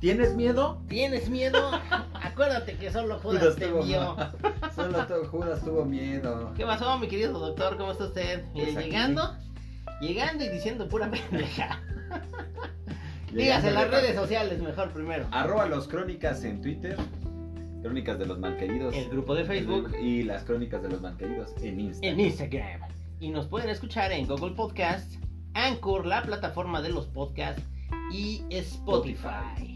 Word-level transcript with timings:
¿Tienes 0.00 0.34
miedo? 0.34 0.82
¿Tienes 0.88 1.28
miedo? 1.28 1.72
Acuérdate 2.14 2.76
que 2.76 2.90
solo 2.90 3.18
Judas, 3.18 3.54
te 3.56 3.66
vio. 3.66 4.16
Solo 4.74 5.06
Judas 5.30 5.62
tuvo 5.62 5.84
miedo. 5.84 6.52
¿Qué 6.56 6.64
pasó, 6.64 6.98
mi 6.98 7.06
querido 7.06 7.38
doctor? 7.38 7.76
¿Cómo 7.76 7.92
está 7.92 8.04
usted? 8.04 8.44
Pues 8.54 8.74
llegando, 8.74 9.36
llegando 10.00 10.42
y 10.44 10.48
diciendo 10.48 10.88
pura 10.88 11.10
pendeja. 11.10 11.82
Dígase 13.32 13.70
las 13.70 13.90
redes 13.90 14.16
sociales 14.16 14.60
mejor 14.60 14.90
primero. 14.90 15.26
Arroba 15.30 15.66
los 15.66 15.86
crónicas 15.86 16.42
en 16.44 16.62
Twitter. 16.62 16.96
Crónicas 17.82 18.18
de 18.18 18.26
los 18.26 18.38
malqueridos. 18.38 18.94
El 18.94 19.08
grupo 19.10 19.34
de 19.34 19.44
Facebook 19.44 19.94
Y 20.00 20.22
las 20.22 20.44
crónicas 20.44 20.82
de 20.82 20.88
los 20.88 21.00
malqueridos 21.02 21.54
en 21.62 21.78
Instagram. 21.78 22.20
en 22.20 22.26
Instagram. 22.26 22.80
Y 23.20 23.28
nos 23.28 23.46
pueden 23.46 23.68
escuchar 23.68 24.12
en 24.12 24.26
Google 24.26 24.54
Podcast, 24.54 25.12
Anchor, 25.52 26.06
la 26.06 26.22
plataforma 26.22 26.80
de 26.80 26.88
los 26.88 27.06
podcasts 27.06 27.62
y 28.12 28.42
Spotify. 28.50 29.69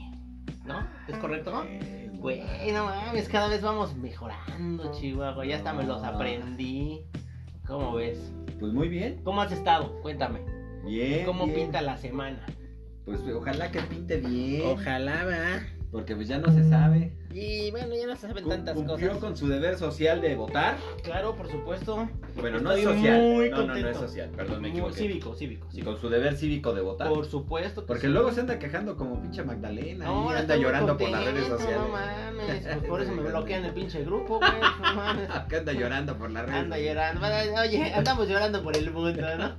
¿No? 0.65 0.87
¿Es 1.09 1.17
correcto? 1.19 1.65
Eh, 1.69 2.11
Güey, 2.25 2.43
no 2.73 2.87
mames, 2.87 3.29
cada 3.29 3.49
vez 3.49 3.61
vamos 3.61 3.95
mejorando, 3.97 4.91
Chihuahua. 4.93 5.45
Ya 5.45 5.57
hasta 5.57 5.75
me 5.75 5.85
los 5.85 6.03
aprendí. 6.03 7.03
¿Cómo 7.67 7.93
ves? 7.93 8.33
Pues 8.59 8.73
muy 8.73 8.89
bien. 8.89 9.21
¿Cómo 9.25 9.43
has 9.43 9.53
estado? 9.53 10.01
Cuéntame. 10.01 10.41
Bien. 10.87 11.27
¿Cómo 11.27 11.45
bien. 11.45 11.57
pinta 11.67 11.83
la 11.83 11.99
semana? 11.99 12.47
Pues 13.05 13.21
ojalá 13.29 13.71
que 13.71 13.81
pinte 13.83 14.17
bien. 14.17 14.63
Ojalá, 14.65 15.25
¿verdad? 15.25 15.63
Porque 15.95 16.17
pues 16.17 16.27
ya 16.27 16.39
no 16.39 16.51
se 16.53 16.69
sabe. 16.69 17.13
Y 17.33 17.71
bueno, 17.71 17.95
ya 17.95 18.09
no 18.09 18.17
se 18.17 18.27
saben 18.27 18.49
tantas 18.49 18.75
Cumplió 18.75 19.11
cosas. 19.11 19.23
con 19.23 19.37
su 19.37 19.47
deber 19.47 19.79
social 19.79 20.21
de 20.21 20.35
votar. 20.35 20.77
Claro, 21.05 21.37
por 21.37 21.49
supuesto. 21.49 22.09
Bueno, 22.35 22.59
no 22.59 22.73
es 22.73 22.83
social. 22.83 23.21
muy 23.21 23.49
no, 23.51 23.59
no, 23.65 23.75
no 23.77 23.89
es 23.89 23.97
social. 23.97 24.29
Perdón, 24.37 24.61
me 24.61 24.71
equivoqué. 24.71 24.95
cívico, 24.95 25.37
cívico, 25.37 25.69
Y 25.69 25.75
cívico. 25.77 25.93
con 25.93 26.01
su 26.01 26.09
deber 26.09 26.37
cívico 26.37 26.75
de 26.75 26.81
votar. 26.81 27.09
Por 27.09 27.25
supuesto. 27.27 27.83
que 27.83 27.87
Porque 27.87 28.09
sí. 28.09 28.13
luego 28.13 28.33
se 28.33 28.41
anda 28.41 28.59
quejando 28.59 28.97
como 28.97 29.23
pinche 29.23 29.45
Magdalena. 29.45 30.05
No, 30.07 30.35
y 30.35 30.37
anda 30.37 30.57
llorando 30.57 30.97
por 30.99 31.09
las 31.11 31.25
redes 31.27 31.47
sociales. 31.47 31.77
No 31.79 31.89
mames, 31.91 32.65
pues 32.65 32.77
por 32.89 33.01
eso 33.01 33.13
me 33.13 33.23
bloquean 33.31 33.65
el 33.65 33.73
pinche 33.73 34.03
grupo, 34.05 34.39
güey. 34.41 34.51
No 34.83 34.95
mames. 34.97 35.29
Que 35.49 35.57
anda 35.59 35.73
llorando 35.75 36.19
por 36.19 36.29
las 36.33 36.45
redes. 36.45 36.59
Anda 36.61 36.77
llorando. 36.77 37.21
Oye, 37.61 37.95
andamos 37.95 38.29
llorando 38.29 38.63
por 38.65 38.77
el 38.77 38.91
mundo, 38.91 39.23
¿no? 39.39 39.53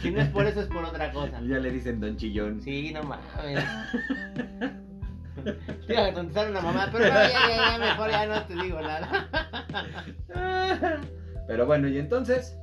Si 0.00 0.12
no 0.12 0.20
es 0.20 0.28
por 0.28 0.46
eso, 0.46 0.60
es 0.60 0.68
por 0.68 0.84
otra 0.84 1.10
cosa. 1.12 1.40
Ya 1.48 1.58
le 1.58 1.72
dicen 1.72 1.98
Don 2.00 2.16
Chillón. 2.16 2.60
Sí, 2.62 2.92
no 2.94 3.02
mames. 3.02 3.64
Te 5.86 5.92
iba 5.92 6.06
a 6.06 6.12
contestar 6.12 6.50
una 6.50 6.60
mamá, 6.60 6.88
pero 6.92 7.06
no, 7.06 7.14
ya, 7.14 7.30
ya, 7.30 7.72
ya, 7.72 7.78
mejor 7.78 8.10
ya 8.10 8.26
no 8.26 8.42
te 8.44 8.54
digo 8.54 8.80
nada. 8.80 9.28
Pero 11.46 11.66
bueno, 11.66 11.88
y 11.88 11.98
entonces, 11.98 12.56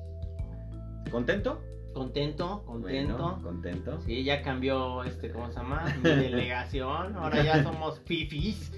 ¿contento? 1.12 1.62
Contento, 1.94 2.64
contento. 2.66 3.18
Bueno, 3.18 3.42
contento. 3.44 4.00
Sí, 4.02 4.24
ya 4.24 4.42
cambió, 4.42 5.04
este, 5.04 5.32
¿cómo 5.32 5.52
se 5.52 5.56
llama? 5.56 5.84
Mi 6.02 6.10
delegación. 6.10 7.16
Ahora 7.18 7.44
ya 7.44 7.64
somos 7.64 8.00
fifis. 8.06 8.72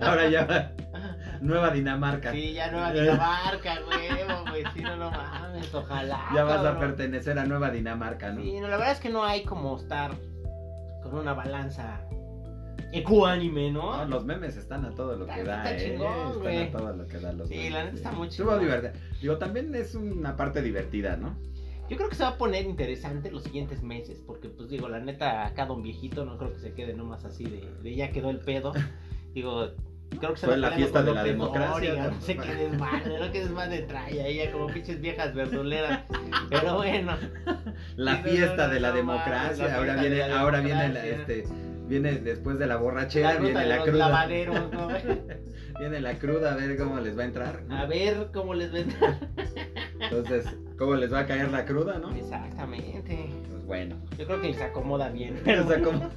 Ahora 0.00 0.28
ya, 0.28 0.74
Nueva 1.40 1.70
Dinamarca. 1.70 2.32
Sí, 2.32 2.52
ya 2.52 2.70
Nueva 2.70 2.92
Dinamarca, 2.92 3.78
huevo, 3.86 4.44
güey. 4.50 4.62
Sí, 4.74 4.82
no, 4.82 4.96
no 4.96 5.10
mames, 5.10 5.74
ojalá. 5.74 6.26
Ya 6.34 6.44
vas 6.44 6.64
a 6.64 6.78
pertenecer 6.78 7.38
a 7.38 7.44
Nueva 7.44 7.70
Dinamarca, 7.70 8.30
¿no? 8.30 8.42
Sí, 8.42 8.60
no, 8.60 8.68
la 8.68 8.76
verdad 8.76 8.92
es 8.92 9.00
que 9.00 9.08
no 9.08 9.24
hay 9.24 9.44
como 9.44 9.76
estar 9.76 10.12
con 11.02 11.14
una 11.14 11.32
balanza 11.32 12.02
ecuánime, 12.92 13.70
No, 13.70 13.96
¿no? 13.98 14.04
los 14.06 14.24
memes 14.24 14.56
están 14.56 14.84
a 14.84 14.90
todo 14.94 15.16
lo 15.16 15.26
que 15.26 15.42
da, 15.44 15.64
está 15.70 15.76
¿eh? 15.76 15.90
chingón, 15.92 16.46
están 16.46 16.62
a 16.62 16.70
todo 16.78 16.96
lo 16.96 17.06
que 17.06 17.18
da 17.18 17.32
los 17.32 17.48
Sí, 17.48 17.56
memes, 17.56 17.72
la 17.72 17.84
neta 17.84 17.96
está 17.96 18.12
muy 18.12 18.28
divertido. 18.28 18.92
Digo, 19.20 19.38
también 19.38 19.74
es 19.74 19.94
una 19.94 20.36
parte 20.36 20.62
divertida, 20.62 21.16
¿no? 21.16 21.36
Yo 21.88 21.96
creo 21.96 22.08
que 22.10 22.16
se 22.16 22.22
va 22.22 22.30
a 22.30 22.36
poner 22.38 22.66
interesante 22.66 23.30
los 23.30 23.42
siguientes 23.44 23.82
meses, 23.82 24.22
porque 24.26 24.48
pues 24.48 24.68
digo, 24.68 24.88
la 24.88 25.00
neta, 25.00 25.46
acá 25.46 25.64
don 25.64 25.82
viejito 25.82 26.24
no 26.26 26.36
creo 26.36 26.52
que 26.52 26.58
se 26.60 26.72
quede 26.74 26.92
nomás 26.92 27.24
así 27.24 27.44
de, 27.44 27.66
de 27.82 27.94
ya 27.94 28.10
quedó 28.10 28.28
el 28.30 28.40
pedo. 28.40 28.72
Digo, 29.34 29.68
creo 30.18 30.32
que 30.32 30.36
se 30.38 30.46
Fue 30.46 30.54
va 30.56 30.60
la 30.60 30.70
peleando 30.70 30.76
fiesta 30.76 31.02
de 31.02 31.14
la 31.14 31.24
democracia, 31.24 32.10
¿no? 32.10 32.20
Sé 32.20 32.36
qué 32.36 32.54
desmadre, 32.54 33.18
no 33.20 33.32
qué 33.32 33.40
desmadre 33.40 33.82
trae 33.82 34.34
ya 34.36 34.52
como 34.52 34.66
pinches 34.66 35.00
viejas 35.00 35.34
verduleras. 35.34 36.04
Pero 36.50 36.74
bueno, 36.76 37.12
La 37.96 38.22
Sí, 38.22 38.30
fiesta 38.30 38.68
de 38.68 38.80
la 38.80 38.92
democracia. 38.92 39.68
la 39.68 39.76
ahora 39.76 39.96
viene, 39.96 40.28
la 40.28 40.40
ahora 40.40 40.60
viene 40.60 40.88
la, 40.90 41.06
este, 41.06 41.44
viene 41.88 42.12
después 42.12 42.58
de 42.58 42.66
la 42.66 42.76
borrachera, 42.76 43.36
viene 43.36 43.66
la 43.66 43.82
cruda. 43.82 44.28
Viene 45.78 46.00
la 46.00 46.14
cruda 46.14 46.54
a 46.54 46.56
ver 46.56 46.76
cómo 46.76 46.98
les 46.98 47.16
va 47.16 47.22
a 47.22 47.26
entrar. 47.26 47.62
¿no? 47.68 47.76
A 47.76 47.86
ver 47.86 48.30
cómo 48.32 48.52
les 48.52 48.72
ven. 48.72 48.88
Entonces, 50.00 50.44
¿cómo 50.76 50.96
les 50.96 51.12
va 51.12 51.20
a 51.20 51.26
caer 51.26 51.52
la 51.52 51.64
cruda, 51.64 52.00
no? 52.00 52.12
Exactamente. 52.16 53.30
Pues 53.48 53.64
bueno. 53.64 53.94
Yo 54.18 54.26
creo 54.26 54.40
que 54.40 54.48
les 54.48 54.60
acomoda 54.60 55.08
bien. 55.10 55.40
O 55.46 55.68
sea, 55.68 55.80
¿cómo? 55.80 56.10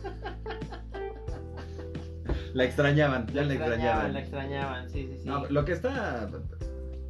La 2.53 2.63
extrañaban, 2.63 3.27
ya 3.27 3.43
la 3.43 3.53
extrañaban. 3.53 4.13
La 4.13 4.19
extrañaban, 4.19 4.89
sí, 4.89 5.07
sí, 5.11 5.19
sí. 5.19 5.27
No, 5.27 5.45
lo 5.47 5.63
que 5.63 5.73
está 5.73 6.27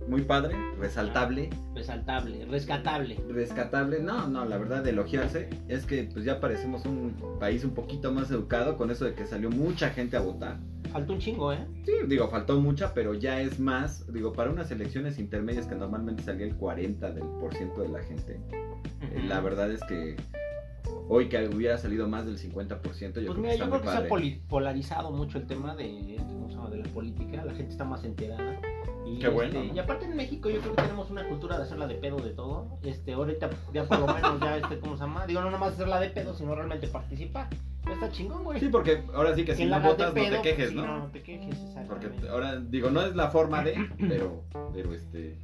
muy 0.08 0.22
padre, 0.24 0.56
resaltable, 0.80 1.50
Resaltable, 1.76 2.46
rescatable. 2.46 3.18
rescatable, 3.30 4.00
no, 4.02 4.28
no, 4.28 4.46
la 4.46 4.58
verdad 4.58 4.84
de 4.84 4.90
elogiarse 4.90 5.50
es 5.68 5.86
que 5.86 6.04
pues 6.12 6.26
ya 6.26 6.40
parecemos 6.40 6.86
un 6.86 7.16
país 7.40 7.64
un 7.64 7.72
poquito 7.72 8.12
más 8.12 8.30
educado 8.32 8.78
con 8.78 8.92
eso 8.92 9.06
de 9.06 9.14
que 9.14 9.26
salió 9.26 9.50
mucha 9.50 9.90
gente 9.92 10.18
a 10.18 10.22
votar. 10.22 10.58
Falta 10.92 11.14
un 11.14 11.20
chingo, 11.20 11.54
¿eh? 11.54 11.66
Sí, 11.86 11.94
digo, 12.08 12.28
faltó 12.30 12.60
mucha, 12.60 12.94
pero 12.94 13.14
ya 13.14 13.40
es 13.42 13.60
más, 13.60 14.12
digo, 14.12 14.34
para 14.34 14.50
unas 14.50 14.70
elecciones 14.72 15.20
intermedias 15.20 15.66
que 15.68 15.76
normalmente 15.76 16.24
salía 16.24 16.46
el 16.46 16.56
40 16.56 17.12
del 17.12 17.24
por 17.40 17.54
ciento 17.56 17.82
de 17.82 17.90
la 17.90 18.02
gente. 18.04 18.40
eh. 19.02 19.24
La 19.28 19.40
verdad 19.40 19.72
es 19.72 19.82
que 19.84 20.18
hoy 21.08 21.30
que 21.30 21.48
hubiera 21.48 21.78
salido 21.78 22.08
más 22.10 22.26
del 22.26 22.38
50%, 22.38 22.50
yo 22.72 22.80
Pues 22.80 22.90
creo 22.90 23.34
mira, 23.36 23.48
que 23.50 23.52
está 23.54 23.66
yo 23.66 23.70
muy 23.70 23.80
creo 23.80 23.82
que 23.82 23.88
se 23.88 23.92
ha 23.92 23.96
padre. 23.98 24.10
poli- 24.10 24.42
polarizado 24.50 25.12
mucho 25.12 25.38
el 25.38 25.48
tema 25.48 25.76
de, 25.76 26.18
¿cómo 26.20 26.50
se 26.50 26.76
de 26.76 26.84
la 26.84 26.90
política. 26.90 27.44
La 27.46 27.54
gente 27.54 27.72
está 27.72 27.86
más 27.86 28.04
enterada. 28.04 28.60
Y, 29.12 29.20
Qué 29.20 29.28
bueno, 29.28 29.60
este, 29.60 29.68
¿no? 29.68 29.76
Y 29.76 29.80
aparte 29.80 30.06
en 30.06 30.16
México 30.16 30.50
yo 30.50 30.62
creo 30.62 30.74
que 30.74 30.82
tenemos 30.84 31.10
una 31.10 31.28
cultura 31.28 31.58
de 31.58 31.64
hacerla 31.64 31.86
de 31.88 31.96
pedo 31.96 32.18
de 32.18 32.30
todo. 32.30 32.80
Este, 32.82 33.12
ahorita 33.12 33.50
ya 33.74 33.84
por 33.84 34.00
lo 34.00 34.08
menos 34.08 34.40
ya, 34.40 34.58
este, 34.58 34.80
¿cómo 34.80 34.96
se 34.96 35.04
llama? 35.04 35.26
Digo, 35.26 35.42
no 35.42 35.52
nomás 35.52 35.74
hacerla 35.74 36.00
de 36.00 36.10
pedo, 36.10 36.34
sino 36.34 36.56
realmente 36.56 36.88
participar. 36.88 37.50
Pues 37.84 37.96
está 37.96 38.10
chingón, 38.10 38.44
güey. 38.44 38.60
Sí, 38.60 38.70
porque 38.70 39.04
ahora 39.14 39.36
sí 39.36 39.44
que 39.44 39.56
si 39.56 39.66
no 39.66 39.82
votas 39.82 40.10
no 40.10 40.14
te 40.14 40.30
pedo, 40.30 40.42
quejes, 40.42 40.70
sí, 40.70 40.76
¿no? 40.76 40.86
No, 40.86 41.08
te 41.08 41.22
quejes, 41.24 41.58
Porque 41.58 42.06
exactamente. 42.08 42.30
ahora, 42.30 42.60
digo, 42.60 42.90
no 42.90 43.02
es 43.02 43.16
la 43.16 43.30
forma 43.32 43.64
de, 43.64 43.76
pero, 44.00 44.44
pero 44.74 44.94
este... 44.94 45.38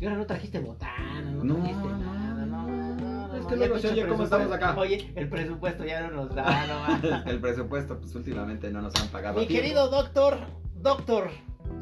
Y 0.00 0.04
ahora 0.04 0.16
no 0.16 0.26
trajiste 0.26 0.58
botana, 0.58 1.20
no, 1.20 1.44
No, 1.44 1.54
trajiste 1.56 1.88
no, 1.88 1.98
nada, 1.98 2.46
no, 2.46 2.66
no, 2.66 2.94
no, 2.94 3.28
no, 3.28 3.36
es 3.36 3.42
no, 3.42 3.48
que 3.48 3.56
luego 3.56 3.78
se 3.78 3.88
oye 3.88 4.06
cómo 4.06 4.24
estamos 4.24 4.50
acá. 4.52 4.76
Oye, 4.76 5.12
el 5.14 5.28
presupuesto 5.28 5.84
ya 5.84 6.08
no 6.08 6.24
nos 6.24 6.34
da, 6.34 6.66
no. 6.66 7.26
El 7.30 7.40
presupuesto, 7.40 7.98
pues 7.98 8.14
últimamente 8.14 8.70
no 8.70 8.80
nos 8.80 8.94
han 8.94 9.08
pagado. 9.08 9.38
Mi 9.38 9.46
tiempo. 9.46 9.62
querido 9.62 9.90
doctor, 9.90 10.38
doctor 10.76 11.30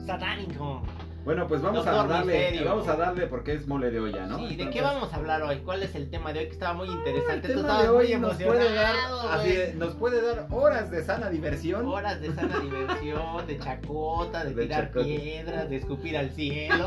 satánico. 0.04 0.82
Bueno, 1.24 1.48
pues 1.48 1.60
vamos 1.60 1.84
a 1.84 1.90
darle, 2.06 2.32
Misterio. 2.38 2.64
vamos 2.70 2.86
a 2.86 2.94
darle 2.96 3.26
porque 3.26 3.52
es 3.54 3.66
mole 3.66 3.90
de 3.90 3.98
olla, 3.98 4.26
¿no? 4.26 4.36
Sí, 4.38 4.44
¿de 4.44 4.50
Entonces, 4.52 4.74
qué 4.74 4.80
vamos 4.82 5.12
a 5.12 5.16
hablar 5.16 5.42
hoy? 5.42 5.58
¿Cuál 5.64 5.82
es 5.82 5.96
el 5.96 6.08
tema 6.08 6.32
de 6.32 6.38
hoy 6.38 6.46
que 6.46 6.52
estaba 6.52 6.74
muy 6.74 6.88
interesante? 6.88 7.48
El 7.48 7.54
Tú 7.54 7.62
tema 7.62 7.82
de 7.82 7.88
muy 7.90 7.96
hoy 7.96 8.20
nos 8.20 8.36
puede 8.36 8.72
dar, 8.74 8.94
así 9.32 9.54
nos 9.76 9.94
puede 9.94 10.22
dar 10.22 10.46
horas 10.52 10.88
de 10.92 11.02
sana 11.02 11.28
diversión. 11.28 11.84
Horas 11.84 12.20
de 12.20 12.32
sana 12.32 12.60
diversión, 12.60 13.44
de 13.44 13.58
chacota, 13.58 14.44
de, 14.44 14.54
De 14.54 14.62
tirar 14.66 14.86
chacota. 14.86 15.04
piedras, 15.04 15.68
de 15.68 15.76
escupir 15.76 16.16
al 16.16 16.30
cielo. 16.30 16.86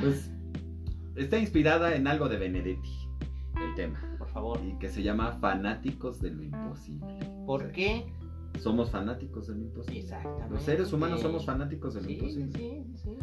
Pues 0.00 0.30
está 1.16 1.38
inspirada 1.38 1.94
en 1.94 2.06
algo 2.08 2.28
de 2.30 2.36
Benedetti, 2.38 3.08
el 3.56 3.74
tema, 3.74 4.00
Por 4.18 4.28
favor. 4.30 4.58
y 4.64 4.78
que 4.78 4.88
se 4.88 5.02
llama 5.02 5.32
Fanáticos 5.40 6.20
de 6.20 6.30
lo 6.30 6.42
imposible. 6.42 7.18
¿Por 7.46 7.70
qué? 7.72 8.06
Somos 8.60 8.90
fanáticos 8.90 9.46
de 9.48 9.54
lo 9.54 9.60
imposible. 9.62 10.00
Exactamente. 10.00 10.54
Los 10.54 10.62
seres 10.62 10.92
humanos 10.92 11.20
somos 11.20 11.44
fanáticos 11.44 11.94
de 11.94 12.00
lo 12.02 12.06
Sí, 12.08 12.18
sí, 12.18 12.40
imposible. 12.40 12.58
sí, 12.58 13.00
sí. 13.02 13.18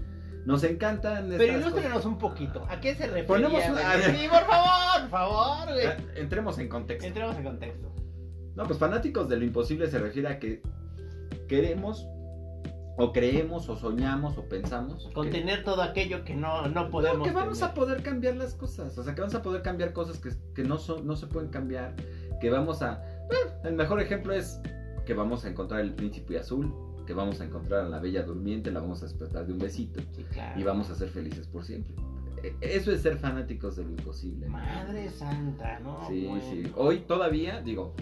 Nos 0.46 0.64
encantan 0.64 1.30
Pero 1.38 1.59
ilústrenos 1.59 2.06
un 2.06 2.18
poquito. 2.18 2.66
¿A 2.69 2.80
qué 2.80 2.96
se 2.96 3.06
refiere? 3.06 3.28
Ponemos 3.28 3.64
una- 3.69 3.94
Sí, 4.02 4.28
por 4.30 4.46
favor, 4.46 5.02
por 5.02 5.09
favor, 5.09 5.74
güey. 5.74 5.86
Ah, 5.86 5.98
Entremos 6.16 6.57
en 6.60 6.68
contexto. 6.68 7.06
Entremos 7.07 7.36
en 7.38 7.44
contexto. 7.44 7.92
No, 8.56 8.63
pues 8.66 8.78
fanáticos 8.80 9.30
de 9.30 9.38
lo 9.38 9.45
imposible 9.45 9.88
se 9.89 10.00
refiere 10.00 10.28
a 10.30 10.39
que 10.39 10.62
queremos 11.48 12.07
o 12.98 13.13
creemos 13.13 13.69
o 13.69 13.75
soñamos 13.78 14.38
o 14.38 14.48
pensamos 14.50 15.07
que- 15.07 15.13
Contener 15.13 15.63
todo 15.63 15.81
aquello 15.81 16.24
que 16.24 16.36
no, 16.36 16.63
no 16.68 16.83
No, 16.86 16.89
podemos 16.89 17.25
que 17.28 17.33
vamos 17.33 17.60
tener. 17.60 17.72
a 17.72 17.74
poder 17.74 18.04
cambiar 18.04 18.36
las 18.36 18.54
cosas, 18.54 18.98
o 18.98 19.04
sea, 19.04 19.16
que 19.16 19.22
vamos 19.22 19.33
a 19.36 19.42
poder 19.42 19.62
cambiar 19.62 19.94
cosas 19.94 20.19
que, 20.19 20.31
que 20.54 20.63
no, 20.63 20.78
son, 20.78 21.07
no 21.07 21.16
se 21.16 21.28
pueden 21.28 21.50
cambiar, 21.50 21.95
que 22.42 22.50
vamos 22.50 22.81
a... 22.81 23.01
bueno, 23.28 23.51
el 23.63 23.74
mejor 23.75 24.01
ejemplo 24.01 24.33
es 24.33 24.60
que 25.06 25.13
vamos 25.13 25.45
a 25.45 25.50
encontrar 25.50 25.81
el 25.81 25.94
príncipe 25.94 26.38
azul, 26.39 26.74
que 27.06 27.13
vamos 27.13 27.42
a 27.42 27.45
encontrar 27.45 27.86
a 27.86 27.89
la 27.89 28.00
bella 28.00 28.24
durmiente, 28.24 28.71
la 28.71 28.80
vamos 28.80 29.01
a 29.01 29.06
despertar 29.06 29.45
de 29.45 29.53
un 29.53 29.59
besito 29.59 30.00
Sí, 30.15 30.24
claro. 30.31 30.59
y 30.59 30.63
vamos 30.63 30.89
a 30.89 30.95
ser 30.95 31.09
felices 31.09 31.48
por 31.48 31.63
siempre. 31.63 31.94
E- 32.44 32.56
Eso 32.62 32.92
es 32.92 33.01
ser 33.01 33.18
fanáticos 33.18 33.75
de 33.75 33.83
lo 33.83 33.89
imposible. 33.92 34.48
Madre 34.48 35.09
santa, 35.09 35.80
¿no? 35.80 36.07
Sí, 36.07 36.25
Bueno. 36.27 36.44
sí. 36.50 36.71
Hoy 36.75 37.00
todavía, 37.00 37.62
digo, 37.62 37.94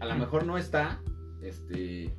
a 0.00 0.04
lo 0.06 0.14
mejor 0.16 0.44
no 0.46 0.56
está, 0.58 1.00
este, 1.42 2.12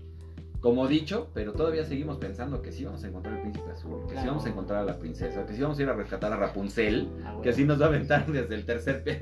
como 0.59 0.87
dicho, 0.87 1.29
pero 1.33 1.53
todavía 1.53 1.83
seguimos 1.85 2.17
pensando 2.17 2.61
que 2.61 2.71
sí 2.71 2.85
vamos 2.85 3.03
a 3.03 3.07
encontrar 3.07 3.35
el 3.35 3.41
príncipe 3.41 3.71
azul, 3.71 4.01
que 4.03 4.09
sí 4.09 4.13
Claro. 4.13 4.27
vamos 4.29 4.45
a 4.45 4.49
encontrar 4.49 4.79
a 4.79 4.83
la 4.85 4.99
princesa, 4.99 5.45
que 5.45 5.53
sí 5.53 5.61
vamos 5.61 5.79
a 5.79 5.81
ir 5.83 5.89
a 5.89 5.93
rescatar 5.93 6.31
a 6.33 6.37
Rapunzel, 6.37 7.09
Ah, 7.19 7.29
bueno. 7.29 7.41
que 7.41 7.49
así 7.49 7.63
nos 7.65 7.79
va 7.81 7.85
a 7.85 7.89
aventar 7.89 8.31
desde 8.31 8.55
el 8.55 8.65
tercer, 8.65 9.03
pe- 9.03 9.19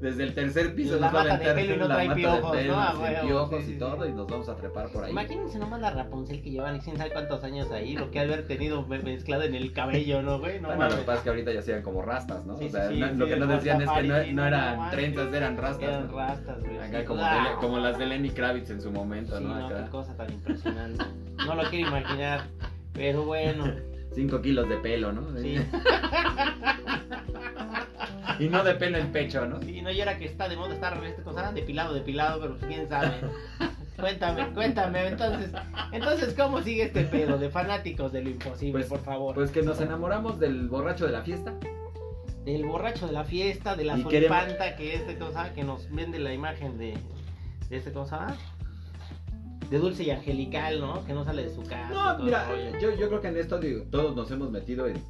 desde 0.00 0.22
el 0.22 0.34
tercer 0.34 0.74
piso 0.74 0.92
nos 0.92 1.02
va 1.02 1.08
a 1.08 1.12
mata 1.12 1.24
de 1.24 1.30
aventar 1.32 1.54
pelo 1.56 1.74
y 1.74 1.78
no 1.78 1.88
la 1.88 1.94
trae 1.94 2.08
mata 2.08 2.20
de 2.20 2.22
piojos, 2.22 2.56
pelo, 2.56 2.72
¿no? 2.72 2.80
Ah, 2.80 2.92
sin 2.92 3.00
huevo, 3.02 3.26
piojos 3.26 3.64
sí, 3.64 3.70
y 3.70 3.72
sí, 3.72 3.78
todo, 3.78 4.08
y 4.08 4.12
nos 4.12 4.26
vamos 4.28 4.48
a 4.48 4.56
trepar 4.56 4.88
por 4.90 5.04
ahí. 5.04 5.10
Imagínense 5.10 5.58
nomás 5.58 5.80
la 5.80 5.90
Rapunzel 5.90 6.42
que 6.42 6.50
llevan 6.50 6.78
quién 6.80 6.96
sabe 6.96 7.10
cuántos 7.10 7.42
años 7.44 7.70
ahí, 7.72 7.96
lo 7.96 8.10
que 8.10 8.20
ha 8.20 8.26
de 8.26 8.32
haber 8.34 8.46
tenido 8.46 8.86
me- 8.86 8.98
mezclado 9.00 9.42
en 9.42 9.54
el 9.54 9.72
cabello, 9.72 10.22
¿no, 10.22 10.38
güey? 10.38 10.60
No 10.60 10.68
bueno, 10.68 10.88
lo 10.88 10.96
que 10.96 11.02
pasa 11.02 11.18
es 11.18 11.22
que 11.24 11.28
ahorita 11.30 11.52
ya 11.52 11.62
se 11.62 11.82
como 11.82 12.02
rastas, 12.02 12.46
¿no? 12.46 12.54
O 12.54 12.68
sea, 12.68 12.90
no- 12.90 13.12
lo 13.14 13.26
que 13.26 13.32
el 13.34 13.40
no 13.40 13.46
decían 13.48 13.82
es 13.82 13.90
que 13.90 14.02
no, 14.04 14.32
no 14.34 14.46
eran 14.46 14.90
trenzas, 14.90 15.32
eran 15.34 15.56
rastas. 15.56 15.88
Eran 15.88 16.12
rastas, 16.12 16.60
güey. 16.60 16.78
Acá 16.78 17.04
como, 17.04 17.22
Ah, 17.24 17.48
de- 17.50 17.56
como 17.60 17.78
las 17.78 17.98
de 17.98 18.06
Lenny 18.06 18.30
Kravitz 18.30 18.70
en 18.70 18.80
su 18.80 18.90
momento, 18.92 19.40
¿no? 19.40 19.66
Acá. 19.66 19.84
qué 19.84 19.90
cosa 19.90 20.16
tan 20.16 20.32
impresionante. 20.32 21.04
No 21.46 21.54
lo 21.54 21.62
quiero 21.70 21.88
imaginar, 21.88 22.42
pero 22.92 23.24
bueno, 23.24 23.64
Cinco 24.14 24.40
kilos 24.40 24.68
de 24.68 24.76
pelo, 24.78 25.12
¿no? 25.12 25.36
sí. 25.38 25.56
Y 28.38 28.48
no 28.48 28.64
de 28.64 28.74
pelo 28.74 28.98
en 28.98 29.12
pecho, 29.12 29.46
¿no? 29.46 29.60
Sí, 29.62 29.82
no, 29.82 29.90
y 29.90 30.00
ahora 30.00 30.18
que 30.18 30.24
está 30.24 30.48
de 30.48 30.56
moda 30.56 30.74
estar 30.74 31.02
este 31.04 31.22
cosa 31.22 31.52
depilado, 31.52 31.94
depilado, 31.94 32.40
pero 32.40 32.56
pues, 32.56 32.66
quién 32.72 32.88
sabe. 32.88 33.12
Cuéntame, 33.98 34.46
cuéntame, 34.54 35.08
entonces, 35.08 35.50
entonces, 35.90 36.32
¿cómo 36.34 36.62
sigue 36.62 36.84
este 36.84 37.02
pedo 37.02 37.36
de 37.36 37.50
fanáticos 37.50 38.12
de 38.12 38.22
lo 38.22 38.30
imposible, 38.30 38.72
Pues- 38.72 38.86
por 38.86 39.00
favor? 39.00 39.34
Pues 39.34 39.50
que 39.50 39.62
nos 39.62 39.80
enamoramos 39.80 40.38
del 40.38 40.68
borracho 40.68 41.04
de 41.06 41.12
la 41.12 41.22
fiesta. 41.22 41.52
Del 42.44 42.64
borracho 42.64 43.08
de 43.08 43.12
la 43.12 43.24
fiesta, 43.24 43.74
de 43.74 43.84
la 43.84 43.98
solipanta 43.98 44.76
que 44.76 44.94
este 44.94 45.18
cosa 45.18 45.52
que 45.52 45.64
nos 45.64 45.90
vende 45.90 46.20
la 46.20 46.32
imagen 46.32 46.78
de, 46.78 46.96
de 47.68 47.76
este 47.76 47.92
cosa 47.92 48.36
de 49.68 49.78
dulce 49.78 50.04
y 50.04 50.10
angelical, 50.10 50.80
¿no? 50.80 51.04
Que 51.04 51.12
no 51.12 51.24
sale 51.24 51.42
de 51.44 51.50
su 51.54 51.62
casa. 51.62 51.90
No, 51.90 52.24
mira, 52.24 52.46
yo, 52.80 52.94
yo 52.94 53.08
creo 53.08 53.20
que 53.20 53.28
en 53.28 53.36
esto 53.36 53.58
digo, 53.58 53.84
todos 53.90 54.14
nos 54.16 54.30
hemos 54.30 54.50
metido 54.50 54.86
en, 54.86 55.02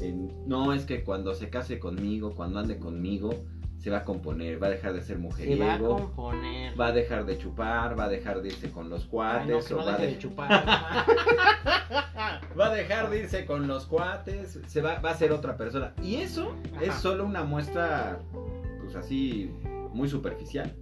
en- 0.00 0.32
No, 0.46 0.72
es 0.72 0.84
que 0.84 1.04
cuando 1.04 1.34
se 1.34 1.50
case 1.50 1.78
conmigo, 1.78 2.34
cuando 2.34 2.58
ande 2.60 2.78
conmigo, 2.78 3.30
se 3.78 3.90
va 3.90 3.98
a 3.98 4.04
componer, 4.04 4.62
va 4.62 4.68
a 4.68 4.70
dejar 4.70 4.94
de 4.94 5.00
ser 5.02 5.08
se 5.08 5.14
va 5.16 5.18
a 5.18 5.22
mujeriego, 5.22 5.96
componer. 5.96 6.80
va 6.80 6.86
a 6.86 6.92
dejar 6.92 7.26
de 7.26 7.36
chupar, 7.36 7.98
va 7.98 8.04
a 8.04 8.08
dejar 8.08 8.40
de 8.40 8.48
irse 8.48 8.70
con 8.70 8.88
los 8.88 9.02
Ay, 9.02 9.06
no, 9.06 9.10
cuates, 9.10 9.72
o 9.72 9.76
va, 9.76 9.96
de 9.98 10.06
de- 10.06 10.18
chupar. 10.18 10.48
va 12.58 12.66
a 12.66 12.74
dejar 12.74 13.10
de 13.10 13.18
irse 13.20 13.44
con 13.44 13.66
los 13.68 13.86
cuates, 13.86 14.58
se 14.66 14.80
va, 14.80 15.00
va 15.00 15.10
a 15.10 15.14
ser 15.14 15.32
otra 15.32 15.56
persona. 15.56 15.92
Y 16.02 16.16
eso 16.16 16.54
es 16.80 16.94
solo 16.94 17.24
una 17.26 17.44
muestra, 17.44 18.20
pues 18.80 18.94
así, 18.96 19.50
muy 19.92 20.08
superficial. 20.08 20.72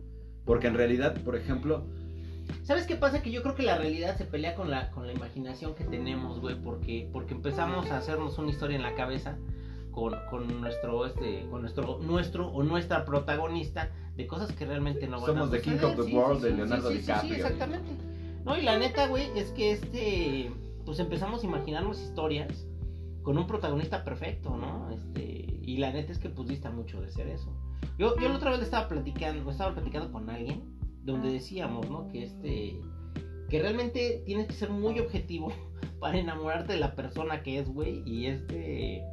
Porque 0.45 0.67
en 0.67 0.75
realidad, 0.75 1.15
por 1.25 1.37
ejemplo, 1.37 1.85
¿Sabes 2.63 2.87
qué 2.87 2.97
pasa? 2.97 3.23
Que 3.23 3.31
yo 3.31 3.43
creo 3.43 3.55
que 3.55 3.63
la 3.63 3.77
realidad 3.77 4.17
se 4.17 4.25
pelea 4.25 4.55
con 4.55 4.71
la, 4.71 4.91
con 4.91 5.07
la 5.07 5.13
imaginación 5.13 5.75
que 5.75 5.85
tenemos, 5.85 6.41
güey, 6.41 6.57
porque, 6.57 7.09
porque 7.13 7.35
empezamos 7.35 7.91
a 7.91 7.99
hacernos 7.99 8.39
una 8.39 8.51
historia 8.51 8.77
en 8.77 8.83
la 8.83 8.95
cabeza 8.95 9.37
con, 9.91 10.15
con 10.31 10.61
nuestro, 10.61 11.07
este, 11.07 11.47
con 11.51 11.63
nuestro, 11.63 11.99
nuestro 11.99 12.49
o 12.49 12.63
nuestra 12.63 13.05
protagonista 13.05 13.91
de 14.17 14.27
cosas 14.27 14.53
que 14.53 14.65
realmente 14.65 15.07
no 15.07 15.21
van 15.21 15.31
a 15.31 15.41
Somos 15.41 15.51
The 15.51 15.61
King 15.61 15.79
of 15.83 15.97
the 15.97 16.15
World 16.15 16.43
de 16.43 16.51
Leonardo 16.53 16.91
sí, 16.91 16.97
sí, 16.97 17.01
sí, 17.01 17.07
DiCaprio. 17.07 17.35
Sí, 17.35 17.41
exactamente. 17.41 17.91
No, 18.45 18.57
y 18.57 18.63
la 18.63 18.79
neta, 18.79 19.07
güey, 19.07 19.27
es 19.37 19.51
que 19.51 19.73
este, 19.73 20.51
pues 20.85 20.99
empezamos 20.99 21.43
a 21.43 21.47
imaginarnos 21.47 22.01
historias 22.01 22.67
con 23.23 23.39
un 23.39 23.47
protagonista 23.47 24.05
perfecto, 24.05 24.57
¿no? 24.57 24.91
Este, 24.91 25.61
y 25.63 25.77
la 25.77 25.93
neta 25.93 26.13
es 26.13 26.19
que 26.19 26.29
pues 26.29 26.49
dista 26.49 26.71
mucho 26.71 27.01
de 27.01 27.11
ser 27.11 27.29
eso. 27.29 27.53
Yo, 27.99 28.17
yo 28.19 28.29
la 28.29 28.37
otra 28.37 28.51
vez 28.51 28.61
estaba 28.61 28.89
platicando, 28.89 29.49
estaba 29.51 29.75
platicando 29.75 30.11
con 30.11 30.29
alguien 30.29 30.82
donde 31.03 31.33
decíamos, 31.33 31.89
¿no? 31.91 32.09
Que 32.09 32.25
este, 32.25 32.81
que 33.49 33.61
realmente 33.61 34.23
tienes 34.25 34.47
que 34.47 34.55
ser 34.55 34.71
muy 34.71 34.99
objetivo 34.99 35.53
para 36.01 36.19
enamorarte 36.19 36.75
de 36.75 36.81
la 36.81 36.95
persona 36.95 37.43
que 37.43 37.59
es, 37.59 37.69
güey, 37.69 38.03
y 38.07 38.27
este, 38.27 39.05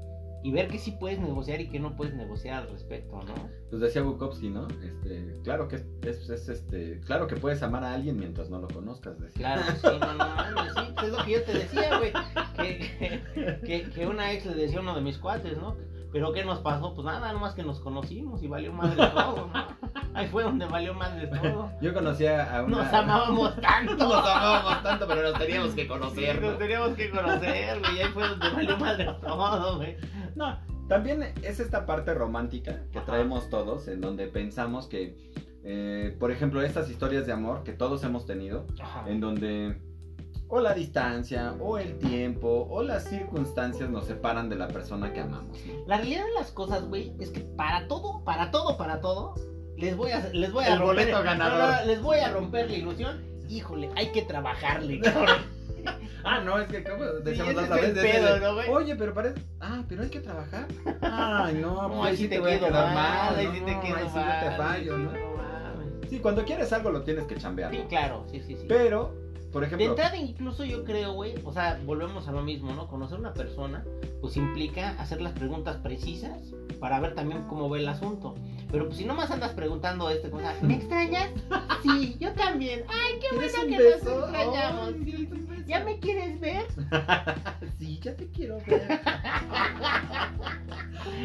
y 0.44 0.51
ver 0.51 0.69
que 0.69 0.80
sí 0.80 0.91
puedes 0.91 1.19
negociar 1.19 1.59
y 1.59 1.69
que 1.69 1.80
no 1.80 1.95
puedes 1.95 2.15
negociar 2.15 2.63
al 2.63 2.69
respecto, 2.69 3.21
¿no? 3.24 3.50
pues 3.69 3.81
decía 3.81 4.01
Bukowski, 4.01 4.50
¿no? 4.50 4.68
Este, 4.81 5.39
claro 5.44 5.68
que 5.68 5.75
es, 5.75 6.30
es, 6.30 6.50
este, 6.50 7.00
claro 7.01 7.27
que 7.27 7.36
puedes 7.36 7.62
amar 7.62 7.83
a 7.83 7.94
alguien 7.94 8.18
mientras 8.18 8.50
no 8.50 8.59
lo 8.59 8.68
conozcas, 8.68 9.19
decía. 9.19 9.53
Claro, 9.53 9.62
sí, 9.80 10.00
no, 10.00 10.13
no 10.13 10.18
mames, 10.18 10.74
sí, 10.74 10.94
pues 10.95 11.07
es 11.07 11.12
lo 11.12 11.25
que 11.25 11.31
yo 11.31 11.44
te 11.44 11.53
decía, 11.53 11.97
güey, 11.97 12.13
que, 12.56 13.59
que, 13.65 13.89
que 13.92 14.07
una 14.07 14.31
ex 14.31 14.45
le 14.45 14.56
decía 14.56 14.80
a 14.80 14.81
uno 14.81 14.95
de 14.95 15.01
mis 15.01 15.18
cuates, 15.18 15.57
¿no? 15.57 15.75
Pero 16.11 16.33
¿qué 16.33 16.44
nos 16.44 16.59
pasó? 16.59 16.94
Pues 16.95 17.06
nada, 17.06 17.31
nomás 17.33 17.53
que 17.53 17.63
nos 17.63 17.79
conocimos 17.79 18.41
y 18.41 18.47
valió 18.47 18.73
madre 18.73 18.95
todo, 19.13 19.47
¿no? 19.53 19.67
Ahí 20.15 20.27
fue 20.27 20.44
donde 20.44 20.65
valió 20.65 20.94
madre 20.95 21.27
todo. 21.27 21.69
Yo 21.81 21.94
conocía 21.94 22.57
a 22.57 22.63
una... 22.63 22.77
Nos 22.83 22.94
amábamos 22.94 23.56
tanto. 23.61 23.95
Nos 24.07 24.25
amábamos 24.25 24.83
tanto, 24.83 25.07
pero 25.07 25.21
nos 25.29 25.38
teníamos 25.39 25.71
que 25.75 25.83
Sí, 25.83 25.88
conocer. 25.88 26.41
nos 26.41 26.53
¿no? 26.53 26.57
teníamos 26.57 26.89
que 26.95 27.09
conocer, 27.11 27.79
güey. 27.79 28.01
Ahí 28.01 28.09
fue 28.11 28.27
donde 28.27 28.50
valió 28.50 28.77
madre 28.77 29.06
todo, 29.21 29.77
güey. 29.77 29.97
No, 30.35 30.57
también 30.88 31.21
es 31.44 31.59
esta 31.59 31.85
parte 31.85 32.13
romántica 32.15 32.81
que 32.91 32.97
Ajá. 32.97 33.06
traemos 33.06 33.50
todos, 33.50 33.88
en 33.88 34.01
donde 34.01 34.25
pensamos 34.27 34.88
que, 34.88 35.15
eh, 35.63 36.15
por 36.19 36.31
ejemplo, 36.31 36.61
estas 36.63 36.89
historias 36.89 37.27
de 37.27 37.33
amor 37.33 37.63
que 37.63 37.73
todos 37.73 38.03
hemos 38.03 38.25
tenido, 38.25 38.65
Ajá. 38.81 39.03
en 39.07 39.19
donde 39.19 39.79
o 40.50 40.60
la 40.60 40.74
distancia, 40.74 41.54
o 41.60 41.78
el 41.78 41.98
tiempo, 42.00 42.68
o 42.69 42.81
las 42.84 43.04
circunstancias 43.06 43.90
nos 43.90 44.06
separan 44.06 44.50
de 44.50 44.56
la 44.56 44.68
persona 44.68 45.13
que 45.13 45.22
amamos. 45.22 45.57
¿no? 45.66 45.74
La 45.88 45.98
realidad 45.98 46.25
de 46.25 46.34
las 46.34 46.51
cosas, 46.51 46.86
güey, 46.88 47.13
es 47.19 47.30
que 47.30 47.42
para 47.42 47.88
todo, 47.88 48.24
para 48.24 48.50
todo, 48.51 48.75
para 48.75 49.00
todo, 49.00 49.36
les 49.78 49.96
voy 49.96 50.12
a, 50.12 50.28
les 50.34 50.51
voy 50.51 50.66
a 50.66 50.74
El 50.74 50.80
romper. 50.80 50.96
boleto 51.06 51.18
no, 51.19 51.24
ganador. 51.24 51.60
no, 51.60 51.80
no, 51.81 51.86
les 51.86 52.01
voy 52.01 52.18
a 52.19 52.30
romper 52.31 52.69
la 52.69 52.78
ilusión. 52.78 53.24
Híjole, 53.48 53.90
hay 53.96 54.12
que 54.12 54.24
trabajarle, 54.24 55.00
cabrón. 55.01 55.38
Ah, 56.24 56.42
no, 56.44 56.60
es 56.60 56.68
que 56.68 56.84
como 56.84 57.06
decíamos 57.06 57.54
ese 57.54 57.69
la 57.69 57.75
vez, 57.78 57.95
de- 57.95 58.02
pedo, 58.02 58.34
de- 58.34 58.40
¿no, 58.42 58.54
güey? 58.56 58.69
Oye, 58.69 58.95
pero 58.95 59.13
parece, 59.13 59.42
ah, 59.62 59.84
pero 59.88 60.02
hay 60.04 60.10
que 60.10 60.19
trabajar. 60.19 60.68
Ay, 61.02 61.54
no, 61.62 61.81
No, 61.88 61.95
pues 62.00 62.10
ahí 62.12 62.18
sí 62.18 62.28
te 62.28 62.40
voy 62.40 62.52
a 62.52 62.56
quedo 62.60 62.68
quedar 62.68 62.94
mal, 62.94 63.36
ahí 63.38 63.45
¿no? 63.48 63.54
sí 63.54 63.60
te 63.62 63.72
No, 63.75 63.81
quedo 63.81 63.95
ahí 63.95 64.04
sí 64.07 64.16
yo 64.16 64.22
mal. 64.22 64.50
te 64.50 64.57
fallo, 64.57 64.95
sí, 64.98 65.02
¿no? 65.04 65.12
no. 65.13 66.10
Sí, 66.10 66.19
cuando 66.19 66.44
quieres 66.44 66.74
algo 66.74 66.90
lo 66.92 67.04
tienes 67.04 67.25
que 67.25 67.36
chambear. 67.38 67.72
Sí, 67.72 67.78
¿no? 67.78 67.88
claro, 67.88 68.25
sí, 68.31 68.42
sí, 68.42 68.57
sí. 68.57 68.66
Pero, 68.68 69.16
por 69.51 69.68
De 69.68 69.84
entrada, 69.84 70.16
incluso 70.16 70.63
yo 70.63 70.84
creo, 70.84 71.13
güey, 71.13 71.34
o 71.44 71.51
sea, 71.51 71.80
volvemos 71.86 72.28
a 72.28 72.31
lo 72.31 72.44
mismo, 72.44 72.72
¿no? 72.74 72.88
Conocer 72.88 73.19
una 73.19 73.34
persona, 73.34 73.84
pues 74.22 74.38
implica 74.38 74.90
hacer 75.00 75.22
las 75.22 75.34
preguntas 75.34 75.78
precisas 75.78 76.54
para 76.80 77.00
ver 77.00 77.16
también 77.16 77.44
cómo 77.48 77.68
ve 77.69 77.80
el 77.80 77.88
asunto. 77.88 78.36
Pero 78.72 78.86
pues 78.86 78.98
si 79.00 79.06
nomás 79.06 79.31
andas 79.31 79.54
preguntando 79.54 80.10
este 80.12 80.30
cosa, 80.30 80.54
¿me 80.62 80.75
extrañas? 80.75 81.31
Sí, 81.81 82.18
yo 82.19 82.34
también. 82.34 82.84
Ay, 82.90 83.19
qué 83.22 83.28
¿quieres 83.30 83.56
bueno 83.56 83.78
que 83.78 83.84
beso? 83.84 84.19
nos 84.19 84.30
extrañamos. 84.30 84.94
¿Ya 85.66 85.84
me 85.84 86.00
quieres 86.00 86.40
ver? 86.40 86.66
Sí, 87.80 88.00
ya 88.02 88.16
te 88.16 88.28
quiero 88.30 88.57
ver. 88.68 89.00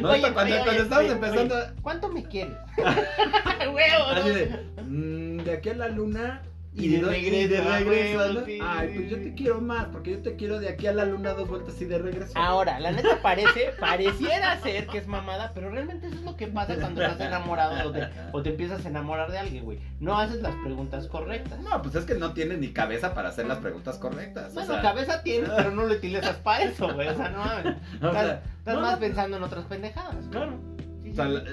no, 0.01 0.09
Oye, 0.09 0.21
cuando, 0.33 0.55
oye, 0.55 0.63
cuando 0.63 0.97
oye, 0.97 1.11
empezando, 1.11 1.55
¿Cuánto 1.81 2.09
me 2.09 2.23
quieres? 2.23 2.55
Huevo, 2.77 4.05
así 4.13 4.47
mm, 4.81 5.37
de 5.43 5.51
aquí 5.51 5.69
a 5.69 5.75
la 5.75 5.89
luna 5.89 6.41
Y 6.77 6.89
de 6.89 7.01
regreso, 7.01 7.53
de 7.53 7.57
ah, 7.69 7.79
regreso, 7.79 8.33
¿no? 8.33 8.45
sí, 8.45 8.59
Ay, 8.61 8.91
pues 8.95 9.09
yo 9.09 9.21
te 9.21 9.33
quiero 9.33 9.61
más, 9.61 9.85
porque 9.85 10.11
yo 10.11 10.19
te 10.21 10.35
quiero 10.35 10.59
de 10.59 10.67
aquí 10.67 10.87
a 10.87 10.91
la 10.93 11.05
luna 11.05 11.33
dos 11.33 11.47
vueltas 11.47 11.81
y 11.81 11.85
de 11.85 11.97
regreso. 11.99 12.33
Ahora, 12.35 12.81
la 12.81 12.91
neta 12.91 13.21
parece, 13.21 13.71
pareciera 13.79 14.59
ser 14.61 14.85
que 14.87 14.97
es 14.97 15.07
mamada, 15.07 15.51
pero 15.55 15.69
realmente 15.69 16.07
eso 16.07 16.17
es 16.17 16.21
lo 16.23 16.35
que 16.35 16.47
pasa 16.47 16.75
cuando 16.75 17.01
estás 17.01 17.21
enamorado 17.27 17.89
o 17.89 17.91
te, 17.93 18.07
o 18.33 18.41
te 18.43 18.49
empiezas 18.49 18.85
a 18.85 18.89
enamorar 18.89 19.31
de 19.31 19.37
alguien, 19.37 19.63
güey. 19.63 19.79
No 20.01 20.17
haces 20.19 20.41
las 20.41 20.53
preguntas 20.55 21.07
correctas. 21.07 21.59
No, 21.61 21.81
pues 21.81 21.95
es 21.95 22.03
que 22.03 22.15
no 22.15 22.33
tienes 22.33 22.59
ni 22.59 22.73
cabeza 22.73 23.13
para 23.13 23.29
hacer 23.29 23.45
las 23.47 23.59
preguntas 23.59 23.97
correctas. 23.97 24.51
o 24.51 24.55
Bueno, 24.55 24.73
sea, 24.73 24.81
cabeza 24.81 25.23
tienes, 25.23 25.49
pero 25.55 25.71
no 25.71 25.85
lo 25.85 25.93
utilizas 25.93 26.35
para 26.37 26.63
eso, 26.65 26.93
güey. 26.93 27.07
O 27.07 27.15
sea, 27.15 27.29
no 27.29 27.37
mames. 27.45 27.75
o 28.01 28.11
sea, 28.11 28.21
Estás, 28.21 28.39
estás 28.59 28.75
no, 28.75 28.81
más 28.81 28.93
no, 28.95 28.99
pensando 28.99 29.37
en 29.37 29.43
otras 29.43 29.65
pendejadas. 29.65 30.25
Claro. 30.29 30.59
Sí, 31.03 31.11
O 31.11 31.15
sea, 31.15 31.25
sí. 31.27 31.31
la- 31.33 31.43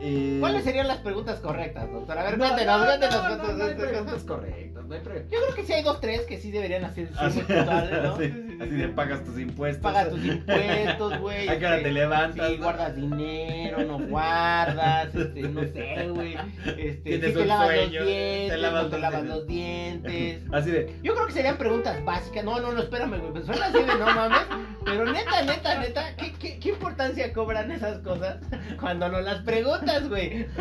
eh, 0.00 0.36
¿Cuáles 0.40 0.64
serían 0.64 0.86
las 0.88 0.98
preguntas 0.98 1.40
correctas, 1.40 1.90
doctor? 1.90 2.18
A 2.18 2.22
ver, 2.24 2.38
no, 2.38 2.44
cuéntenos, 2.46 2.80
no, 2.80 2.86
cuéntenos, 2.86 3.74
preguntas 3.74 4.22
correctas, 4.24 4.84
no 4.86 4.94
hay 4.94 5.00
pre- 5.00 5.26
Yo 5.30 5.38
creo 5.42 5.54
que 5.54 5.64
sí 5.64 5.72
hay 5.72 5.82
dos, 5.82 6.00
tres 6.00 6.22
que 6.22 6.38
sí 6.38 6.50
deberían 6.50 6.84
hacer 6.84 7.08
sí, 7.08 7.14
Así, 7.18 7.40
puntuales, 7.46 8.02
¿no? 8.02 8.14
así, 8.14 8.24
Sí, 8.24 8.32
sí, 8.32 8.48
sí, 8.48 8.58
así 8.60 8.70
sí. 8.70 8.76
de 8.76 8.88
pagas 8.88 9.24
tus 9.24 9.38
impuestos. 9.38 9.82
Pagas 9.82 10.08
tus 10.10 10.24
impuestos, 10.24 11.18
güey. 11.20 11.48
¿A 11.48 11.58
qué 11.58 11.66
hora 11.66 11.76
este, 11.76 11.88
te 11.88 11.94
levantas? 11.94 12.48
Sí, 12.48 12.56
no? 12.56 12.62
guardas 12.64 12.96
dinero, 12.96 13.78
no 13.84 13.98
guardas, 13.98 15.14
este, 15.14 15.42
no 15.42 15.60
sé, 15.62 16.08
güey. 16.10 16.36
Este, 16.76 17.12
sí 17.28 17.32
te 17.34 17.44
lavas 17.46 17.66
sueño, 17.68 18.00
los 18.00 18.06
dientes, 18.08 18.50
te 18.50 18.56
lavas 18.58 18.82
no 18.84 18.90
te 18.90 18.98
lavas 18.98 19.22
los 19.24 19.46
dientes. 19.46 20.42
Así 20.52 20.70
de, 20.70 20.94
Yo 21.02 21.14
creo 21.14 21.26
que 21.26 21.32
serían 21.32 21.56
preguntas 21.58 22.04
básicas. 22.04 22.44
No, 22.44 22.60
no, 22.60 22.72
no, 22.72 22.82
espérame, 22.82 23.18
güey. 23.18 23.44
Suena 23.44 23.66
así 23.66 23.78
de 23.78 23.86
no 23.94 24.06
mames. 24.06 24.40
Pero 24.84 25.04
neta, 25.12 25.42
neta, 25.42 25.78
neta, 25.80 26.16
¿qué, 26.16 26.32
qué, 26.32 26.58
qué 26.58 26.68
importancia 26.70 27.30
cobran 27.34 27.70
esas 27.70 27.98
cosas 27.98 28.38
cuando 28.80 29.08
no 29.10 29.20
las 29.20 29.42
preguntas, 29.42 29.77
güey? 30.08 30.46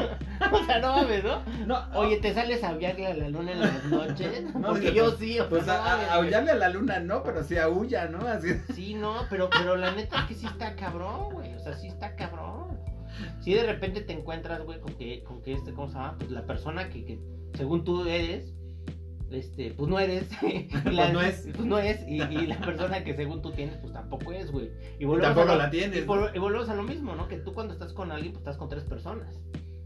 O 0.52 0.66
sea, 0.66 0.80
no 0.80 0.96
mames, 0.96 1.24
¿no? 1.24 1.42
no, 1.66 2.00
Oye, 2.00 2.18
¿te 2.18 2.34
sales 2.34 2.64
a 2.64 2.70
aullarle 2.70 3.08
a 3.08 3.14
la 3.16 3.30
luna 3.30 3.52
en 3.52 3.60
las 3.62 3.86
noches? 3.86 4.44
No, 4.56 4.70
Porque 4.70 4.94
yo 4.94 5.06
pues- 5.06 5.18
sí, 5.20 5.40
o 5.40 5.44
sea, 5.44 5.50
pues 5.50 5.66
no 5.66 5.74
a, 5.74 5.82
mames, 5.82 6.10
aullarle 6.10 6.52
a 6.52 6.56
la 6.56 6.70
luna 6.70 7.00
no, 7.00 7.24
pero 7.24 7.44
sí 7.44 7.58
aúlla, 7.58 8.08
¿no? 8.08 8.20
Así. 8.28 8.50
Sí, 8.74 8.94
no, 8.94 9.26
pero, 9.30 9.50
pero 9.50 9.76
la 9.76 9.92
neta 9.92 10.20
es 10.22 10.26
que 10.28 10.34
sí 10.36 10.46
está 10.46 10.76
cabrón, 10.76 11.34
güey. 11.34 11.54
O 11.56 11.60
sea, 11.60 11.74
sí 11.74 11.88
está 11.88 12.16
cabrón. 12.16 12.78
Si 13.42 13.54
de 13.54 13.64
repente 13.64 14.02
te 14.02 14.14
encuentras, 14.14 14.62
güey, 14.62 14.80
con 14.80 14.94
que, 14.94 15.24
con 15.24 15.42
que 15.42 15.54
este, 15.54 15.74
¿cómo 15.74 15.88
se 15.88 15.96
llama? 15.96 16.16
Pues 16.20 16.30
la 16.32 16.46
persona 16.46 16.90
que, 16.90 17.04
que 17.04 17.20
según 17.56 17.84
tú 17.84 18.06
eres, 18.08 18.54
este, 19.32 19.72
pues 19.72 19.90
no 19.90 20.00
eres. 20.00 20.30
y 20.42 20.68
la- 20.92 21.04
Pues 21.04 21.14
no 21.14 21.22
es. 21.22 21.48
Pues 21.56 21.66
no 21.68 21.80
es. 21.80 22.02
Y, 22.08 22.22
y 22.22 22.48
la 22.48 22.60
persona 22.66 23.04
que 23.04 23.16
según 23.16 23.42
tú 23.42 23.52
tienes, 23.52 23.78
pues 23.78 23.94
tampoco 23.94 24.32
es, 24.34 24.52
güey. 24.52 24.72
Y 25.00 25.06
volvemos 25.06 25.36
Tampoco 25.36 25.52
a 25.54 25.56
lo- 25.56 25.62
la 25.64 25.68
y 25.68 25.72
tienes. 25.72 26.08
vol- 26.08 26.32
y 26.36 26.40
volvemos 26.40 26.70
a 26.70 26.76
lo 26.76 26.84
mismo, 26.84 27.16
¿no? 27.16 27.28
Que 27.28 27.38
tú 27.38 27.54
cuando 27.54 27.74
estás 27.74 27.94
con 27.94 28.12
alguien, 28.12 28.32
pues 28.34 28.42
estás 28.42 28.58
con 28.58 28.70
tres 28.70 28.84
personas. 28.84 29.40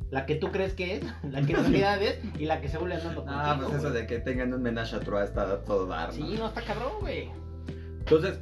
La 0.09 0.25
que 0.25 0.35
tú 0.35 0.51
crees 0.51 0.73
que 0.73 0.95
es, 0.97 1.03
la 1.23 1.41
que 1.41 1.53
en 1.53 1.59
realidad 1.59 2.01
es, 2.03 2.19
y 2.39 2.45
la 2.45 2.59
que 2.61 2.67
se 2.67 2.77
vuelve 2.77 2.95
andando 2.95 3.21
contigo. 3.23 3.41
Ah, 3.43 3.57
pues 3.61 3.73
eso 3.77 3.91
de 3.91 4.05
que 4.07 4.19
tengan 4.19 4.53
un 4.53 4.61
menage 4.61 4.95
a 4.95 4.99
trois 4.99 5.29
está 5.29 5.63
todo 5.63 5.85
dar. 5.87 6.09
¿no? 6.09 6.13
Sí, 6.13 6.35
no, 6.37 6.47
está 6.47 6.61
cabrón, 6.61 6.93
güey. 6.99 7.29
Entonces, 7.99 8.39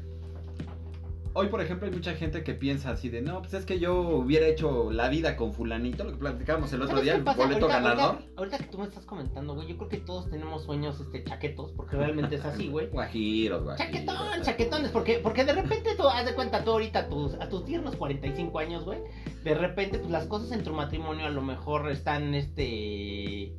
hoy 1.39 1.48
por 1.48 1.62
ejemplo 1.62 1.88
hay 1.88 1.93
mucha 1.93 2.13
gente 2.15 2.43
que 2.43 2.53
piensa 2.53 2.91
así 2.91 3.08
de, 3.10 3.22
no, 3.22 3.41
pues 3.41 3.53
es 3.53 3.65
que 3.65 3.79
yo 3.79 4.01
hubiera 4.01 4.46
hecho 4.46 4.91
la 4.91 5.08
vida 5.08 5.38
con 5.38 5.53
fulanito, 5.53 6.03
lo 6.03 6.12
que 6.12 6.17
platicábamos 6.17 6.72
el 6.74 6.81
otro 6.81 6.98
¿Sabes 6.98 7.03
día, 7.05 7.15
el 7.15 7.24
boleto 7.24 7.43
ahorita, 7.43 7.67
ganador. 7.67 8.15
Ahorita, 8.15 8.31
ahorita 8.36 8.58
que 8.58 8.63
tú 8.65 8.77
me 8.77 8.86
estás 8.86 9.05
comentando, 9.05 9.55
güey, 9.55 9.67
yo 9.67 9.77
creo 9.77 9.89
que 9.89 9.98
todos 9.98 10.29
tenemos 10.29 10.65
sueños 10.65 11.00
este, 11.00 11.24
chaquetos, 11.24 11.72
porque 11.72 11.96
realmente 11.96 12.36
es 12.36 12.43
así, 12.43 12.67
güey. 12.67 12.88
Guajiros, 12.91 13.63
guajiros. 13.63 13.91
Chaquetón, 13.91 14.41
chaquetones, 14.41 14.91
porque, 14.91 15.19
porque 15.19 15.46
de 15.46 15.53
repente 15.53 15.96
tú, 15.96 16.08
haz 16.08 16.25
de 16.25 16.36
cuenta 16.36 16.63
tú 16.63 16.72
ahorita 16.72 17.00
a 17.00 17.10
tus, 17.10 17.36
a 17.36 17.48
tus 17.48 17.63
tiernos 17.65 17.96
45 17.96 18.60
años, 18.60 18.84
güey, 18.84 19.00
de 19.43 19.55
repente 19.55 20.00
pues 20.00 20.12
las 20.12 20.25
cosas 20.25 20.51
en 20.51 20.63
tu 20.63 20.74
matrimonio 20.74 21.25
a 21.25 21.29
lo 21.29 21.41
mejor 21.41 21.89
están, 21.89 22.36
este, 22.36 23.53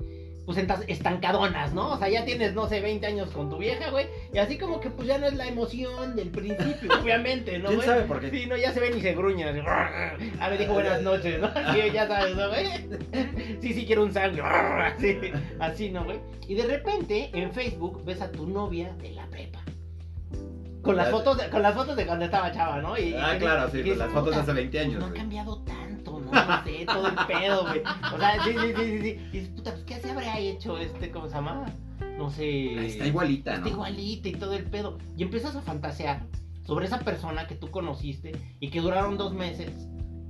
pues 0.47 0.59
estancadonas, 0.88 1.73
¿no? 1.75 1.92
O 1.92 1.99
sea, 1.99 2.09
ya 2.09 2.25
tienes, 2.25 2.54
no 2.54 2.68
sé, 2.68 2.80
20 2.80 3.06
años 3.06 3.30
con 3.30 3.49
tu 3.50 3.59
vieja, 3.59 3.90
güey, 3.90 4.06
y 4.32 4.38
así 4.38 4.59
como 4.59 4.80
que 4.80 4.90
pues 4.90 5.06
ya 5.06 5.18
no 5.18 5.26
es 5.26 5.35
la 5.35 5.47
emoción 5.47 6.16
del 6.16 6.30
principio, 6.30 6.90
obviamente, 7.02 7.59
¿no, 7.59 7.66
¿Quién 7.66 7.76
güey? 7.76 7.88
sabe 7.88 8.02
por 8.02 8.20
qué? 8.20 8.30
Sí, 8.30 8.47
no, 8.47 8.56
ya 8.56 8.73
se 8.73 8.80
ven 8.80 8.97
y 8.97 9.00
se 9.00 9.14
gruñan. 9.14 9.49
así, 9.56 10.28
A 10.40 10.49
ver, 10.49 10.59
dijo 10.59 10.73
buenas 10.75 11.02
noches, 11.02 11.40
¿no? 11.40 11.49
Sí, 11.73 11.80
ya 11.92 12.09
sabes, 12.09 12.35
¿no, 12.37 12.49
güey? 12.49 12.66
Sí, 13.61 13.75
sí, 13.75 13.85
quiero 13.87 14.02
un 14.02 14.12
sangre. 14.12 14.42
Así, 14.42 15.18
así, 15.61 15.90
¿no, 15.90 16.04
güey? 16.04 16.18
Y 16.49 16.54
de 16.54 16.64
repente, 16.64 17.30
en 17.32 17.52
Facebook, 17.52 18.02
ves 18.04 18.20
a 18.20 18.32
tu 18.32 18.47
novia 18.47 18.92
de 18.94 19.11
la 19.12 19.26
prepa. 19.26 19.61
Con 20.82 20.97
las 20.97 21.11
fotos 21.11 21.37
de, 21.37 21.50
con 21.50 21.61
las 21.61 21.75
fotos 21.75 21.94
de 21.94 22.06
cuando 22.06 22.25
estaba 22.25 22.50
chava, 22.52 22.80
¿no? 22.80 22.97
Y, 22.99 23.14
Ah, 23.14 23.35
y- 23.37 23.38
claro, 23.38 23.70
sí, 23.70 23.82
dices, 23.82 23.99
las 23.99 24.09
fotos 24.09 24.30
de 24.35 24.40
"Puta, 24.40 24.42
hace 24.42 24.52
20 24.54 24.80
años, 24.80 25.00
No 25.00 25.09
güey". 25.09 25.20
cambiado 25.20 25.59
tanto, 25.64 26.00
sé, 26.64 26.84
todo 26.87 27.06
el 27.08 27.14
pedo, 27.26 27.62
güey. 27.66 27.82
O 28.14 28.18
sea, 28.18 28.44
sí, 28.44 28.50
sí, 28.52 28.72
sí, 28.76 28.84
sí, 28.84 29.00
sí. 29.00 29.08
Y 29.08 29.30
dices, 29.38 29.49
puta, 29.50 29.72
pues, 29.72 29.84
¿qué 29.84 29.94
se 30.00 30.10
habrá 30.10 30.38
hecho 30.38 30.78
este, 30.78 31.10
cómo 31.10 31.26
se 31.28 31.34
llama? 31.34 31.66
No 32.18 32.30
sé. 32.30 32.87
Está 32.87 33.06
igualita, 33.06 33.54
Está 33.54 33.64
¿no? 33.66 33.70
igualita 33.70 34.28
y 34.28 34.32
todo 34.32 34.54
el 34.54 34.64
pedo. 34.64 34.99
Y 35.16 35.22
empiezas 35.22 35.56
a 35.56 35.62
fantasear 35.62 36.26
sobre 36.64 36.87
esa 36.87 36.99
persona 37.00 37.46
que 37.46 37.54
tú 37.54 37.70
conociste 37.70 38.32
y 38.60 38.70
que 38.70 38.80
duraron 38.80 39.16
dos 39.16 39.32
meses 39.32 39.72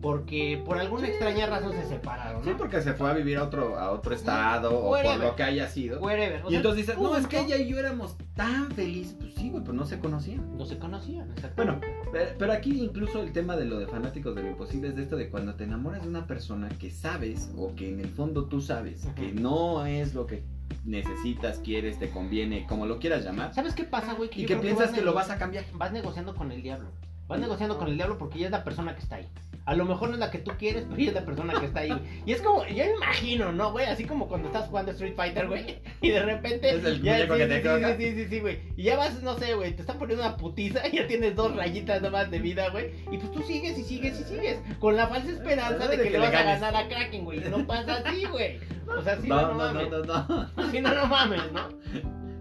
porque 0.00 0.62
por 0.64 0.78
alguna 0.78 1.07
extraña 1.09 1.47
razón 1.47 1.73
se 1.73 1.85
separaron, 1.87 2.42
Sí, 2.42 2.50
¿no? 2.50 2.57
porque 2.57 2.80
se 2.80 2.95
fue 2.95 3.11
a 3.11 3.12
vivir 3.12 3.37
a 3.37 3.45
otro, 3.45 3.78
a 3.78 3.90
otro 3.92 4.14
estado 4.14 4.78
o 4.78 4.90
por 4.92 5.16
lo 5.19 5.37
que 5.37 5.42
haya 5.42 5.69
sido. 5.69 6.00
Wherever. 6.00 6.42
O 6.47 6.50
Y 6.50 6.57
entonces 6.57 6.87
dices, 6.87 6.99
no, 7.00 7.16
es 7.16 7.26
que 7.26 7.40
ella 7.40 7.59
y 7.59 7.69
yo 7.69 7.78
éramos 7.78 8.16
tan 8.35 8.71
felices. 8.71 9.14
Pues 9.21 9.35
sí, 9.35 9.50
güey, 9.50 9.62
pues 9.62 9.76
no 9.76 9.85
se 9.85 9.99
conocían. 9.99 10.57
No 10.57 10.64
se 10.64 10.78
conocían, 10.78 11.26
Bueno, 11.26 11.35
exactamente. 11.37 11.87
Pero, 12.12 12.31
pero 12.38 12.52
aquí 12.52 12.83
incluso 12.83 13.23
el 13.23 13.33
tema 13.33 13.57
de 13.57 13.64
lo 13.64 13.79
de 13.79 13.87
fanáticos 13.87 14.35
de 14.35 14.43
lo 14.43 14.49
imposible 14.50 14.88
es 14.88 14.97
de 14.97 15.02
esto 15.02 15.17
de 15.17 15.29
cuando 15.29 15.55
te 15.55 15.64
enamoras 15.64 16.02
de 16.02 16.09
una 16.09 16.26
persona 16.26 16.69
que 16.69 16.90
sabes 16.90 17.50
o 17.57 17.75
que 17.75 17.88
en 17.88 18.00
el 18.00 18.09
fondo 18.09 18.47
tú 18.47 18.61
sabes 18.61 19.07
que 19.17 19.33
no 19.33 19.85
es 19.87 20.14
lo 20.14 20.26
que 20.26 20.43
necesitas, 20.85 21.59
quieres, 21.59 21.99
te 21.99 22.11
conviene, 22.11 22.67
como 22.67 22.87
lo 22.87 22.99
quieras 22.99 23.25
llamar, 23.25 23.55
¿Sabes 23.55 23.75
qué 23.75 23.85
pasa, 23.85 24.14
güey? 24.14 24.31
y 24.35 24.43
yo 24.43 24.49
que 24.49 24.57
piensas 24.57 24.93
que 24.93 25.02
lo 25.02 25.12
vas 25.12 25.31
a 25.31 25.38
cambiar. 25.38 25.64
vas 25.75 25.93
negociando 25.93 26.35
con 26.35 26.52
el 26.52 26.62
diablo. 26.62 26.88
Vas 27.31 27.39
negociando 27.41 27.79
con 27.79 27.87
el 27.89 27.95
diablo 27.97 28.19
porque 28.19 28.39
ella 28.39 28.47
es 28.47 28.53
la 28.53 28.65
persona 28.65 28.95
que 28.95 29.03
está 29.03 29.17
ahí. 29.17 29.29
A 29.67 29.75
lo 29.77 29.85
mejor 29.85 30.09
no 30.09 30.15
es 30.15 30.21
la 30.21 30.33
que 30.33 30.39
tú 30.39 30.51
quieres, 30.59 30.85
pero 30.89 31.01
ella 31.01 31.11
es 31.11 31.15
la 31.15 31.25
persona 31.25 31.53
que 31.61 31.67
está 31.67 31.81
ahí. 31.81 32.23
Y 32.27 32.33
es 32.33 32.43
como, 32.43 32.67
yo 32.67 32.85
imagino, 32.97 33.53
¿no, 33.53 33.71
güey? 33.71 33.87
Así 33.87 34.05
como 34.05 34.27
cuando 34.27 34.49
estás 34.49 34.67
jugando 34.69 34.91
Street 34.91 35.15
Fighter, 35.15 35.47
güey. 35.47 35.79
Y 36.01 36.09
de 36.11 36.23
repente. 36.23 36.71
Es 36.71 36.85
el 36.85 37.01
ya, 37.03 37.21
sí, 37.21 37.29
que 37.29 37.33
sí, 37.35 37.49
te 37.49 37.63
sí, 37.63 37.69
sí, 37.69 37.97
sí, 37.99 38.15
sí, 38.25 38.29
sí, 38.31 38.41
güey. 38.41 38.59
Y 38.77 38.83
ya 38.83 38.97
vas, 38.97 39.23
no 39.23 39.39
sé, 39.39 39.55
güey. 39.55 39.75
Te 39.77 39.83
están 39.83 39.99
poniendo 39.99 40.25
una 40.27 40.37
putiza 40.37 40.87
y 40.89 40.97
ya 40.97 41.07
tienes 41.07 41.37
dos 41.37 41.55
rayitas 41.55 42.03
nomás 42.03 42.31
de 42.33 42.41
vida, 42.41 42.69
güey. 42.71 42.91
Y 43.13 43.19
pues 43.19 43.31
tú 43.31 43.43
sigues 43.43 43.79
y 43.79 43.85
sigues 43.85 44.21
y 44.21 44.25
sigues. 44.25 44.59
Con 44.81 44.97
la 44.97 45.07
falsa 45.07 45.31
esperanza 45.31 45.87
de 45.87 45.99
que 46.03 46.11
le 46.11 46.19
vas 46.19 46.35
a 46.35 46.43
ganar 46.43 46.75
a 46.77 46.89
Kraken, 46.89 47.25
güey. 47.25 47.39
No 47.49 47.65
pasa 47.65 47.99
así, 48.05 48.25
güey. 48.25 48.59
O 48.99 49.03
sea, 49.03 49.21
sí, 49.21 49.29
no, 49.29 49.41
no, 49.41 49.73
no, 49.73 49.73
no, 49.73 49.75
mames. 49.75 49.91
no, 49.91 50.05
no. 50.05 50.71
Sí, 50.73 50.81
no, 50.81 50.95
no 50.95 51.07
mames, 51.07 51.43
¿no? 51.53 51.69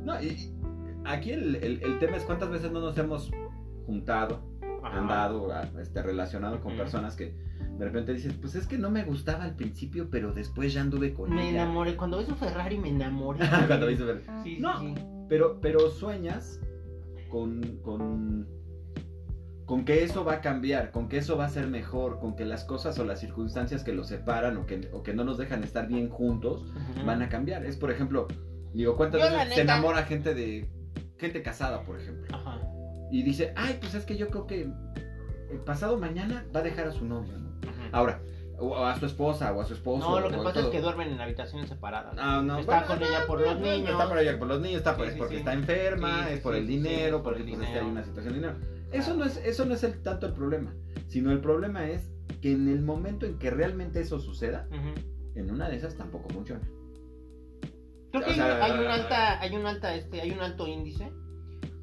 No, 0.04 0.20
y 0.24 0.52
aquí 1.06 1.32
el, 1.32 1.58
el- 1.58 1.84
el 1.84 2.00
tema 2.00 2.18
es 2.18 2.24
cuántas 2.24 2.50
veces 2.50 2.72
no 2.72 2.80
nos 2.80 2.98
hemos 2.98 3.30
juntado, 3.86 4.42
Ajá. 4.84 4.98
andado, 4.98 5.52
a- 5.52 5.64
este, 5.82 6.02
relacionado 6.02 6.62
con 6.62 6.76
personas 6.78 7.16
que 7.16 7.36
de 7.78 7.86
repente 7.86 8.14
dices, 8.14 8.34
pues 8.34 8.56
es 8.56 8.68
que 8.68 8.78
no 8.78 8.90
me 8.90 9.04
gustaba 9.04 9.44
al 9.46 9.56
principio, 9.56 10.10
pero 10.10 10.34
después 10.34 10.74
ya 10.74 10.82
anduve 10.82 11.14
con 11.14 11.34
Me 11.34 11.50
ella. 11.50 11.64
enamoré. 11.64 11.96
Cuando 11.96 12.18
ves 12.18 12.28
un 12.30 12.36
Ferrari 12.38 12.78
me 12.78 12.90
enamoré. 12.90 13.40
Cuando 13.68 13.88
vi 13.88 13.96
Super- 13.98 14.22
Sí, 14.44 14.56
sí, 14.56 14.62
No. 14.62 14.80
sí. 14.80 14.94
Pero, 15.30 15.60
pero 15.62 15.90
sueñas 15.92 16.60
con, 17.30 17.62
con, 17.84 18.48
con 19.66 19.86
que 19.86 20.04
eso 20.04 20.26
va 20.26 20.34
a 20.34 20.42
cambiar, 20.42 20.90
con 20.92 21.08
que 21.08 21.18
eso 21.18 21.38
va 21.38 21.46
a 21.46 21.50
ser 21.50 21.68
mejor, 21.68 22.20
con 22.20 22.36
que 22.36 22.44
las 22.46 22.64
cosas 22.66 22.98
o 22.98 23.06
las 23.06 23.20
circunstancias 23.20 23.84
que 23.84 23.94
los 23.94 24.08
separan 24.08 24.58
o 24.58 24.66
que, 24.66 24.90
o 24.92 25.04
que 25.04 25.14
no 25.14 25.24
nos 25.24 25.38
dejan 25.38 25.64
estar 25.64 25.88
bien 25.88 26.10
juntos 26.10 26.66
van 27.06 27.22
a 27.22 27.30
cambiar. 27.30 27.64
Es, 27.66 27.78
por 27.78 27.92
ejemplo, 27.92 28.28
digo, 28.74 28.98
¿cuántas 28.98 29.22
Yo, 29.22 29.28
veces 29.38 29.54
se 29.54 29.62
neta- 29.62 29.74
enamora 29.76 30.04
gente 30.04 30.34
de 30.34 30.68
gente 31.20 31.44
casada, 31.44 31.84
por 31.84 32.00
ejemplo? 32.00 32.26
Ajá. 32.36 32.59
Y 33.12 33.24
dice, 33.24 33.54
ay, 33.56 33.78
pues 33.80 33.94
es 33.96 34.06
que 34.06 34.18
yo 34.18 34.30
creo 34.30 34.46
que 34.48 34.62
el 35.52 35.60
pasado 35.66 35.98
mañana 35.98 36.46
va 36.56 36.60
a 36.60 36.64
dejar 36.64 36.88
a 36.88 36.92
su 36.92 37.06
novio, 37.06 37.38
¿no? 37.38 37.50
Ahora, 37.92 38.22
o 38.60 38.76
a 38.86 39.00
su 39.00 39.06
esposa 39.06 39.52
o 39.54 39.62
a 39.62 39.66
su 39.66 39.74
esposo. 39.74 40.08
No, 40.10 40.20
lo 40.20 40.30
que 40.30 40.38
pasa 40.38 40.60
es 40.60 40.66
que 40.68 40.82
duermen 40.82 41.10
en 41.12 41.22
habitaciones 41.22 41.70
separadas. 41.70 42.14
Ah, 42.20 42.42
no, 42.44 42.60
Está 42.60 42.82
bueno, 42.82 42.88
con 42.88 43.00
no, 43.00 43.06
ella 43.06 43.26
por 43.26 43.42
los 43.42 43.56
no, 43.56 43.62
niños. 43.66 43.90
Está 43.92 44.10
por 44.10 44.20
ella 44.20 44.38
por 44.40 44.48
los 44.48 44.62
niños, 44.62 44.78
está 44.80 44.98
por- 44.98 45.06
Sí, 45.08 45.14
sí, 45.14 45.18
porque 45.18 45.34
sí. 45.36 45.40
está 45.40 45.54
enferma, 45.54 46.30
es 46.30 46.42
por 46.42 46.56
el 46.56 46.68
dinero, 46.68 47.18
es 47.18 47.24
por 47.24 47.34
porque 47.36 47.40
el 47.44 47.50
pues, 47.50 47.54
es 47.54 47.60
que 47.60 47.66
hay 47.66 47.86
dinero. 47.86 47.92
una 47.92 48.04
situación 48.04 48.34
de 48.34 48.40
dinero. 48.40 48.58
Eso 48.92 49.14
no 49.16 49.24
es, 49.26 49.38
eso 49.38 49.66
no 49.66 49.74
es 49.76 49.84
el, 49.84 50.02
tanto 50.02 50.26
el 50.28 50.34
problema, 50.34 50.74
sino 51.08 51.32
el 51.32 51.40
problema 51.40 51.88
es 51.88 52.12
que 52.42 52.52
en 52.52 52.68
el 52.68 52.82
momento 52.82 53.26
en 53.26 53.38
que 53.40 53.50
realmente 53.50 54.02
eso 54.02 54.20
suceda, 54.20 54.68
en 55.36 55.50
una 55.52 55.70
de 55.70 55.78
esas 55.78 55.96
tampoco 55.96 56.30
funciona. 56.30 56.68
Creo 58.12 58.24
que 58.26 58.32
O 58.32 58.34
sea, 58.34 58.64
hay 58.64 58.72
un 58.80 58.88
alta, 58.88 59.40
hay 59.40 59.56
un 59.56 59.66
alta, 59.66 59.96
este, 59.96 60.22
hay 60.22 60.32
un 60.32 60.40
alto 60.42 60.68
índice 60.68 61.12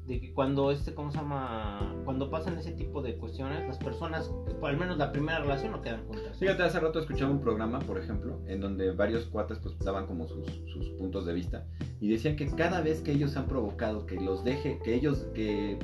de 0.07 0.21
que 0.21 0.33
cuando 0.33 0.71
este, 0.71 0.93
¿cómo 0.93 1.11
se 1.11 1.17
llama? 1.17 1.93
Cuando 2.05 2.29
pasan 2.29 2.57
ese 2.57 2.71
tipo 2.71 3.01
de 3.01 3.17
cuestiones, 3.17 3.67
las 3.67 3.77
personas, 3.77 4.31
al 4.63 4.77
menos 4.77 4.97
la 4.97 5.11
primera 5.11 5.39
relación, 5.39 5.73
no 5.73 5.81
quedan 5.81 6.05
juntas. 6.07 6.37
Fíjate, 6.39 6.63
hace 6.63 6.79
rato 6.79 6.99
escuchaba 6.99 7.29
un 7.29 7.41
programa, 7.41 7.79
por 7.79 7.97
ejemplo, 7.97 8.39
en 8.47 8.61
donde 8.61 8.91
varios 8.91 9.25
cuates 9.25 9.59
pues 9.59 9.77
daban 9.79 10.07
como 10.07 10.25
sus, 10.25 10.45
sus 10.71 10.89
puntos 10.91 11.25
de 11.25 11.33
vista 11.33 11.65
y 11.99 12.07
decían 12.07 12.37
que 12.37 12.47
cada 12.47 12.79
vez 12.79 13.01
que 13.01 13.11
ellos 13.11 13.35
han 13.35 13.47
provocado 13.47 14.05
que 14.05 14.15
los 14.15 14.45
deje, 14.45 14.79
que 14.81 14.95
ellos, 14.95 15.27
que 15.35 15.77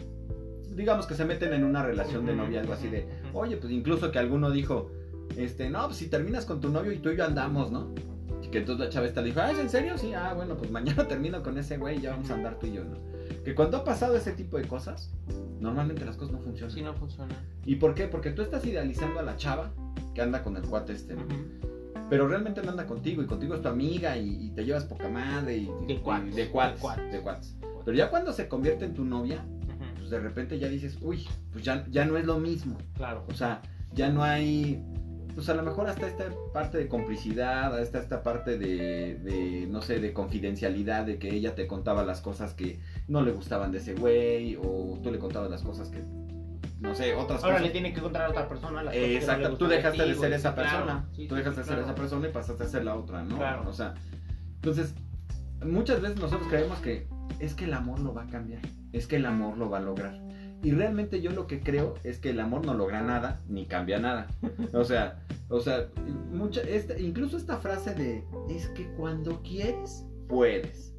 digamos 0.69 1.05
que 1.05 1.15
se 1.15 1.25
meten 1.25 1.53
en 1.53 1.65
una 1.65 1.83
relación 1.83 2.25
de 2.25 2.33
novia, 2.33 2.61
algo 2.61 2.73
así 2.73 2.87
de, 2.87 3.05
oye, 3.33 3.57
pues 3.57 3.73
incluso 3.73 4.09
que 4.09 4.19
alguno 4.19 4.51
dijo, 4.51 4.89
este, 5.35 5.69
no, 5.69 5.85
pues 5.85 5.97
si 5.97 6.07
terminas 6.07 6.45
con 6.45 6.61
tu 6.61 6.69
novio 6.69 6.93
y 6.93 6.99
tú 6.99 7.09
y 7.09 7.17
yo 7.17 7.25
andamos, 7.25 7.71
¿no? 7.71 7.93
Y 8.41 8.47
que 8.47 8.59
entonces 8.59 8.85
la 8.85 8.89
chava 8.89 9.05
esta 9.05 9.21
dijo, 9.21 9.41
ah, 9.41 9.51
¿es 9.51 9.59
en 9.59 9.69
serio? 9.69 9.97
Sí, 9.97 10.13
ah, 10.13 10.33
bueno, 10.33 10.55
pues 10.55 10.71
mañana 10.71 11.07
termino 11.09 11.43
con 11.43 11.57
ese 11.57 11.77
güey 11.77 11.97
y 11.97 12.01
ya 12.01 12.11
vamos 12.11 12.29
a 12.29 12.35
andar 12.35 12.57
tú 12.57 12.67
y 12.67 12.73
yo, 12.73 12.85
¿no? 12.85 13.12
Que 13.43 13.55
cuando 13.55 13.77
ha 13.77 13.83
pasado 13.83 14.15
ese 14.15 14.31
tipo 14.31 14.57
de 14.57 14.67
cosas, 14.67 15.11
normalmente 15.59 16.05
las 16.05 16.15
cosas 16.15 16.33
no 16.33 16.39
funcionan. 16.39 16.73
Sí, 16.73 16.81
no 16.81 16.93
funciona. 16.93 17.35
¿Y 17.65 17.75
por 17.75 17.93
qué? 17.93 18.07
Porque 18.07 18.31
tú 18.31 18.41
estás 18.41 18.65
idealizando 18.65 19.19
a 19.19 19.23
la 19.23 19.35
chava 19.35 19.73
que 20.13 20.21
anda 20.21 20.43
con 20.43 20.55
el 20.55 20.63
cuate 20.63 20.93
este, 20.93 21.15
¿no? 21.15 21.23
Pero 22.09 22.27
realmente 22.27 22.61
no 22.61 22.71
anda 22.71 22.85
contigo 22.85 23.21
y 23.21 23.25
contigo 23.25 23.55
es 23.55 23.61
tu 23.61 23.67
amiga 23.69 24.15
y, 24.17 24.45
y 24.45 24.49
te 24.51 24.63
llevas 24.65 24.85
poca 24.85 25.09
madre 25.09 25.57
y, 25.57 25.71
De 25.87 25.99
cuates, 25.99 26.35
de 26.35 26.49
cuates, 26.49 26.75
de 26.75 26.81
cuates. 26.81 27.11
de 27.11 27.21
cuates. 27.21 27.55
Pero 27.85 27.97
ya 27.97 28.09
cuando 28.09 28.31
se 28.33 28.47
convierte 28.47 28.85
en 28.85 28.93
tu 28.93 29.03
novia, 29.03 29.43
pues 29.97 30.09
de 30.09 30.19
repente 30.19 30.59
ya 30.59 30.67
dices, 30.67 30.97
uy, 31.01 31.27
pues 31.51 31.63
ya, 31.63 31.85
ya 31.89 32.05
no 32.05 32.17
es 32.17 32.25
lo 32.25 32.39
mismo. 32.39 32.77
Claro. 32.95 33.25
O 33.27 33.33
sea, 33.33 33.61
ya 33.93 34.09
no 34.09 34.23
hay, 34.23 34.83
pues 35.33 35.49
a 35.49 35.53
lo 35.53 35.63
mejor 35.63 35.87
hasta 35.87 36.07
esta 36.07 36.25
parte 36.53 36.77
de 36.77 36.87
complicidad, 36.87 37.75
hasta 37.77 37.99
esta 37.99 38.21
parte 38.21 38.57
de, 38.57 39.15
de, 39.15 39.67
no 39.69 39.81
sé, 39.81 39.99
de 39.99 40.13
confidencialidad, 40.13 41.05
de 41.05 41.17
que 41.17 41.33
ella 41.33 41.55
te 41.55 41.67
contaba 41.67 42.03
las 42.03 42.21
cosas 42.21 42.53
que 42.53 42.79
no 43.07 43.21
le 43.21 43.31
gustaban 43.31 43.71
de 43.71 43.77
ese 43.79 43.95
güey, 43.95 44.55
o 44.55 44.99
tú 45.03 45.11
le 45.11 45.19
contabas 45.19 45.49
las 45.49 45.61
cosas 45.61 45.89
que, 45.89 46.01
no 46.79 46.93
sé, 46.95 47.13
otras 47.15 47.43
Ahora 47.43 47.55
cosas. 47.57 47.67
le 47.67 47.71
tiene 47.71 47.93
que 47.93 48.01
contar 48.01 48.23
a 48.23 48.29
otra 48.29 48.47
persona 48.47 48.83
las 48.83 48.93
cosas 48.93 48.95
Eh, 48.95 49.07
que 49.07 49.13
no 49.13 49.19
Exacto, 49.19 49.57
tú 49.57 49.67
dejaste 49.67 50.03
ti, 50.03 50.09
de 50.09 50.15
ser 50.15 50.33
esa 50.33 50.53
claro. 50.53 50.69
persona, 50.69 51.05
Sí, 51.15 51.27
tú 51.27 51.35
sí, 51.35 51.39
dejaste 51.39 51.59
de 51.61 51.65
ser 51.65 51.75
claro. 51.75 51.89
esa 51.91 51.95
persona 51.95 52.27
y 52.27 52.31
pasaste 52.31 52.63
a 52.63 52.67
ser 52.67 52.85
la 52.85 52.95
otra, 52.95 53.23
¿no? 53.23 53.37
Claro. 53.37 53.69
O 53.69 53.73
sea, 53.73 53.93
entonces, 54.55 54.93
muchas 55.65 56.01
veces 56.01 56.19
nosotros 56.19 56.47
creemos 56.49 56.79
que 56.79 57.07
es 57.39 57.53
que 57.55 57.65
el 57.65 57.73
amor 57.73 57.99
lo 57.99 58.13
va 58.13 58.23
a 58.23 58.27
cambiar, 58.27 58.61
es 58.91 59.07
que 59.07 59.17
el 59.17 59.25
amor 59.25 59.57
lo 59.57 59.69
va 59.69 59.77
a 59.79 59.81
lograr. 59.81 60.21
Y 60.61 60.71
realmente 60.71 61.19
yo 61.21 61.31
lo 61.31 61.45
que 61.45 61.59
creo 61.59 61.95
es 62.05 62.19
que 62.19 62.29
el 62.29 62.39
amor 62.39 62.65
no 62.65 62.73
logra 62.73 63.01
nada, 63.01 63.41
ni 63.49 63.65
cambia 63.65 63.99
nada. 63.99 64.27
O 64.73 64.85
sea, 64.85 65.19
o 65.49 65.59
sea, 65.59 65.87
mucha, 66.31 66.61
esta, 66.61 66.97
incluso 66.97 67.35
esta 67.35 67.57
frase 67.57 67.93
de, 67.95 68.23
es 68.49 68.67
que 68.69 68.87
cuando 68.93 69.41
quieres, 69.43 70.05
puedes. 70.29 70.93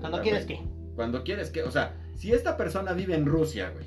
Cuando 0.00 0.20
quieres 0.20 0.46
qué. 0.46 0.60
Cuando 0.98 1.22
quieres 1.22 1.50
que, 1.50 1.62
o 1.62 1.70
sea, 1.70 1.94
si 2.16 2.32
esta 2.32 2.56
persona 2.56 2.92
vive 2.92 3.14
en 3.14 3.24
Rusia, 3.24 3.70
güey, 3.70 3.86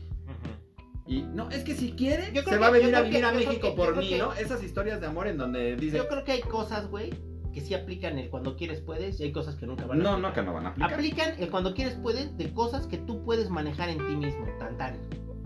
y 1.06 1.24
no, 1.24 1.50
es 1.50 1.66
que 1.66 1.76
si 1.76 1.92
quiere, 1.92 2.32
se 2.42 2.58
va 2.58 2.68
a 2.68 2.72
que- 2.72 2.78
venir 2.80 2.96
a 2.96 3.04
que- 3.04 3.10
vivir 3.10 3.26
a 3.26 3.34
México 3.34 3.72
que- 3.72 3.76
por 3.76 3.98
mí, 3.98 4.08
que- 4.12 4.18
¿no? 4.18 4.32
Esas 4.32 4.64
historias 4.64 5.02
de 5.02 5.08
amor 5.08 5.28
en 5.28 5.36
donde 5.38 5.76
dice, 5.76 5.98
Yo 5.98 6.08
creo 6.08 6.24
que 6.24 6.32
hay 6.32 6.40
cosas, 6.40 6.90
güey, 6.90 7.10
que 7.54 7.60
sí 7.60 7.74
aplican 7.74 8.18
el 8.18 8.30
cuando 8.30 8.56
quieres 8.56 8.80
puedes 8.80 9.20
y 9.20 9.24
hay 9.24 9.34
cosas 9.34 9.56
que 9.56 9.66
nunca 9.66 9.86
van 9.86 10.00
a 10.00 10.04
no, 10.04 10.10
aplicar. 10.12 10.30
no, 10.30 10.36
que 10.36 10.42
no 10.42 10.54
van 10.54 10.66
a 10.68 10.70
aplicar. 10.70 10.94
Aplican 10.94 11.34
el 11.38 11.50
cuando 11.52 11.74
quieres 11.74 11.96
puedes 11.96 12.38
de 12.38 12.54
cosas 12.54 12.88
que 12.88 12.98
tú 12.98 13.26
puedes 13.26 13.50
manejar 13.50 13.90
en 13.90 13.98
ti 14.08 14.16
mismo. 14.16 14.46
Tan 14.58 14.78
tan. 14.78 14.98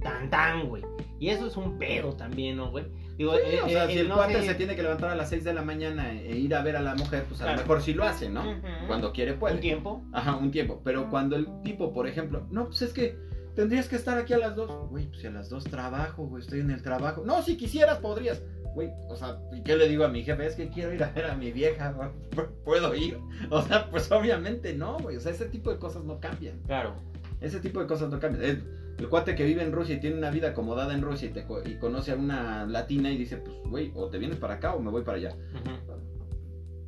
Tan 0.05 0.29
tan, 0.29 0.67
güey. 0.69 0.83
Y 1.19 1.29
eso 1.29 1.47
es 1.47 1.57
un 1.57 1.79
pedo 1.79 2.13
también, 2.13 2.57
¿no, 2.57 2.69
güey? 2.71 2.85
Digo, 3.17 3.33
Sí, 3.33 3.39
eh, 3.45 3.59
o 3.63 3.69
sea, 3.69 3.85
eh, 3.85 3.93
si 3.93 3.97
el 3.99 4.09
no 4.09 4.15
cuate 4.15 4.41
sé- 4.41 4.47
se 4.47 4.55
tiene 4.55 4.75
que 4.75 4.83
levantar 4.83 5.09
a 5.09 5.15
las 5.15 5.29
6 5.29 5.43
de 5.43 5.53
la 5.53 5.61
mañana 5.63 6.11
e 6.13 6.37
ir 6.37 6.53
a 6.53 6.61
ver 6.61 6.75
a 6.75 6.81
la 6.81 6.93
mujer, 6.95 7.23
pues 7.27 7.41
a 7.41 7.45
Claro. 7.45 7.57
lo 7.57 7.63
mejor 7.63 7.81
sí 7.81 7.93
lo 7.93 8.03
hace, 8.03 8.29
¿no? 8.29 8.43
Cuando 8.87 9.11
quiere 9.13 9.33
puede. 9.33 9.55
un 9.55 9.61
tiempo. 9.61 10.03
Ajá, 10.13 10.35
un 10.35 10.51
tiempo. 10.51 10.81
Pero 10.83 11.09
cuando 11.09 11.35
el 11.35 11.47
tipo, 11.63 11.91
por 11.93 12.07
ejemplo, 12.07 12.45
no, 12.51 12.65
pues 12.65 12.81
es 12.83 12.93
que 12.93 13.17
tendrías 13.55 13.87
que 13.87 13.95
estar 13.95 14.17
aquí 14.17 14.33
a 14.33 14.37
las 14.37 14.55
2. 14.55 14.89
Güey, 14.89 15.07
pues 15.07 15.21
si 15.21 15.27
a 15.27 15.31
las 15.31 15.49
2 15.49 15.63
trabajo, 15.63 16.27
güey, 16.27 16.43
estoy 16.43 16.59
en 16.59 16.69
el 16.71 16.81
trabajo. 16.83 17.23
No, 17.25 17.41
si 17.41 17.57
quisieras, 17.57 17.97
podrías. 17.99 18.43
Güey, 18.75 18.89
o 19.09 19.15
sea, 19.15 19.39
¿y 19.53 19.63
qué 19.63 19.77
le 19.77 19.87
digo 19.87 20.03
a 20.03 20.09
mi 20.09 20.21
jefe? 20.23 20.45
Es 20.45 20.55
que 20.55 20.69
quiero 20.69 20.93
ir 20.93 21.01
a 21.01 21.09
ver 21.11 21.25
a 21.25 21.35
mi 21.35 21.51
vieja. 21.53 21.95
¿puedo 22.65 22.93
ir? 22.93 23.17
O 23.49 23.61
sea, 23.61 23.89
pues 23.89 24.11
obviamente 24.11 24.73
no, 24.73 24.97
güey. 24.99 25.15
O 25.15 25.21
sea, 25.21 25.31
ese 25.31 25.45
tipo 25.45 25.71
de 25.71 25.79
cosas 25.79 26.03
no 26.03 26.19
cambian. 26.19 26.59
Claro. 26.67 26.93
Ese 27.39 27.59
tipo 27.61 27.79
de 27.79 27.87
cosas 27.87 28.09
no 28.09 28.19
cambian. 28.19 28.43
El, 28.43 28.63
el 28.97 29.09
cuate 29.09 29.35
que 29.35 29.43
vive 29.43 29.61
en 29.63 29.71
Rusia 29.71 29.95
y 29.95 29.99
tiene 29.99 30.17
una 30.17 30.29
vida 30.29 30.49
acomodada 30.49 30.93
en 30.93 31.01
Rusia 31.01 31.29
y, 31.29 31.31
te 31.31 31.45
y 31.65 31.75
conoce 31.77 32.11
a 32.11 32.15
una 32.15 32.65
latina 32.65 33.11
y 33.11 33.17
dice, 33.17 33.37
pues, 33.37 33.57
güey, 33.65 33.91
o 33.95 34.07
te 34.07 34.17
vienes 34.17 34.37
para 34.37 34.55
acá 34.55 34.73
o 34.73 34.79
me 34.79 34.89
voy 34.89 35.03
para 35.03 35.17
allá. 35.17 35.35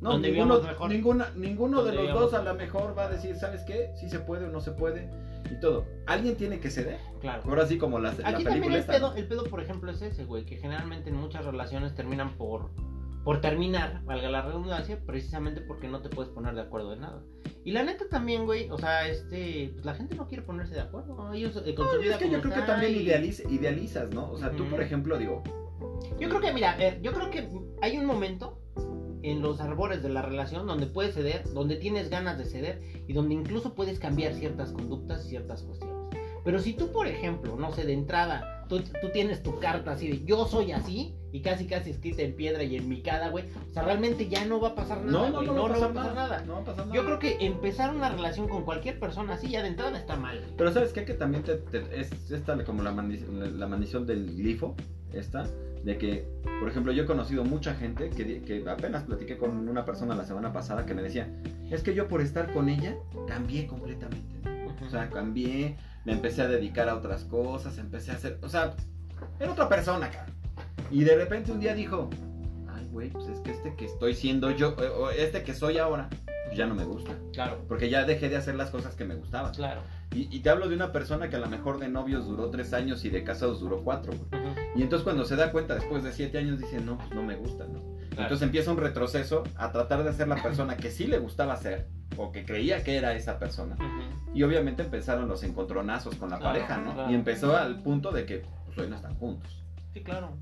No, 0.00 0.16
ninguno, 0.18 0.60
ninguna, 0.88 1.32
ninguno 1.34 1.82
de 1.82 1.92
los 1.92 2.12
dos 2.12 2.34
a 2.34 2.42
lo 2.42 2.54
mejor 2.54 2.96
va 2.96 3.06
a 3.06 3.08
decir, 3.10 3.36
¿sabes 3.36 3.62
qué? 3.64 3.90
Si 3.96 4.08
se 4.08 4.20
puede 4.20 4.46
o 4.46 4.48
no 4.48 4.60
se 4.60 4.70
puede 4.70 5.10
y 5.50 5.60
todo. 5.60 5.86
Alguien 6.06 6.36
tiene 6.36 6.60
que 6.60 6.70
ceder. 6.70 6.98
Claro. 7.20 7.42
Ahora 7.44 7.66
sí 7.66 7.78
como 7.78 7.98
las, 7.98 8.18
la 8.18 8.30
película 8.30 8.52
también 8.52 8.74
el 9.16 9.26
pedo, 9.26 9.44
por 9.44 9.60
ejemplo, 9.60 9.90
es 9.90 10.00
ese, 10.02 10.24
güey, 10.24 10.44
que 10.44 10.56
generalmente 10.56 11.10
en 11.10 11.16
muchas 11.16 11.44
relaciones 11.44 11.94
terminan 11.94 12.36
por, 12.36 12.70
por 13.28 13.42
terminar, 13.42 14.00
valga 14.06 14.30
la 14.30 14.40
redundancia, 14.40 14.98
precisamente 15.04 15.60
porque 15.60 15.86
no 15.86 16.00
te 16.00 16.08
puedes 16.08 16.32
poner 16.32 16.54
de 16.54 16.62
acuerdo 16.62 16.94
en 16.94 17.00
nada. 17.02 17.22
Y 17.62 17.72
la 17.72 17.82
neta 17.82 18.06
también, 18.08 18.46
güey, 18.46 18.70
o 18.70 18.78
sea, 18.78 19.06
este, 19.06 19.68
pues 19.74 19.84
la 19.84 19.92
gente 19.92 20.14
no 20.14 20.26
quiere 20.28 20.44
ponerse 20.44 20.72
de 20.76 20.80
acuerdo. 20.80 21.30
Ellos 21.34 21.62
eh, 21.66 21.74
con 21.74 21.88
su 21.88 21.96
No, 21.96 22.00
vida 22.00 22.12
es 22.14 22.18
que 22.22 22.30
yo 22.30 22.40
creo 22.40 22.54
que 22.54 22.62
también 22.62 22.92
y- 22.94 23.04
idealiz- 23.04 23.44
idealizas, 23.50 24.08
¿no? 24.14 24.30
O 24.30 24.38
sea, 24.38 24.52
tú, 24.52 24.62
Ujú. 24.62 24.70
por 24.70 24.80
ejemplo, 24.80 25.18
digo, 25.18 25.42
Yo 26.18 26.30
creo 26.30 26.40
que, 26.40 26.54
mira, 26.54 26.72
a 26.72 26.76
ver, 26.78 27.02
yo 27.02 27.12
creo 27.12 27.28
que 27.30 27.50
hay 27.82 27.98
un 27.98 28.06
momento 28.06 28.62
en 29.22 29.42
los 29.42 29.60
arbores 29.60 30.02
de 30.02 30.08
la 30.08 30.22
relación 30.22 30.66
donde 30.66 30.86
puedes 30.86 31.14
ceder, 31.14 31.44
donde 31.52 31.76
tienes 31.76 32.08
ganas 32.08 32.38
de 32.38 32.46
ceder 32.46 32.80
y 33.06 33.12
donde 33.12 33.34
incluso 33.34 33.74
puedes 33.74 33.98
cambiar 33.98 34.32
ciertas 34.32 34.72
conductas 34.72 35.26
y 35.26 35.28
ciertas 35.28 35.64
cuestiones. 35.64 36.16
Pero 36.46 36.60
si 36.60 36.72
tú, 36.72 36.92
por 36.92 37.06
ejemplo, 37.06 37.56
no 37.56 37.72
sé, 37.72 37.84
de 37.84 37.92
entrada, 37.92 38.64
tú, 38.70 38.78
tú 38.80 39.10
tienes 39.12 39.42
tu 39.42 39.58
carta 39.58 39.90
así 39.90 40.08
de 40.08 40.24
yo 40.24 40.46
soy 40.46 40.72
así 40.72 41.14
y 41.32 41.40
casi 41.42 41.66
casi 41.66 41.90
escrita 41.90 42.22
en 42.22 42.34
piedra 42.34 42.62
y 42.62 42.76
en 42.76 42.88
micada, 42.88 43.28
güey, 43.28 43.44
o 43.68 43.72
sea, 43.72 43.82
realmente 43.82 44.28
ya 44.28 44.44
no 44.46 44.60
va 44.60 44.68
a 44.68 44.74
pasar 44.74 45.02
nada, 45.04 45.10
no, 45.12 45.28
no, 45.28 45.34
güey, 45.36 45.46
no, 45.48 45.54
va 45.68 45.68
a 45.68 45.92
pasar 45.92 46.14
nada. 46.14 46.44
No 46.46 46.54
va 46.54 46.58
a 46.60 46.64
pasar 46.64 46.86
nada. 46.86 46.94
Yo 46.96 47.04
creo 47.04 47.18
que 47.18 47.36
empezar 47.44 47.94
una 47.94 48.08
relación 48.08 48.48
con 48.48 48.64
cualquier 48.64 48.98
persona 48.98 49.34
así 49.34 49.48
ya 49.48 49.62
de 49.62 49.68
entrada 49.68 49.98
está 49.98 50.16
mal. 50.16 50.42
Pero 50.56 50.72
¿sabes 50.72 50.92
qué? 50.92 51.04
Que 51.04 51.14
también 51.14 51.42
te, 51.44 51.54
te- 51.56 52.00
es 52.00 52.30
esta 52.30 52.62
como 52.64 52.82
la, 52.82 52.90
la 52.92 53.66
maldición 53.66 54.06
del 54.06 54.34
glifo, 54.36 54.74
esta, 55.12 55.46
de 55.84 55.96
que, 55.98 56.26
por 56.60 56.68
ejemplo, 56.68 56.92
yo 56.92 57.04
he 57.04 57.06
conocido 57.06 57.44
mucha 57.44 57.74
gente 57.74 58.10
que, 58.10 58.42
que 58.42 58.64
apenas 58.68 59.04
platiqué 59.04 59.36
con 59.38 59.68
una 59.68 59.84
persona 59.84 60.14
la 60.14 60.24
semana 60.24 60.52
pasada 60.52 60.84
que 60.86 60.94
me 60.94 61.02
decía, 61.02 61.28
es 61.70 61.82
que 61.82 61.94
yo 61.94 62.08
por 62.08 62.20
estar 62.20 62.52
con 62.52 62.68
ella 62.68 62.96
cambié 63.26 63.66
completamente. 63.66 64.34
¿no? 64.44 64.86
O 64.86 64.90
sea, 64.90 65.08
cambié, 65.10 65.76
me 66.04 66.12
empecé 66.12 66.42
a 66.42 66.48
dedicar 66.48 66.88
a 66.88 66.94
otras 66.96 67.24
cosas, 67.24 67.78
empecé 67.78 68.10
a 68.10 68.14
hacer, 68.14 68.38
o 68.42 68.48
sea, 68.48 68.74
era 69.40 69.52
otra 69.52 69.68
persona, 69.68 70.10
cara. 70.10 70.26
Y 70.90 71.04
de 71.04 71.16
repente 71.16 71.52
un 71.52 71.60
día 71.60 71.74
dijo, 71.74 72.08
ay, 72.68 72.86
güey, 72.90 73.10
pues 73.10 73.28
es 73.28 73.40
que 73.40 73.50
este 73.52 73.74
que 73.76 73.84
estoy 73.86 74.14
siendo 74.14 74.50
yo, 74.50 74.74
o 74.98 75.10
este 75.10 75.42
que 75.42 75.54
soy 75.54 75.78
ahora, 75.78 76.08
pues 76.46 76.56
ya 76.56 76.66
no 76.66 76.74
me 76.74 76.84
gusta. 76.84 77.12
claro, 77.32 77.64
Porque 77.68 77.90
ya 77.90 78.04
dejé 78.04 78.28
de 78.28 78.36
hacer 78.36 78.54
las 78.54 78.70
cosas 78.70 78.94
que 78.94 79.04
me 79.04 79.14
gustaban. 79.14 79.52
claro. 79.54 79.80
Y, 80.14 80.34
y 80.34 80.40
te 80.40 80.48
hablo 80.48 80.70
de 80.70 80.74
una 80.74 80.90
persona 80.90 81.28
que 81.28 81.36
a 81.36 81.38
lo 81.38 81.48
mejor 81.50 81.78
de 81.78 81.88
novios 81.90 82.24
duró 82.26 82.48
tres 82.48 82.72
años 82.72 83.04
y 83.04 83.10
de 83.10 83.22
casados 83.24 83.60
duró 83.60 83.82
cuatro, 83.84 84.10
güey. 84.30 84.42
Y 84.74 84.80
entonces 84.82 85.04
cuando 85.04 85.26
se 85.26 85.36
da 85.36 85.52
cuenta 85.52 85.74
después 85.74 86.02
de 86.02 86.12
siete 86.12 86.38
años 86.38 86.58
dice, 86.58 86.80
no, 86.80 86.96
pues 86.96 87.10
no 87.10 87.22
me 87.22 87.36
gusta, 87.36 87.64
¿no? 87.66 87.80
claro. 88.08 88.22
Entonces 88.22 88.42
empieza 88.42 88.70
un 88.70 88.78
retroceso 88.78 89.44
a 89.56 89.70
tratar 89.70 90.04
de 90.04 90.14
ser 90.14 90.26
la 90.28 90.42
persona 90.42 90.78
que 90.78 90.90
sí 90.90 91.06
le 91.06 91.18
gustaba 91.18 91.54
ser 91.56 91.88
o 92.16 92.32
que 92.32 92.46
creía 92.46 92.82
que 92.82 92.96
era 92.96 93.12
esa 93.14 93.38
persona. 93.38 93.76
Y 94.32 94.42
obviamente 94.44 94.82
empezaron 94.82 95.28
los 95.28 95.42
encontronazos 95.42 96.14
con 96.14 96.30
la 96.30 96.38
Claro, 96.38 96.54
pareja, 96.54 96.78
¿no? 96.78 96.94
claro. 96.94 97.10
Y 97.12 97.14
empezó 97.14 97.54
al 97.54 97.82
punto 97.82 98.10
de 98.10 98.24
que 98.24 98.42
pues 98.64 98.78
hoy 98.78 98.88
no 98.88 98.96
están 98.96 99.14
juntos. 99.16 99.57
Sí, 99.94 100.02
claro. 100.02 100.36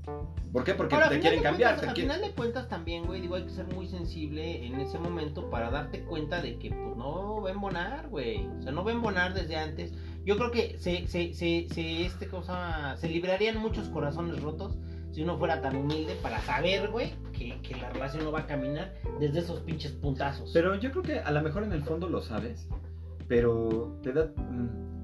¿Por 0.51 0.63
qué? 0.63 0.73
Porque 0.73 0.95
Ahora, 0.95 1.09
te 1.09 1.19
quieren 1.19 1.41
cambiar. 1.41 1.71
cuentas- 1.75 1.81
te 1.81 1.87
al 1.89 1.93
quieren- 1.95 2.11
final 2.15 2.29
de 2.29 2.35
cuentas 2.35 2.67
también, 2.67 3.05
güey, 3.05 3.21
digo, 3.21 3.35
hay 3.35 3.43
que 3.43 3.49
ser 3.51 3.65
muy 3.73 3.87
sensible 3.87 4.65
en 4.65 4.79
ese 4.79 4.99
momento 4.99 5.49
para 5.49 5.69
darte 5.71 6.03
cuenta 6.03 6.41
de 6.41 6.57
que, 6.57 6.69
pues, 6.69 6.97
no 6.97 7.41
va 7.41 7.49
a 7.49 7.53
embonar, 7.53 8.09
güey. 8.09 8.45
O 8.59 8.61
sea, 8.61 8.71
no 8.71 8.83
va 8.83 8.91
a 8.91 8.93
embonar 8.93 9.33
desde 9.33 9.55
antes. 9.55 9.93
Yo 10.25 10.37
creo 10.37 10.51
que 10.51 10.77
se, 10.79 11.07
se, 11.07 11.33
se, 11.33 11.67
se, 11.69 12.05
este 12.05 12.27
cosa, 12.27 12.95
se 12.97 13.07
librarían 13.07 13.57
muchos 13.57 13.87
corazones 13.89 14.41
rotos 14.41 14.77
si 15.11 15.23
uno 15.23 15.37
fuera 15.37 15.61
tan 15.61 15.75
humilde 15.77 16.15
para 16.21 16.39
saber, 16.41 16.89
güey, 16.89 17.13
que, 17.31 17.57
que 17.61 17.75
la 17.77 17.89
relación 17.89 18.25
no 18.25 18.31
va 18.31 18.41
a 18.41 18.47
caminar 18.47 18.93
desde 19.19 19.39
esos 19.39 19.61
pinches 19.61 19.93
puntazos. 19.93 20.51
Pero 20.53 20.75
yo 20.75 20.91
creo 20.91 21.03
que 21.03 21.19
a 21.19 21.31
lo 21.31 21.41
mejor 21.41 21.63
en 21.63 21.71
el 21.71 21.81
fondo 21.83 22.09
lo 22.09 22.21
sabes, 22.21 22.67
pero 23.27 23.97
te 24.03 24.11
da... 24.13 24.25
mm, 24.35 24.96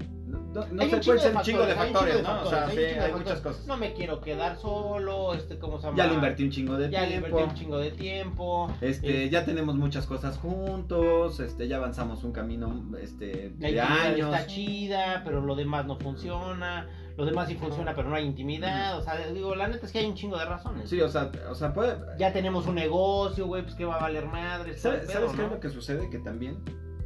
No, 0.53 0.61
no- 0.61 0.67
pueden 0.75 0.99
chingo 1.01 1.19
ser 1.19 1.35
un 1.35 1.41
chingo 1.41 1.65
de 1.65 1.73
factores, 1.73 2.23
¿no? 2.23 2.41
O 2.43 2.45
sea, 2.49 2.69
sí, 2.69 2.77
hay 2.79 3.11
muchas 3.13 3.39
cosas. 3.41 3.65
No 3.65 3.77
me 3.77 3.93
quiero 3.93 4.21
quedar 4.21 4.57
solo, 4.57 5.33
este, 5.33 5.57
¿cómo 5.57 5.79
se 5.79 5.85
llama? 5.87 5.97
Ya 5.97 6.07
le 6.07 6.13
invertí 6.15 6.43
un 6.43 6.51
chingo 6.51 6.77
de 6.77 6.89
Ya 6.89 7.01
le 7.01 7.07
tiempo. 7.07 7.27
invertí 7.27 7.49
un 7.49 7.55
chingo 7.55 7.77
de 7.79 7.91
tiempo. 7.91 8.71
Este, 8.81 9.29
ya 9.29 9.45
tenemos 9.45 9.75
muchas 9.75 10.05
cosas 10.05 10.37
juntos, 10.37 11.39
este, 11.39 11.67
ya 11.67 11.77
avanzamos 11.77 12.23
un 12.23 12.31
camino, 12.31 12.83
este, 13.01 13.53
La 13.59 13.67
de 13.67 13.73
intimidad 13.73 14.01
años. 14.05 14.33
está 14.33 14.47
chida, 14.47 15.21
pero 15.25 15.41
lo 15.41 15.55
demás 15.55 15.85
no 15.85 15.97
funciona. 15.97 16.87
Lo 17.15 17.25
demás 17.25 17.47
sí 17.47 17.53
funciona, 17.55 17.93
pero 17.93 18.09
no 18.09 18.15
hay 18.15 18.25
intimidad. 18.25 18.97
O 18.97 19.01
sea, 19.03 19.15
digo, 19.27 19.53
la 19.53 19.67
neta 19.67 19.85
es 19.85 19.91
que 19.91 19.99
hay 19.99 20.07
un 20.07 20.15
chingo 20.15 20.35
de 20.37 20.45
razones. 20.45 20.89
Sí, 20.89 20.99
o 20.99 21.07
sea, 21.07 21.31
o 21.49 21.53
sea, 21.53 21.71
puede... 21.71 21.95
Ya 22.17 22.33
tenemos 22.33 22.65
un 22.65 22.73
negocio, 22.73 23.45
güey, 23.45 23.61
pues 23.61 23.75
que 23.75 23.85
va 23.85 23.97
a 23.97 24.01
valer 24.01 24.25
madre. 24.25 24.75
¿Sabes, 24.75 25.11
¿sabes 25.11 25.31
qué 25.33 25.43
es 25.43 25.51
lo 25.51 25.59
que 25.59 25.69
sucede? 25.69 26.09
Que 26.09 26.17
también, 26.17 26.57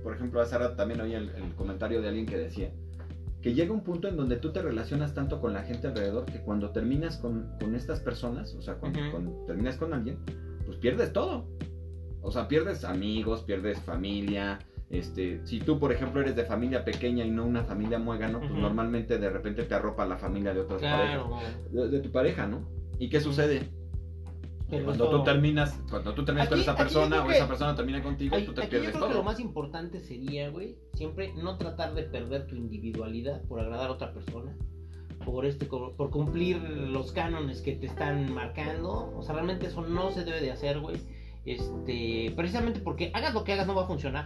por 0.03 0.15
ejemplo, 0.15 0.39
hace 0.41 0.57
rato 0.57 0.77
también 0.77 1.01
oí 1.01 1.13
el, 1.13 1.29
el 1.31 1.53
comentario 1.55 2.01
de 2.01 2.07
alguien 2.07 2.25
que 2.25 2.37
decía 2.37 2.71
que 3.41 3.53
llega 3.53 3.71
un 3.71 3.81
punto 3.81 4.07
en 4.07 4.17
donde 4.17 4.37
tú 4.37 4.51
te 4.51 4.61
relacionas 4.61 5.13
tanto 5.13 5.39
con 5.39 5.53
la 5.53 5.63
gente 5.63 5.87
alrededor 5.87 6.25
que 6.25 6.39
cuando 6.41 6.71
terminas 6.71 7.17
con, 7.17 7.51
con 7.59 7.75
estas 7.75 7.99
personas, 7.99 8.53
o 8.55 8.61
sea, 8.61 8.75
cuando, 8.75 8.99
terminas 9.45 9.77
con 9.77 9.93
alguien, 9.93 10.17
pues 10.65 10.77
pierdes 10.77 11.13
todo. 11.13 11.47
O 12.21 12.31
sea, 12.31 12.47
pierdes 12.47 12.83
amigos, 12.83 13.43
pierdes 13.43 13.79
familia. 13.81 14.59
Este, 14.89 15.45
si 15.45 15.59
tú, 15.59 15.79
por 15.79 15.91
ejemplo, 15.91 16.21
eres 16.21 16.35
de 16.35 16.45
familia 16.45 16.83
pequeña 16.83 17.25
y 17.25 17.31
no 17.31 17.45
una 17.45 17.63
familia 17.63 17.99
muégano, 17.99 18.39
pues 18.39 18.51
normalmente 18.51 19.17
de 19.17 19.29
repente 19.29 19.63
te 19.63 19.75
arropa 19.75 20.05
la 20.05 20.17
familia 20.17 20.53
de 20.53 20.61
otras 20.61 20.81
parejas. 20.81 21.23
De 21.71 21.99
tu 21.99 22.11
pareja, 22.11 22.47
¿no? 22.47 22.67
¿Y 22.97 23.09
qué 23.09 23.21
sucede? 23.21 23.69
Pero 24.69 24.85
cuando 24.85 25.03
esto- 25.05 25.17
tú 25.17 25.23
terminas, 25.23 25.79
cuando 25.89 26.13
tú 26.13 26.25
terminas 26.25 26.49
con 26.49 26.59
esa 26.59 26.71
yo 26.71 26.77
persona 26.77 27.23
o 27.23 27.27
que- 27.27 27.35
esa 27.37 27.47
persona 27.47 27.75
termina 27.75 28.03
contigo, 28.03 28.35
Ay, 28.35 28.45
tú 28.45 28.53
te 28.53 28.61
aquí 28.61 28.67
yo 28.67 28.69
pierdes 28.71 28.89
creo 28.91 28.99
todo. 28.99 29.09
que 29.09 29.15
lo 29.15 29.23
más 29.23 29.39
importante 29.39 29.99
sería, 29.99 30.49
güey, 30.49 30.75
siempre 30.93 31.33
no 31.33 31.57
tratar 31.57 31.93
de 31.93 32.03
perder 32.03 32.47
tu 32.47 32.55
individualidad 32.55 33.41
por 33.43 33.59
agradar 33.59 33.89
a 33.89 33.93
otra 33.93 34.13
persona, 34.13 34.55
por 35.25 35.45
este, 35.45 35.65
por 35.65 36.09
cumplir 36.09 36.57
los 36.61 37.11
cánones 37.11 37.61
que 37.61 37.73
te 37.73 37.87
están 37.87 38.33
marcando. 38.33 39.13
O 39.17 39.21
sea, 39.23 39.33
realmente 39.35 39.67
eso 39.67 39.81
no 39.81 40.11
se 40.11 40.23
debe 40.23 40.41
de 40.41 40.51
hacer, 40.51 40.79
güey. 40.79 40.97
Este, 41.45 42.33
precisamente 42.35 42.79
porque 42.81 43.09
hagas 43.13 43.33
lo 43.33 43.43
que 43.43 43.53
hagas 43.53 43.67
no 43.67 43.73
va 43.75 43.83
a 43.83 43.87
funcionar. 43.87 44.25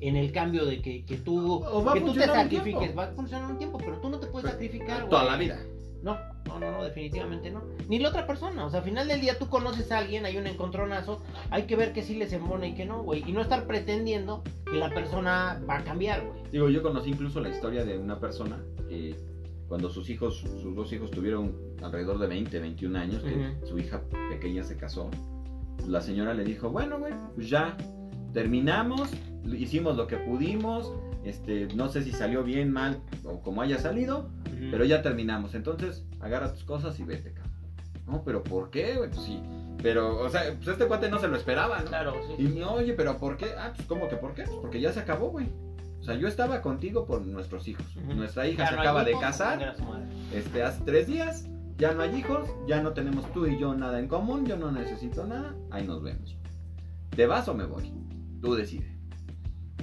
En 0.00 0.16
el 0.16 0.32
cambio 0.32 0.64
de 0.64 0.82
que, 0.82 1.04
que 1.04 1.16
tú, 1.18 1.62
que 1.94 2.00
tú 2.00 2.12
te 2.14 2.26
sacrifiques, 2.26 2.96
va 2.98 3.04
a 3.04 3.12
funcionar 3.12 3.50
un 3.50 3.58
tiempo, 3.58 3.78
pero 3.78 3.98
tú 4.00 4.08
no 4.08 4.18
te 4.18 4.26
puedes 4.26 4.42
Pues, 4.42 4.52
sacrificar. 4.54 5.08
Toda 5.08 5.24
la 5.24 5.36
vida. 5.36 5.60
No, 6.02 6.18
no, 6.46 6.58
no, 6.58 6.72
no, 6.72 6.84
definitivamente 6.84 7.50
no. 7.50 7.62
Ni 7.88 7.98
la 7.98 8.08
otra 8.08 8.26
persona. 8.26 8.64
O 8.66 8.70
sea, 8.70 8.80
al 8.80 8.84
final 8.84 9.08
del 9.08 9.20
día 9.20 9.38
tú 9.38 9.48
conoces 9.48 9.92
a 9.92 9.98
alguien, 9.98 10.26
hay 10.26 10.36
un 10.36 10.46
encontronazo, 10.46 11.22
hay 11.50 11.64
que 11.64 11.76
ver 11.76 11.92
que 11.92 12.02
sí 12.02 12.16
les 12.16 12.32
embona 12.32 12.66
y 12.66 12.74
que 12.74 12.84
no, 12.84 13.02
güey. 13.02 13.22
Y 13.26 13.32
no 13.32 13.40
estar 13.40 13.66
pretendiendo 13.66 14.42
que 14.64 14.76
la 14.76 14.90
persona 14.90 15.62
va 15.68 15.78
a 15.78 15.84
cambiar, 15.84 16.26
güey. 16.26 16.42
Digo, 16.50 16.68
yo 16.68 16.82
conocí 16.82 17.10
incluso 17.10 17.40
la 17.40 17.50
historia 17.50 17.84
de 17.84 17.98
una 17.98 18.18
persona 18.18 18.62
que 18.88 19.16
cuando 19.68 19.88
sus 19.88 20.10
hijos, 20.10 20.38
sus 20.60 20.74
dos 20.74 20.92
hijos 20.92 21.10
tuvieron 21.10 21.56
alrededor 21.82 22.18
de 22.18 22.26
20, 22.26 22.58
21 22.58 22.98
años, 22.98 23.22
que 23.22 23.66
su 23.66 23.78
hija 23.78 24.02
pequeña 24.28 24.62
se 24.64 24.76
casó, 24.76 25.10
la 25.86 26.00
señora 26.00 26.34
le 26.34 26.44
dijo, 26.44 26.70
bueno, 26.70 26.98
güey, 26.98 27.14
pues 27.34 27.48
ya 27.48 27.76
terminamos, 28.32 29.08
hicimos 29.46 29.96
lo 29.96 30.06
que 30.06 30.16
pudimos, 30.16 30.92
este, 31.24 31.68
no 31.74 31.88
sé 31.88 32.02
si 32.02 32.12
salió 32.12 32.42
bien, 32.42 32.72
mal 32.72 33.00
o 33.24 33.40
como 33.40 33.62
haya 33.62 33.78
salido, 33.78 34.30
pero 34.70 34.84
ya 34.84 35.02
terminamos. 35.02 35.54
Entonces, 35.54 36.04
agarra 36.20 36.52
tus 36.52 36.64
cosas 36.64 36.98
y 37.00 37.04
vete, 37.04 37.32
cabrón. 37.32 37.52
No, 38.06 38.22
pero 38.24 38.42
¿por 38.42 38.70
qué? 38.70 38.94
Pues 38.96 39.16
sí. 39.24 39.40
Pero, 39.82 40.20
o 40.20 40.28
sea, 40.28 40.54
pues 40.56 40.68
este 40.68 40.86
cuate 40.86 41.08
no 41.08 41.18
se 41.18 41.28
lo 41.28 41.36
esperaba, 41.36 41.80
¿no? 41.80 41.86
Claro, 41.86 42.14
sí. 42.26 42.44
Y 42.44 42.48
no, 42.48 42.74
oye, 42.74 42.92
pero 42.94 43.16
¿por 43.16 43.36
qué? 43.36 43.46
Ah, 43.58 43.72
pues 43.74 43.86
¿cómo 43.86 44.08
que 44.08 44.16
por 44.16 44.34
qué? 44.34 44.44
Pues 44.44 44.56
porque 44.60 44.80
ya 44.80 44.92
se 44.92 45.00
acabó, 45.00 45.30
güey. 45.30 45.48
O 46.00 46.04
sea, 46.04 46.16
yo 46.16 46.26
estaba 46.26 46.62
contigo 46.62 47.06
por 47.06 47.22
nuestros 47.22 47.68
hijos. 47.68 47.86
Nuestra 47.96 48.46
hija 48.48 48.66
se 48.68 48.74
no 48.74 48.80
acaba 48.80 49.04
de 49.04 49.12
casar, 49.18 49.76
este, 50.34 50.62
hace 50.62 50.82
tres 50.84 51.06
días, 51.06 51.48
ya 51.78 51.94
no 51.94 52.02
hay 52.02 52.16
hijos, 52.16 52.48
ya 52.66 52.82
no 52.82 52.92
tenemos 52.92 53.32
tú 53.32 53.46
y 53.46 53.58
yo 53.58 53.74
nada 53.74 54.00
en 54.00 54.08
común, 54.08 54.44
yo 54.44 54.56
no 54.56 54.72
necesito 54.72 55.26
nada, 55.26 55.54
ahí 55.70 55.86
nos 55.86 56.02
vemos. 56.02 56.36
¿Te 57.10 57.26
vas 57.26 57.46
o 57.48 57.54
me 57.54 57.66
voy? 57.66 57.92
Tú 58.40 58.54
decides. 58.54 58.91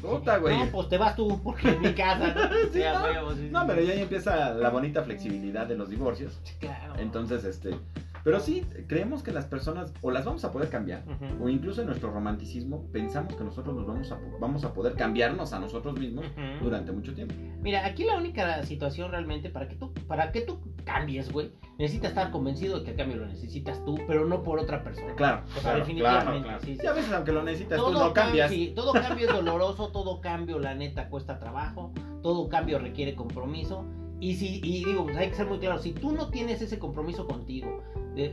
Puta, 0.02 0.38
güey. 0.38 0.58
No, 0.58 0.72
pues 0.72 0.90
te 0.90 0.98
vas 0.98 1.16
tú, 1.16 1.42
porque 1.44 1.70
es 1.70 1.80
mi 1.80 1.94
casa, 1.94 2.34
¿no? 2.34 2.42
Sí, 2.74 2.80
no. 2.80 3.36
sí, 3.36 3.68
pero 3.68 3.82
ya 3.82 3.94
ahí 3.94 4.02
empieza 4.02 4.54
la 4.54 4.70
bonita 4.70 5.04
flexibilidad 5.04 5.68
de 5.68 5.76
los 5.76 5.90
divorcios. 5.90 6.40
Claro. 6.60 6.96
Entonces, 6.98 7.44
este, 7.44 7.76
Pero 8.24 8.40
sí, 8.40 8.66
creemos 8.88 9.24
que 9.24 9.32
las 9.32 9.46
personas 9.46 9.94
o 10.02 10.12
las 10.12 10.26
vamos 10.26 10.44
a 10.46 10.52
poder 10.52 10.70
cambiar, 10.70 11.04
Ujú. 11.08 11.46
o 11.46 11.50
incluso 11.50 11.82
en 11.82 11.88
nuestro 11.88 12.12
romanticismo 12.12 12.86
pensamos 12.92 13.36
que 13.36 13.44
nosotros 13.44 13.76
nos 13.76 13.88
vamos 13.88 14.12
a, 14.12 14.20
vamos 14.40 14.64
a 14.66 14.74
poder 14.74 14.94
cambiarnos 14.94 15.54
a 15.54 15.60
nosotros 15.60 15.98
mismos 16.00 16.26
Ujú. 16.26 16.64
durante 16.66 16.92
mucho 16.92 17.14
tiempo. 17.14 17.34
Mira, 17.62 17.86
aquí 17.86 18.04
la 18.04 18.18
única 18.18 18.64
situación 18.64 19.12
realmente 19.12 19.50
para 19.50 19.68
que 19.68 19.76
tú, 19.76 19.94
para 20.08 20.32
que 20.32 20.42
tú 20.42 20.60
cambies, 20.86 21.32
güey, 21.32 21.52
necesitas 21.78 22.10
estar 22.10 22.32
convencido 22.32 22.80
de 22.80 22.86
que 22.86 22.92
el 22.92 22.98
cambio 22.98 23.18
lo 23.18 23.26
necesitas 23.28 23.84
tú, 23.86 23.98
pero 24.08 24.26
no 24.26 24.44
por 24.44 24.60
otra 24.60 24.84
persona. 24.84 25.14
Claro, 25.16 25.44
O 25.48 25.52
sea, 25.54 25.62
claro, 25.62 25.80
definitivamente, 25.80 26.26
claro, 26.32 26.44
claro. 26.44 26.60
sí, 26.64 26.76
sí. 26.76 26.82
Y 26.84 26.88
a 26.88 26.94
veces 26.94 27.12
aunque 27.14 27.32
lo 27.32 27.44
necesitas 27.44 27.78
tú 27.78 27.86
Todo 27.86 28.08
no 28.08 28.14
cambias. 28.14 28.50
cambio, 28.50 28.66
sí, 28.68 28.74
todo 28.76 28.94
cambio 28.94 29.28
es 29.28 29.34
doloroso, 29.34 29.90
todo 29.92 30.20
cambio, 30.22 30.60
la 30.60 30.74
neta, 30.76 31.10
cuesta 31.10 31.40
trabajo, 31.40 31.94
todo 32.22 32.50
cambio 32.50 32.80
requiere 32.80 33.16
compromiso. 33.16 33.86
Y 34.22 34.36
si, 34.36 34.60
y 34.64 34.84
digo, 34.84 35.06
pues 35.06 35.16
hay 35.16 35.30
que 35.30 35.36
ser 35.36 35.48
muy 35.48 35.60
claro, 35.60 35.80
si 35.80 35.94
tú 35.94 36.12
no 36.12 36.30
tienes 36.30 36.62
ese 36.62 36.78
compromiso 36.78 37.26
contigo, 37.26 37.82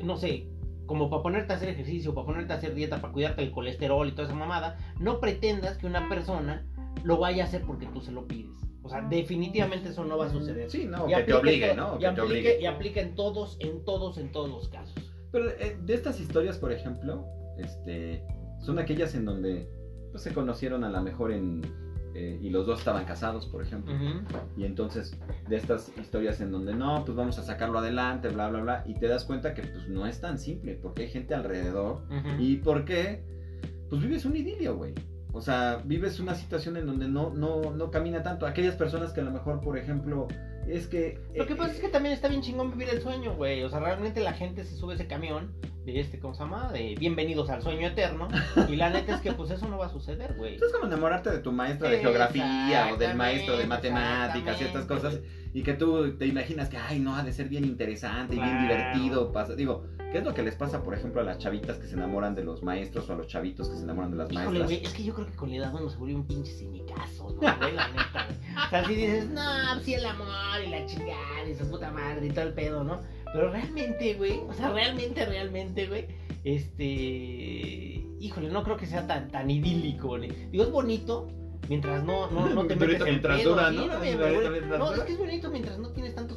no 0.04 0.16
sé, 0.16 0.48
como 0.86 1.10
para 1.10 1.22
ponerte 1.22 1.52
a 1.52 1.56
hacer 1.56 1.68
ejercicio, 1.68 2.14
para 2.14 2.26
ponerte 2.26 2.52
a 2.52 2.56
hacer 2.56 2.74
dieta, 2.74 3.00
para 3.00 3.12
cuidarte 3.12 3.42
el 3.42 3.50
colesterol 3.50 4.06
y 4.08 4.12
toda 4.12 4.28
esa 4.28 4.36
mamada, 4.36 4.78
no 5.00 5.20
pretendas 5.20 5.76
que 5.78 5.86
una 5.86 6.08
persona 6.08 6.64
lo 7.04 7.18
vaya 7.18 7.44
a 7.44 7.46
hacer 7.46 7.62
porque 7.62 7.86
tú 7.86 8.00
se 8.00 8.12
lo 8.12 8.26
pides. 8.26 8.52
O 8.82 8.88
sea, 8.88 9.00
definitivamente 9.02 9.88
eso 9.88 10.04
no 10.04 10.16
va 10.16 10.26
a 10.26 10.30
suceder. 10.30 10.70
Sí, 10.70 10.84
no, 10.84 11.10
Y 11.10 11.14
que 11.14 11.22
te 11.24 11.34
obligue, 11.34 11.74
¿no? 11.74 11.96
Y 11.96 11.98
Que 11.98 12.04
te 12.04 12.06
aplique, 12.06 12.22
obligue. 12.22 12.58
y 12.60 12.66
aplica 12.66 13.00
en 13.00 13.16
todos, 13.16 13.56
en 13.60 13.84
todos, 13.84 14.16
en 14.16 14.30
todos 14.30 14.48
los 14.48 14.68
casos. 14.68 14.94
Pero 15.32 15.50
eh, 15.50 15.76
de 15.84 15.94
estas 15.94 16.20
historias, 16.20 16.56
por 16.56 16.70
ejemplo, 16.70 17.26
este, 17.58 18.22
son 18.60 18.78
aquellas 18.78 19.14
en 19.16 19.24
donde 19.24 19.68
pues, 20.12 20.22
se 20.22 20.32
conocieron 20.32 20.84
a 20.84 20.88
lo 20.90 21.02
mejor 21.02 21.32
en... 21.32 21.62
eh, 22.18 22.38
y 22.40 22.48
los 22.48 22.66
dos 22.66 22.78
estaban 22.78 23.04
casados, 23.04 23.44
por 23.44 23.62
ejemplo. 23.62 23.92
Y 24.56 24.64
entonces, 24.64 25.18
de 25.50 25.56
estas 25.56 25.92
historias 26.00 26.40
en 26.40 26.50
donde 26.50 26.74
no, 26.74 27.04
pues 27.04 27.14
vamos 27.14 27.38
a 27.38 27.42
sacarlo 27.42 27.78
adelante, 27.78 28.30
bla, 28.30 28.48
bla, 28.48 28.62
bla. 28.62 28.84
Y 28.86 28.94
te 28.94 29.06
das 29.06 29.24
cuenta 29.24 29.52
que 29.52 29.60
pues 29.62 29.86
no 29.86 30.06
es 30.06 30.18
tan 30.18 30.38
simple, 30.38 30.78
porque 30.80 31.02
hay 31.02 31.08
gente 31.10 31.34
alrededor. 31.34 32.04
¿Y 32.38 32.56
por 32.56 32.86
qué? 32.86 33.22
Pues 33.90 34.00
vives 34.00 34.24
un 34.24 34.34
idilio, 34.34 34.76
güey. 34.76 34.94
O 35.34 35.42
sea, 35.42 35.82
vives 35.84 36.18
una 36.18 36.34
situación 36.34 36.78
en 36.78 36.86
donde 36.86 37.06
no, 37.06 37.34
no, 37.34 37.74
no 37.74 37.90
camina 37.90 38.22
tanto. 38.22 38.46
Aquellas 38.46 38.76
personas 38.76 39.12
que 39.12 39.20
a 39.20 39.24
lo 39.24 39.30
mejor, 39.30 39.60
por 39.60 39.76
ejemplo, 39.76 40.26
es 40.68 40.86
que... 40.86 41.18
Lo 41.34 41.46
que 41.46 41.52
eh, 41.52 41.56
pasa 41.56 41.72
es 41.72 41.80
que 41.80 41.88
también 41.88 42.14
está 42.14 42.28
bien 42.28 42.42
chingón 42.42 42.70
vivir 42.70 42.88
el 42.92 43.00
sueño, 43.00 43.34
güey. 43.34 43.62
O 43.62 43.68
sea, 43.68 43.80
realmente 43.80 44.20
la 44.20 44.32
gente 44.32 44.64
se 44.64 44.76
sube 44.76 44.94
ese 44.94 45.06
camión 45.06 45.52
de 45.84 46.00
este, 46.00 46.18
¿cómo 46.18 46.34
se 46.34 46.40
llama? 46.40 46.72
De 46.72 46.96
bienvenidos 46.98 47.48
al 47.50 47.62
sueño 47.62 47.86
eterno. 47.88 48.28
Y 48.68 48.76
la 48.76 48.90
neta 48.90 49.14
es 49.14 49.20
que 49.20 49.32
pues 49.32 49.50
eso 49.50 49.68
no 49.68 49.78
va 49.78 49.86
a 49.86 49.90
suceder, 49.90 50.34
güey. 50.36 50.56
Es 50.56 50.72
como 50.72 50.86
enamorarte 50.86 51.30
de 51.30 51.38
tu 51.38 51.52
maestra 51.52 51.88
de 51.88 52.00
geografía 52.00 52.90
o 52.92 52.96
del 52.96 53.14
maestro 53.14 53.56
de 53.56 53.66
matemáticas 53.66 54.60
y 54.60 54.64
estas 54.64 54.86
cosas. 54.86 55.20
Y 55.54 55.62
que 55.62 55.74
tú 55.74 56.16
te 56.18 56.26
imaginas 56.26 56.68
que, 56.68 56.76
ay, 56.76 56.98
no, 56.98 57.16
ha 57.16 57.22
de 57.22 57.32
ser 57.32 57.48
bien 57.48 57.64
interesante 57.64 58.34
y 58.34 58.38
bien 58.38 58.62
divertido. 58.62 59.32
Pasa. 59.32 59.54
Digo, 59.54 59.84
¿qué 60.12 60.18
es 60.18 60.24
lo 60.24 60.32
que 60.34 60.42
les 60.42 60.54
pasa, 60.54 60.82
por 60.82 60.94
ejemplo, 60.94 61.20
a 61.20 61.24
las 61.24 61.38
chavitas 61.38 61.76
que 61.78 61.86
se 61.86 61.94
enamoran 61.94 62.34
de 62.34 62.44
los 62.44 62.62
maestros 62.62 63.08
o 63.08 63.12
a 63.12 63.16
los 63.16 63.26
chavitos 63.26 63.68
que 63.68 63.76
se 63.76 63.82
enamoran 63.82 64.10
de 64.12 64.16
las 64.18 64.30
Híjole, 64.32 64.46
maestras? 64.60 64.68
güey, 64.70 64.82
es 64.84 64.92
que 64.94 65.04
yo 65.04 65.14
creo 65.14 65.26
que 65.26 65.34
con 65.34 65.50
la 65.50 65.56
edad 65.56 65.74
uno 65.74 65.88
se 65.90 65.96
vuelve 65.96 66.14
un 66.16 66.26
pinche 66.26 66.52
cinicazo, 66.52 67.30
¿no? 67.30 67.36
Güey, 67.58 67.74
la 67.74 67.88
neta, 67.88 68.26
güey. 68.26 68.66
O 68.66 68.68
sea, 68.70 68.84
si 68.86 68.94
dices, 68.94 69.28
no, 69.30 69.42
pues 69.74 69.84
sí 69.84 69.94
el 69.94 70.06
amor 70.06 70.60
y 70.66 70.70
la 70.70 70.86
chingada 70.86 71.48
y 71.50 71.54
su 71.54 71.68
puta 71.70 71.90
madre 71.90 72.26
y 72.26 72.30
todo 72.30 72.44
el 72.44 72.54
pedo, 72.54 72.84
¿no? 72.84 73.00
Pero 73.32 73.50
realmente, 73.50 74.14
güey, 74.14 74.38
o 74.48 74.52
sea, 74.54 74.70
realmente, 74.70 75.26
realmente, 75.26 75.86
güey, 75.86 76.06
este... 76.44 78.02
Híjole, 78.18 78.48
no 78.50 78.62
creo 78.64 78.76
que 78.76 78.86
sea 78.86 79.06
tan, 79.06 79.30
tan 79.30 79.50
idílico, 79.50 80.08
güey. 80.08 80.30
Digo, 80.50 80.64
es 80.64 80.70
bonito 80.70 81.28
mientras 81.68 82.02
no, 82.04 82.30
no, 82.30 82.48
no 82.48 82.64
te 82.66 82.76
metes 82.76 83.00
en 83.00 83.04
mientras 83.04 83.40
pedo, 83.40 83.50
dura, 83.50 83.70
sí, 83.70 83.76
¿no? 83.76 83.98
güey. 83.98 84.16
mientras 84.16 84.78
No, 84.78 84.86
dura. 84.86 84.96
es 84.98 85.02
que 85.04 85.12
es 85.12 85.18
bonito 85.18 85.50
mientras 85.50 85.78
no 85.78 85.90
tienes 85.90 86.14
tantos 86.14 86.35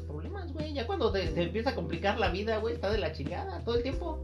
güey. 0.69 0.73
Ya 0.73 0.87
cuando 0.87 1.11
te, 1.11 1.27
te 1.27 1.43
empieza 1.43 1.71
a 1.71 1.75
complicar 1.75 2.19
la 2.19 2.29
vida, 2.29 2.57
güey, 2.57 2.75
está 2.75 2.89
de 2.91 2.97
la 2.97 3.11
chingada 3.11 3.59
todo 3.63 3.75
el 3.75 3.83
tiempo. 3.83 4.21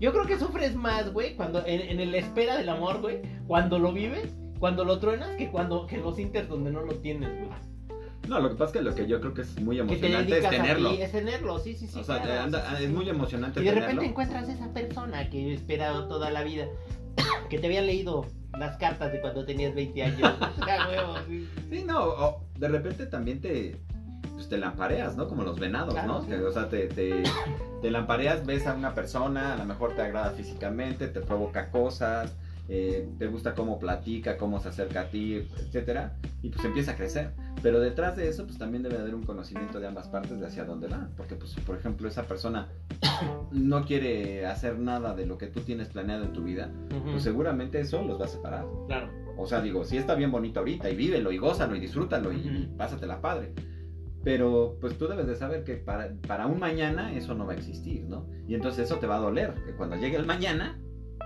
Yo 0.00 0.12
creo 0.12 0.26
que 0.26 0.38
sufres 0.38 0.74
más, 0.74 1.12
güey, 1.12 1.34
cuando 1.36 1.64
en, 1.66 1.80
en 1.80 2.00
el 2.00 2.14
espera 2.14 2.56
del 2.56 2.68
amor, 2.70 3.00
güey, 3.02 3.20
cuando 3.46 3.78
lo 3.78 3.92
vives, 3.92 4.32
cuando 4.58 4.84
lo 4.84 4.98
truenas, 4.98 5.36
que 5.36 5.50
cuando 5.50 5.86
que 5.86 5.96
en 5.96 6.02
los 6.02 6.18
inters 6.18 6.48
donde 6.48 6.70
no 6.70 6.80
lo 6.82 6.94
tienes, 6.96 7.28
güey. 7.38 7.50
no, 8.26 8.40
lo 8.40 8.48
que 8.48 8.54
pasa 8.54 8.64
es 8.66 8.72
que 8.78 8.82
lo 8.82 8.94
que 8.94 9.06
yo 9.06 9.20
creo 9.20 9.34
que 9.34 9.42
es 9.42 9.60
muy 9.60 9.76
te 9.76 9.82
emocionante 9.82 10.38
es 10.38 10.48
tenerlo. 10.48 10.90
ti, 10.94 11.02
es 11.02 11.12
tenerlo, 11.12 11.58
sí, 11.58 11.74
sí, 11.74 11.86
sí. 11.86 11.98
o 11.98 12.02
sea, 12.04 12.22
claro, 12.22 12.40
anda- 12.42 12.62
sí, 12.62 12.76
sí, 12.78 12.82
es 12.84 12.88
sí. 12.90 12.96
muy 12.96 13.08
emocionante 13.10 13.60
Y 13.60 13.64
de 13.64 13.70
tenerlo. 13.70 13.86
repente 13.88 14.06
encuentras 14.10 14.48
esa 14.48 14.72
persona 14.72 15.28
que 15.28 15.50
he 15.50 15.52
esperado 15.54 16.08
toda 16.08 16.30
la 16.30 16.44
vida, 16.44 16.66
que 17.50 17.58
te 17.58 17.66
había 17.66 17.82
leído 17.82 18.24
las 18.58 18.78
cartas 18.78 19.12
de 19.12 19.20
cuando 19.20 19.44
tenías 19.44 19.74
20 19.74 20.02
años. 20.02 20.32
Ah, 20.62 21.22
sí, 21.70 21.84
no, 21.84 22.04
o 22.04 22.44
de 22.58 22.68
repente 22.68 23.04
también 23.06 23.40
te, 23.40 23.76
pues 24.40 24.48
te 24.48 24.56
lampareas, 24.56 25.18
¿no? 25.18 25.28
Como 25.28 25.42
los 25.42 25.60
venados, 25.60 25.92
Claro, 25.92 26.08
¿no? 26.14 26.22
sí. 26.24 26.32
O 26.32 26.50
sea, 26.50 26.70
te, 26.70 26.86
te, 26.86 27.22
te 27.82 27.90
lampareas, 27.90 28.46
ves 28.46 28.66
a 28.66 28.72
una 28.72 28.94
persona, 28.94 29.52
a 29.52 29.56
lo 29.58 29.66
mejor 29.66 29.94
te 29.94 30.00
agrada 30.00 30.30
físicamente, 30.30 31.08
te 31.08 31.20
provoca 31.20 31.70
cosas, 31.70 32.34
eh, 32.70 33.06
te 33.18 33.26
gusta 33.26 33.52
cómo 33.54 33.78
platica, 33.78 34.38
cómo 34.38 34.58
se 34.58 34.70
acerca 34.70 35.02
a 35.02 35.10
ti, 35.10 35.46
etcétera, 35.58 36.14
y 36.40 36.48
pues 36.48 36.64
empieza 36.64 36.92
a 36.92 36.96
crecer. 36.96 37.32
Pero 37.62 37.80
detrás 37.80 38.16
de 38.16 38.30
eso, 38.30 38.46
pues 38.46 38.56
también 38.56 38.82
debe 38.82 38.96
haber 38.96 39.14
un 39.14 39.24
conocimiento 39.24 39.78
de 39.78 39.88
ambas 39.88 40.08
partes 40.08 40.40
de 40.40 40.46
hacia 40.46 40.64
dónde 40.64 40.88
va. 40.88 41.08
Porque, 41.18 41.34
pues, 41.34 41.54
por 41.66 41.76
ejemplo, 41.76 42.08
esa 42.08 42.22
persona 42.22 42.68
no 43.52 43.84
quiere 43.84 44.46
hacer 44.46 44.78
nada 44.78 45.14
de 45.14 45.26
lo 45.26 45.36
que 45.36 45.48
tú 45.48 45.60
tienes 45.60 45.88
planeado 45.88 46.24
en 46.24 46.32
tu 46.32 46.42
vida, 46.44 46.70
Ujú, 46.98 47.10
pues 47.10 47.22
seguramente 47.24 47.78
eso 47.78 48.02
los 48.04 48.18
va 48.18 48.24
a 48.24 48.28
separar. 48.28 48.64
Claro. 48.86 49.10
O 49.36 49.46
sea, 49.46 49.60
digo, 49.60 49.84
sí 49.84 49.98
está 49.98 50.14
bien 50.14 50.30
bonito 50.30 50.60
ahorita 50.60 50.88
y 50.88 50.96
vívelo 50.96 51.30
y 51.30 51.36
gózalo 51.36 51.76
y 51.76 51.80
disfrútalo 51.80 52.32
y, 52.32 52.36
Ujú. 52.36 52.48
y 52.48 52.66
pásatela 52.78 53.20
padre. 53.20 53.52
Pero 54.22 54.76
pues 54.80 54.98
tú 54.98 55.08
debes 55.08 55.26
de 55.26 55.34
saber 55.34 55.64
que 55.64 55.76
para, 55.76 56.12
para 56.26 56.46
un 56.46 56.58
mañana 56.58 57.14
eso 57.14 57.34
no 57.34 57.46
va 57.46 57.52
a 57.52 57.56
existir, 57.56 58.04
¿no? 58.04 58.26
Y 58.46 58.54
entonces 58.54 58.84
eso 58.84 58.98
te 58.98 59.06
va 59.06 59.16
a 59.16 59.20
doler, 59.20 59.54
que 59.64 59.72
cuando 59.72 59.96
llegue 59.96 60.16
el 60.16 60.26
mañana, 60.26 60.78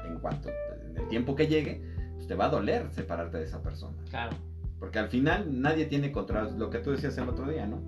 en 0.07 0.19
cuanto, 0.21 0.49
en 0.49 0.97
el 0.97 1.09
tiempo 1.09 1.35
que 1.35 1.49
llegue, 1.49 1.83
pues 2.15 2.29
te 2.29 2.35
va 2.35 2.47
a 2.47 2.51
doler 2.51 2.89
separarte 2.93 3.39
de 3.39 3.45
esa 3.45 3.63
persona. 3.63 3.97
Claro. 4.11 4.37
Porque 4.79 4.99
al 4.99 5.09
final 5.09 5.61
nadie 5.61 5.87
tiene 5.87 6.13
controlado, 6.13 6.57
lo 6.57 6.71
que 6.71 6.79
tú 6.79 6.93
decías 6.93 7.17
el 7.19 7.29
otro 7.29 7.49
día, 7.49 7.67
¿no? 7.67 7.83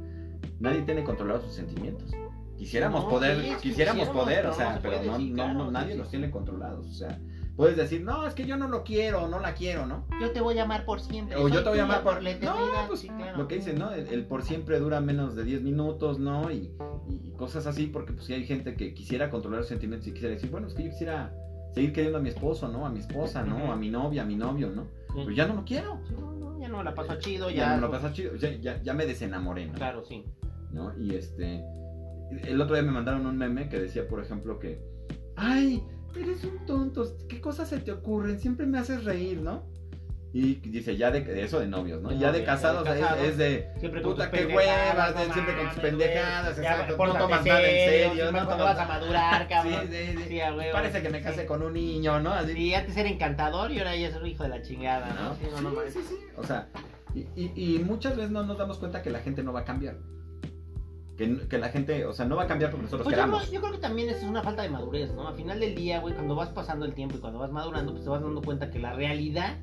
Nadie 0.59 0.83
tiene 0.83 1.05
controlados 1.05 1.45
sus 1.45 1.55
sentimientos. 1.55 2.11
Quisiéramos 2.57 3.05
No, 3.05 3.11
poder, 3.11 3.37
sí, 3.37 3.43
quisiéramos 3.61 4.09
quisiéramos, 4.09 4.09
poder, 4.09 4.47
o 4.47 4.55
sea, 4.55 4.79
pero 4.83 5.03
no, 5.03 5.19
no, 5.19 5.55
no, 5.55 5.71
nadie 5.71 5.95
los 5.95 6.09
tiene 6.09 6.31
controlados, 6.31 6.87
o 6.89 6.93
sea, 6.93 7.19
puedes 7.57 7.77
decir, 7.77 8.03
no, 8.03 8.27
es 8.27 8.35
que 8.35 8.45
yo 8.47 8.57
no 8.57 8.69
lo 8.69 8.85
quiero, 8.85 9.29
no 9.29 9.41
la 9.41 9.55
quiero, 9.55 9.87
¿no? 9.87 10.05
Yo 10.21 10.31
te 10.33 10.41
voy 10.41 10.59
a 10.59 10.65
amar 10.65 10.85
por 10.85 11.01
siempre. 11.01 11.37
O 11.37 11.49
yo 11.49 11.63
te 11.63 11.69
voy 11.71 11.79
a 11.79 11.85
amar 11.85 12.03
por... 12.03 12.23
la 12.23 12.31
No, 12.31 12.37
eternidad. 12.37 12.87
pues 12.89 13.01
Sí, 13.01 13.09
claro. 13.09 13.39
lo 13.39 13.49
que 13.49 13.57
dicen, 13.57 13.79
¿no? 13.79 13.93
El, 13.93 14.07
el 14.09 14.25
por 14.27 14.43
siempre 14.43 14.79
dura 14.79 15.01
menos 15.01 15.35
de 15.35 15.45
10 15.45 15.63
minutos, 15.63 16.19
¿no? 16.19 16.51
Y, 16.51 16.71
y 17.09 17.33
cosas 17.33 17.67
así, 17.67 17.87
porque 17.87 18.13
pues 18.13 18.27
sí 18.27 18.35
hay 18.35 18.45
gente 18.45 18.75
que 18.77 18.93
quisiera 18.95 19.31
controlar 19.31 19.61
los 19.61 19.69
sentimientos 19.69 20.07
y 20.09 20.13
quisiera 20.13 20.35
decir, 20.35 20.51
bueno, 20.51 20.67
es 20.67 20.75
que 20.75 20.85
yo 20.85 20.91
quisiera 20.91 21.35
seguir 21.75 21.93
queriendo 21.93 22.19
a 22.19 22.23
mi 22.23 22.29
esposo, 22.29 22.69
¿no? 22.69 22.87
A 22.87 22.91
mi 22.91 23.01
esposa, 23.01 23.43
¿no? 23.43 23.73
A 23.73 23.77
mi 23.77 23.91
novia, 23.91 24.23
a 24.23 24.27
mi 24.27 24.37
novio, 24.37 24.71
¿no? 24.75 24.85
Sí. 25.15 25.21
Pues 25.25 25.37
ya 25.37 25.47
no 25.47 25.55
lo 25.55 25.65
quiero. 25.65 25.99
No, 26.19 26.33
no, 26.33 26.61
ya 26.61 26.69
no 26.69 26.83
la 26.83 26.95
paso 26.95 27.17
chido, 27.19 27.49
Ya, 27.51 27.57
ya. 27.57 27.69
no 27.71 27.75
me 27.77 27.81
lo 27.83 27.91
pasa 27.91 28.13
chido, 28.13 28.35
ya, 28.37 28.53
ya, 28.57 28.83
ya 28.83 28.93
me 28.95 29.07
desenamoré, 29.07 29.67
¿no? 29.67 29.73
Claro, 29.75 30.05
sí. 30.05 30.25
¿no? 30.73 30.93
Y 30.99 31.15
este, 31.15 31.63
el 32.45 32.61
otro 32.61 32.75
día 32.75 32.83
me 32.85 32.93
mandaron 32.93 33.25
un 33.27 33.37
meme 33.39 33.69
que 33.69 33.79
decía, 33.79 34.07
por 34.09 34.23
ejemplo, 34.23 34.59
que, 34.59 34.79
ay, 35.37 35.83
eres 36.23 36.45
un 36.45 36.65
tonto, 36.67 37.17
¿qué 37.29 37.41
cosas 37.41 37.69
se 37.69 37.79
te 37.79 37.93
ocurren? 37.93 38.39
Siempre 38.41 38.67
me 38.67 38.79
haces 38.79 39.05
reír, 39.05 39.41
¿no? 39.41 39.65
Y 40.33 40.57
dice, 40.57 40.99
ya 40.99 41.11
de, 41.11 41.23
de 41.23 41.45
eso 41.45 41.61
de 41.61 41.67
novios, 41.67 42.03
¿no? 42.03 42.11
De 42.11 42.19
ya 42.19 42.31
de 42.31 42.45
casados, 42.45 42.85
ya 42.85 42.93
de 42.93 43.01
es- 43.01 43.07
casados. 43.07 43.27
es, 43.29 43.39
de, 43.39 43.69
Siempre 43.81 44.01
puta, 44.03 44.31
qué 44.31 44.45
huevas, 44.47 45.15
no 45.15 45.33
siempre 45.33 45.57
con 45.57 45.69
tus 45.71 45.79
pendejadas, 45.79 46.59
exacto, 46.59 47.07
no 47.07 47.13
tomas 47.17 47.45
nada 47.47 47.63
en 47.67 47.91
serio, 47.91 48.25
no 48.27 48.33
¿Cuándo 48.33 48.51
tomas- 48.57 48.77
vas 48.77 48.79
a 48.81 48.87
madurar, 48.87 49.49
cabrón? 49.49 49.89
Sí, 49.91 49.97
sí, 49.97 50.19
sí. 50.19 50.29
Sí. 50.29 50.41
Parece 50.73 51.03
que 51.03 51.09
me 51.09 51.23
casé 51.23 51.43
Sí. 51.43 51.47
con 51.47 51.63
un 51.63 51.73
niño, 51.73 52.21
¿no? 52.21 52.33
Así, 52.35 52.53
Sí, 52.53 52.75
antes 52.75 52.97
era 52.99 53.09
encantador 53.09 53.71
y 53.71 53.79
ahora 53.79 53.97
ya 53.97 54.09
es 54.09 54.17
un 54.17 54.27
hijo 54.27 54.43
de 54.43 54.49
la 54.51 54.61
chingada, 54.63 55.09
¿no? 55.15 55.29
¿no? 55.31 55.35
Sí, 55.37 55.47
no, 55.51 55.71
no 55.71 55.81
Sí, 55.87 55.93
sí, 55.93 56.01
sí. 56.07 56.15
O 56.37 56.45
sea, 56.45 56.69
y, 57.15 57.21
y- 57.35 57.53
y 57.77 57.79
muchas 57.79 58.15
veces 58.15 58.31
no 58.31 58.43
nos 58.43 58.59
damos 58.59 58.77
cuenta 58.77 59.01
que 59.01 59.09
la 59.11 59.21
gente 59.21 59.43
no 59.43 59.55
va 59.55 59.61
a 59.61 59.65
cambiar. 59.65 59.97
Que, 61.17 61.49
que 61.49 61.59
la 61.59 61.69
gente, 61.71 62.05
o 62.05 62.13
sea, 62.13 62.27
no 62.27 62.37
va 62.37 62.43
a 62.43 62.47
cambiar 62.47 62.71
porque 62.71 62.85
nosotros 62.85 63.05
Pues 63.05 63.17
yo 63.17 63.23
queramos. 63.23 63.51
yo 63.51 63.61
creo 63.61 63.73
que 63.73 63.79
también 63.79 64.09
eso 64.11 64.19
es 64.19 64.25
una 64.25 64.43
falta 64.43 64.63
de 64.63 64.69
madurez, 64.69 65.15
¿no? 65.15 65.27
Al 65.29 65.35
final 65.35 65.59
del 65.61 65.75
día, 65.75 66.01
güey, 66.01 66.15
cuando 66.15 66.35
vas 66.35 66.51
pasando 66.51 66.85
el 66.85 66.93
tiempo 66.95 67.17
y 67.17 67.21
cuando 67.21 67.39
vas 67.39 67.51
madurando, 67.51 67.93
pues 67.93 68.05
te 68.05 68.11
vas 68.11 68.21
dando 68.21 68.43
cuenta 68.43 68.71
que 68.71 68.79
la 68.79 68.93
realidad 68.93 69.57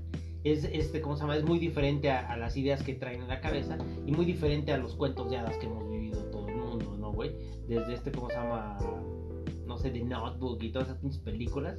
es, 0.43 0.63
este, 0.65 0.99
¿cómo 1.01 1.15
se 1.15 1.21
llama? 1.21 1.35
Es 1.37 1.43
muy 1.45 1.59
diferente 1.59 2.09
a, 2.11 2.27
a 2.31 2.37
las 2.37 2.57
ideas 2.57 2.81
que 2.83 2.95
traen 2.95 3.21
en 3.21 3.27
la 3.27 3.39
cabeza 3.39 3.77
y 4.05 4.11
muy 4.11 4.25
diferente 4.25 4.73
a 4.73 4.77
los 4.77 4.95
cuentos 4.95 5.29
de 5.29 5.37
hadas 5.37 5.55
que 5.57 5.67
hemos 5.67 5.87
vivido 5.89 6.23
todo 6.31 6.47
el 6.49 6.55
mundo, 6.55 6.97
¿no, 6.97 7.11
güey? 7.11 7.31
Desde 7.67 7.93
este, 7.93 8.11
¿cómo 8.11 8.29
se 8.29 8.35
llama? 8.35 8.77
No 9.67 9.77
sé, 9.77 9.91
de 9.91 10.03
Notebook 10.03 10.61
y 10.63 10.71
todas 10.71 10.87
esas 10.89 10.99
pinches 11.01 11.21
películas 11.21 11.77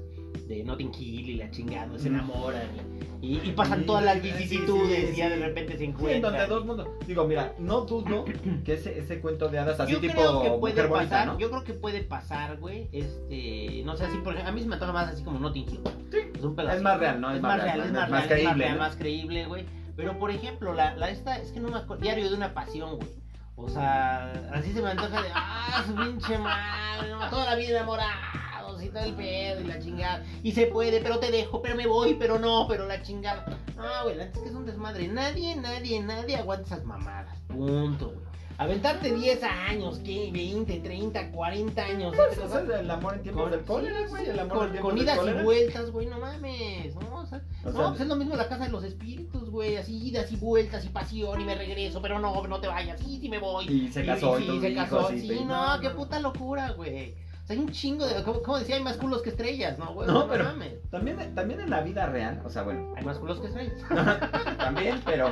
de 0.48 0.62
Notting 0.64 0.92
Hill 0.98 1.28
y 1.30 1.34
la 1.36 1.50
chingada, 1.50 1.98
se 1.98 2.10
Mm. 2.10 2.14
enamoran 2.14 2.62
y, 3.22 3.38
y 3.38 3.52
pasan 3.52 3.80
Sí, 3.80 3.86
todas 3.86 4.04
las 4.04 4.16
sí, 4.16 4.22
sí, 4.22 4.32
vicisitudes 4.36 5.08
sí, 5.08 5.12
y 5.14 5.16
ya 5.16 5.30
de 5.30 5.36
repente 5.36 5.78
se 5.78 5.84
encuentran. 5.84 6.20
donde 6.22 6.46
dos 6.46 6.66
mundos. 6.66 6.88
Digo, 7.06 7.24
mira, 7.26 7.54
no 7.58 7.80
dudo 7.82 8.24
que 8.64 8.74
ese, 8.74 8.98
ese 8.98 9.20
cuento 9.20 9.48
de 9.48 9.58
hadas 9.58 9.80
así 9.80 9.92
yo 9.92 10.00
tipo 10.00 10.12
creo 10.12 10.42
que 10.42 10.50
puede 10.50 10.74
mujer 10.74 10.88
bonita, 10.88 11.10
pasar, 11.10 11.26
¿no? 11.28 11.38
yo 11.38 11.50
creo 11.50 11.64
que 11.64 11.72
puede 11.74 12.00
pasar, 12.02 12.58
güey, 12.58 12.88
este, 12.92 13.82
no 13.84 13.96
sé, 13.96 14.04
así 14.04 14.18
por 14.18 14.34
ejemplo, 14.34 14.50
a 14.50 14.52
mí 14.54 14.60
se 14.60 14.66
me 14.68 14.74
antoja 14.74 14.92
más 14.92 15.08
así 15.08 15.24
como 15.24 15.38
Notting 15.38 15.66
Hill. 15.68 15.80
Sí. 16.12 16.18
Es 16.34 16.42
un 16.44 16.54
pedo 16.54 16.70
Es 16.70 16.82
más 16.82 16.98
real, 16.98 17.20
¿no? 17.20 17.30
Es, 17.32 17.40
más 17.40 17.62
real, 17.62 17.80
es 17.80 17.92
más 17.92 17.92
real, 17.92 18.04
es 18.04 18.10
más 18.10 18.26
creíble, 18.26 18.64
real, 18.64 18.72
¿no? 18.76 18.78
más 18.82 18.96
creíble, 18.96 19.46
güey. 19.46 19.64
Pero 19.96 20.18
por 20.18 20.30
ejemplo, 20.30 20.74
la, 20.74 20.94
la 20.96 21.08
esta, 21.08 21.36
es 21.38 21.52
que 21.52 21.60
no 21.60 21.68
me 21.70 21.78
acuerdo, 21.78 22.02
Diario 22.02 22.28
de 22.28 22.36
una 22.36 22.52
pasión, 22.52 22.96
güey. 22.96 23.08
O 23.56 23.68
sea, 23.68 24.32
así 24.52 24.72
se 24.72 24.82
me 24.82 24.90
antoja 24.90 25.22
de, 25.22 25.28
ah, 25.34 25.82
su 25.86 25.94
pinche 25.94 26.36
madre, 26.38 27.08
no, 27.10 27.30
toda 27.30 27.44
la 27.46 27.54
vida 27.54 27.70
enamorados 27.78 28.12
pedo 29.16 29.60
y 29.60 29.64
la 29.64 29.78
chingada. 29.78 30.24
Y 30.42 30.52
se 30.52 30.66
puede, 30.66 31.00
pero 31.00 31.18
te 31.18 31.30
dejo, 31.30 31.62
pero 31.62 31.76
me 31.76 31.86
voy, 31.86 32.14
pero 32.14 32.38
no, 32.38 32.66
pero 32.68 32.86
la 32.86 33.02
chingada. 33.02 33.44
No, 33.76 34.04
güey, 34.04 34.20
antes 34.20 34.42
que 34.42 34.48
es 34.48 34.54
un 34.54 34.66
desmadre. 34.66 35.08
Nadie, 35.08 35.56
nadie, 35.56 36.00
nadie 36.00 36.36
aguanta 36.36 36.66
esas 36.66 36.84
mamadas. 36.84 37.38
Punto, 37.48 38.06
güey. 38.06 38.34
Aventarte 38.56 39.12
10 39.12 39.42
años, 39.42 39.98
¿qué? 40.04 40.30
20, 40.32 40.78
30, 40.78 41.32
40 41.32 41.84
años. 41.84 42.14
Pues, 42.14 42.38
o 42.38 42.48
sea, 42.48 42.60
el 42.80 42.88
amor 42.88 43.14
en 43.14 43.22
tiempos 43.22 43.50
del 43.50 43.62
cólera, 43.64 44.06
güey. 44.08 44.28
El 44.28 44.38
amor 44.38 44.78
con, 44.78 44.96
idas 44.96 45.18
y 45.26 45.42
vueltas, 45.42 45.90
güey, 45.90 46.06
no 46.06 46.20
mames. 46.20 46.94
No, 46.94 47.16
o 47.16 47.26
sea, 47.26 47.42
O 47.64 47.70
no, 47.70 47.76
sea, 47.76 47.88
pues 47.88 48.00
es 48.02 48.06
lo 48.06 48.14
mismo 48.14 48.36
la 48.36 48.48
casa 48.48 48.66
de 48.66 48.70
los 48.70 48.84
espíritus, 48.84 49.50
güey. 49.50 49.76
Así 49.76 50.06
idas 50.06 50.30
y 50.30 50.36
vueltas 50.36 50.84
y 50.84 50.88
pasión 50.90 51.40
y 51.40 51.44
me 51.44 51.56
regreso, 51.56 52.00
pero 52.00 52.20
no, 52.20 52.46
no 52.46 52.60
te 52.60 52.68
vayas. 52.68 53.00
Sí, 53.00 53.18
sí 53.20 53.28
me 53.28 53.38
voy. 53.38 53.66
Y 53.66 53.88
se 53.90 54.06
casó 54.06 54.38
y, 54.38 54.44
sí, 54.46 54.60
se 54.60 54.74
casó. 54.74 55.08
Sí, 55.08 55.26
pe- 55.26 55.44
no, 55.44 55.80
qué 55.80 55.90
puta 55.90 56.20
locura, 56.20 56.70
güey. 56.72 57.16
O 57.44 57.46
sea, 57.46 57.56
hay 57.56 57.62
un 57.62 57.70
chingo 57.70 58.06
de. 58.06 58.22
Como, 58.22 58.42
como 58.42 58.58
decía, 58.58 58.76
hay 58.76 58.82
más 58.82 58.96
culos 58.96 59.20
que 59.20 59.28
estrellas, 59.28 59.78
¿no, 59.78 59.92
güey? 59.92 60.08
No, 60.08 60.26
pero- 60.28 60.44
mames. 60.44 60.72
También, 60.90 61.34
también 61.34 61.60
en 61.60 61.68
la 61.68 61.82
vida 61.82 62.06
real, 62.06 62.40
o 62.42 62.48
sea, 62.48 62.62
bueno, 62.62 62.94
Hay 62.96 63.04
más 63.04 63.18
culos 63.18 63.38
que 63.40 63.48
estrellas. 63.48 63.74
también, 64.58 65.00
pero, 65.04 65.30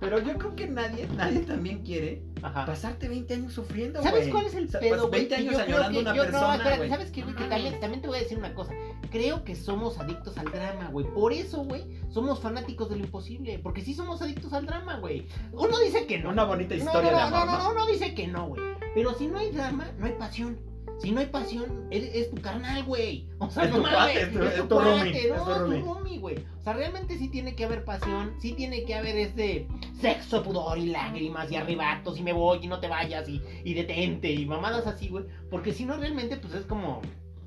pero 0.00 0.18
yo 0.20 0.36
creo 0.38 0.56
que 0.56 0.66
nadie, 0.66 1.06
nadie 1.14 1.40
también 1.40 1.84
quiere 1.84 2.22
Ajá. 2.42 2.66
pasarte 2.66 3.08
20 3.08 3.34
años 3.34 3.52
sufriendo, 3.52 4.02
¿Sabes 4.02 4.28
cuál 4.28 4.46
es 4.46 4.54
el 4.56 4.66
pedo, 4.68 4.80
pues, 4.80 5.00
güey? 5.02 5.10
20 5.12 5.28
Que 5.28 5.34
años 5.36 5.52
yo 5.52 5.64
creo 5.66 5.90
que- 5.90 5.98
una 5.98 6.14
yo- 6.16 6.22
persona, 6.22 6.46
No, 6.48 6.54
espérate. 6.54 6.88
¿sabes 6.88 7.10
qué, 7.12 7.22
güey? 7.22 7.34
Que 7.36 7.42
No 7.44 7.48
también, 7.50 7.80
también 7.80 8.02
te 8.02 8.08
voy 8.08 8.16
a 8.18 8.20
decir 8.22 8.38
una 8.38 8.52
cosa. 8.54 8.72
Creo 9.12 9.44
que 9.44 9.54
somos 9.54 9.98
adictos 10.00 10.36
al 10.38 10.46
drama, 10.50 10.88
güey. 10.90 11.06
Por 11.14 11.32
eso, 11.32 11.62
güey, 11.62 11.84
somos 12.10 12.40
fanáticos 12.40 12.88
de 12.90 12.96
lo 12.96 13.04
imposible. 13.04 13.60
Porque 13.60 13.82
sí 13.82 13.94
somos 13.94 14.20
adictos 14.20 14.52
al 14.52 14.66
drama, 14.66 14.98
güey. 14.98 15.28
Uno 15.52 15.78
dice 15.78 16.06
que 16.06 16.18
no. 16.18 16.30
Una 16.30 16.42
bonita 16.44 16.74
No, 16.74 16.82
historia 16.82 17.12
no, 17.12 17.16
de 17.18 17.22
no, 17.30 17.36
amor, 17.36 17.46
no, 17.46 17.58
¿no? 17.58 17.64
no, 17.74 17.74
no 17.74 17.86
dice 17.86 18.14
que 18.14 18.26
no, 18.26 18.48
güey. 18.48 18.62
Pero 18.94 19.14
si 19.14 19.28
no 19.28 19.38
hay 19.38 19.52
drama, 19.52 19.86
no 19.98 20.06
hay 20.06 20.12
pasión. 20.12 20.58
Si 20.98 21.10
no 21.12 21.20
hay 21.20 21.26
pasión, 21.26 21.86
es, 21.90 22.02
es 22.14 22.30
tu 22.30 22.40
carnal, 22.40 22.82
güey. 22.84 23.28
O 23.38 23.50
sea, 23.50 23.64
Es 23.64 23.70
no 23.70 23.76
tu 23.76 23.82
mames, 23.82 24.16
es 24.16 24.32
tu- 24.32 24.38
tu 24.68 24.74
cuate, 24.76 24.90
roomie, 24.90 25.28
no, 25.28 25.36
es 25.36 25.44
tu 25.80 25.84
roomie. 25.84 26.18
güey. 26.18 26.36
O 26.58 26.62
sea, 26.64 26.72
realmente 26.72 27.18
sí 27.18 27.28
tiene 27.28 27.54
que 27.54 27.64
haber 27.66 27.84
pasión, 27.84 28.34
sí 28.40 28.52
tiene 28.54 28.84
que 28.84 28.94
haber 28.94 29.16
este 29.16 29.68
sexo, 30.00 30.42
pudor 30.42 30.78
y 30.78 30.86
lágrimas 30.86 31.52
y 31.52 31.56
arrebatos 31.56 32.18
y 32.18 32.22
me 32.22 32.32
voy 32.32 32.60
y 32.62 32.66
no 32.66 32.80
te 32.80 32.88
vayas 32.88 33.28
y, 33.28 33.40
y 33.64 33.74
detente 33.74 34.30
y 34.32 34.46
mamadas 34.46 34.86
así, 34.86 35.08
güey. 35.08 35.24
Porque 35.50 35.72
si 35.72 35.84
no, 35.84 35.96
realmente, 35.98 36.36
pues 36.38 36.54
es 36.54 36.64
como, 36.66 37.02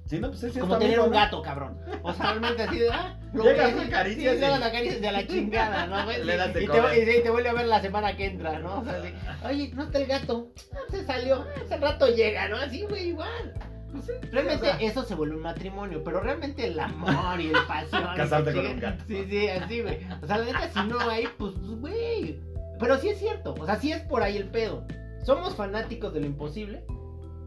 Sí, 0.10 0.20
no, 0.20 0.30
pues 0.30 0.42
es 0.42 0.58
como 0.58 0.76
tener 0.80 1.00
un 1.00 1.12
gato, 1.12 1.40
cabrón. 1.44 1.78
O 2.02 2.12
sea, 2.12 2.32
realmente 2.32 2.64
así 2.64 2.80
de, 2.80 2.90
ah, 2.90 3.16
lo 3.32 3.44
Llegas, 3.44 3.68
ves, 3.68 3.76
lo 3.76 3.82
acaricias 3.84 4.38
sí, 4.38 4.42
y- 4.42 4.64
acaricias 4.64 5.02
de 5.02 5.12
la 5.12 5.28
chingada, 5.28 5.86
¿no, 5.86 6.04
güey? 6.04 6.24
Le 6.26 6.36
das 6.36 6.52
de 6.52 6.64
y, 6.64 6.68
te, 6.68 7.18
y 7.20 7.22
te 7.22 7.30
vuelve 7.30 7.50
a 7.50 7.54
ver 7.54 7.68
la 7.68 7.80
semana 7.80 8.18
que 8.18 8.26
entra, 8.26 8.58
¿no? 8.58 8.80
O 8.80 8.84
sea, 8.84 8.94
así, 8.94 9.14
oye, 9.46 9.72
no 9.76 9.84
está 9.84 10.00
el 10.00 10.08
gato, 10.08 10.52
Ah, 10.74 10.78
se 10.90 11.06
salió, 11.06 11.46
hace 11.64 11.78
rato 11.78 12.08
llega, 12.08 12.48
¿no? 12.50 12.58
Así, 12.58 12.82
güey, 12.90 13.10
igual. 13.10 13.54
Pues 13.92 14.08
Realmente 14.32 14.68
o 14.68 14.78
sea, 14.78 14.78
eso 14.82 15.04
se 15.04 15.14
vuelve 15.14 15.36
un 15.36 15.44
matrimonio, 15.44 16.04
pero 16.04 16.22
realmente 16.22 16.66
el 16.66 16.80
amor 16.80 17.40
y 17.40 17.50
el 17.50 17.66
pasión. 17.68 18.04
Casarte 18.16 18.52
con 18.52 18.66
un 18.66 18.80
gato. 18.80 19.04
Sí, 19.08 19.26
sí, 19.30 19.48
así, 19.48 19.82
güey. 19.82 20.00
O 20.24 20.26
sea, 20.26 20.38
la 20.40 20.46
neta, 20.46 20.70
si 20.74 20.88
no 20.88 21.00
hay, 21.02 21.28
pues, 21.38 21.54
pues, 21.54 21.80
güey. 21.80 22.40
Pero 22.80 22.98
sí 22.98 23.10
es 23.10 23.20
cierto, 23.20 23.54
o 23.60 23.66
sea, 23.68 23.76
sí 23.76 23.92
es 23.92 24.02
por 24.02 24.24
ahí 24.24 24.38
el 24.38 24.48
pedo. 24.50 24.88
Somos 25.24 25.56
fanáticos 25.56 26.14
de 26.16 26.22
lo 26.22 26.26
imposible 26.26 26.84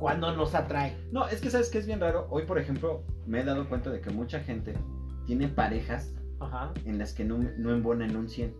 cuando 0.02 0.34
nos 0.36 0.54
atrae. 0.56 0.96
No, 1.12 1.28
es 1.28 1.40
que 1.40 1.48
sabes 1.48 1.70
que 1.70 1.78
es 1.78 1.86
bien 1.86 2.00
raro. 2.00 2.26
Hoy, 2.30 2.42
por 2.44 2.58
ejemplo, 2.58 3.04
me 3.26 3.40
he 3.40 3.44
dado 3.44 3.68
cuenta 3.68 3.90
de 3.90 4.00
que 4.00 4.10
mucha 4.10 4.40
gente 4.40 4.74
tiene 5.26 5.46
parejas 5.46 6.12
Ajá. 6.40 6.72
en 6.84 6.98
las 6.98 7.12
que 7.14 7.24
no, 7.24 7.38
no 7.38 7.70
embonan 7.72 8.16
un 8.16 8.28
100. 8.28 8.52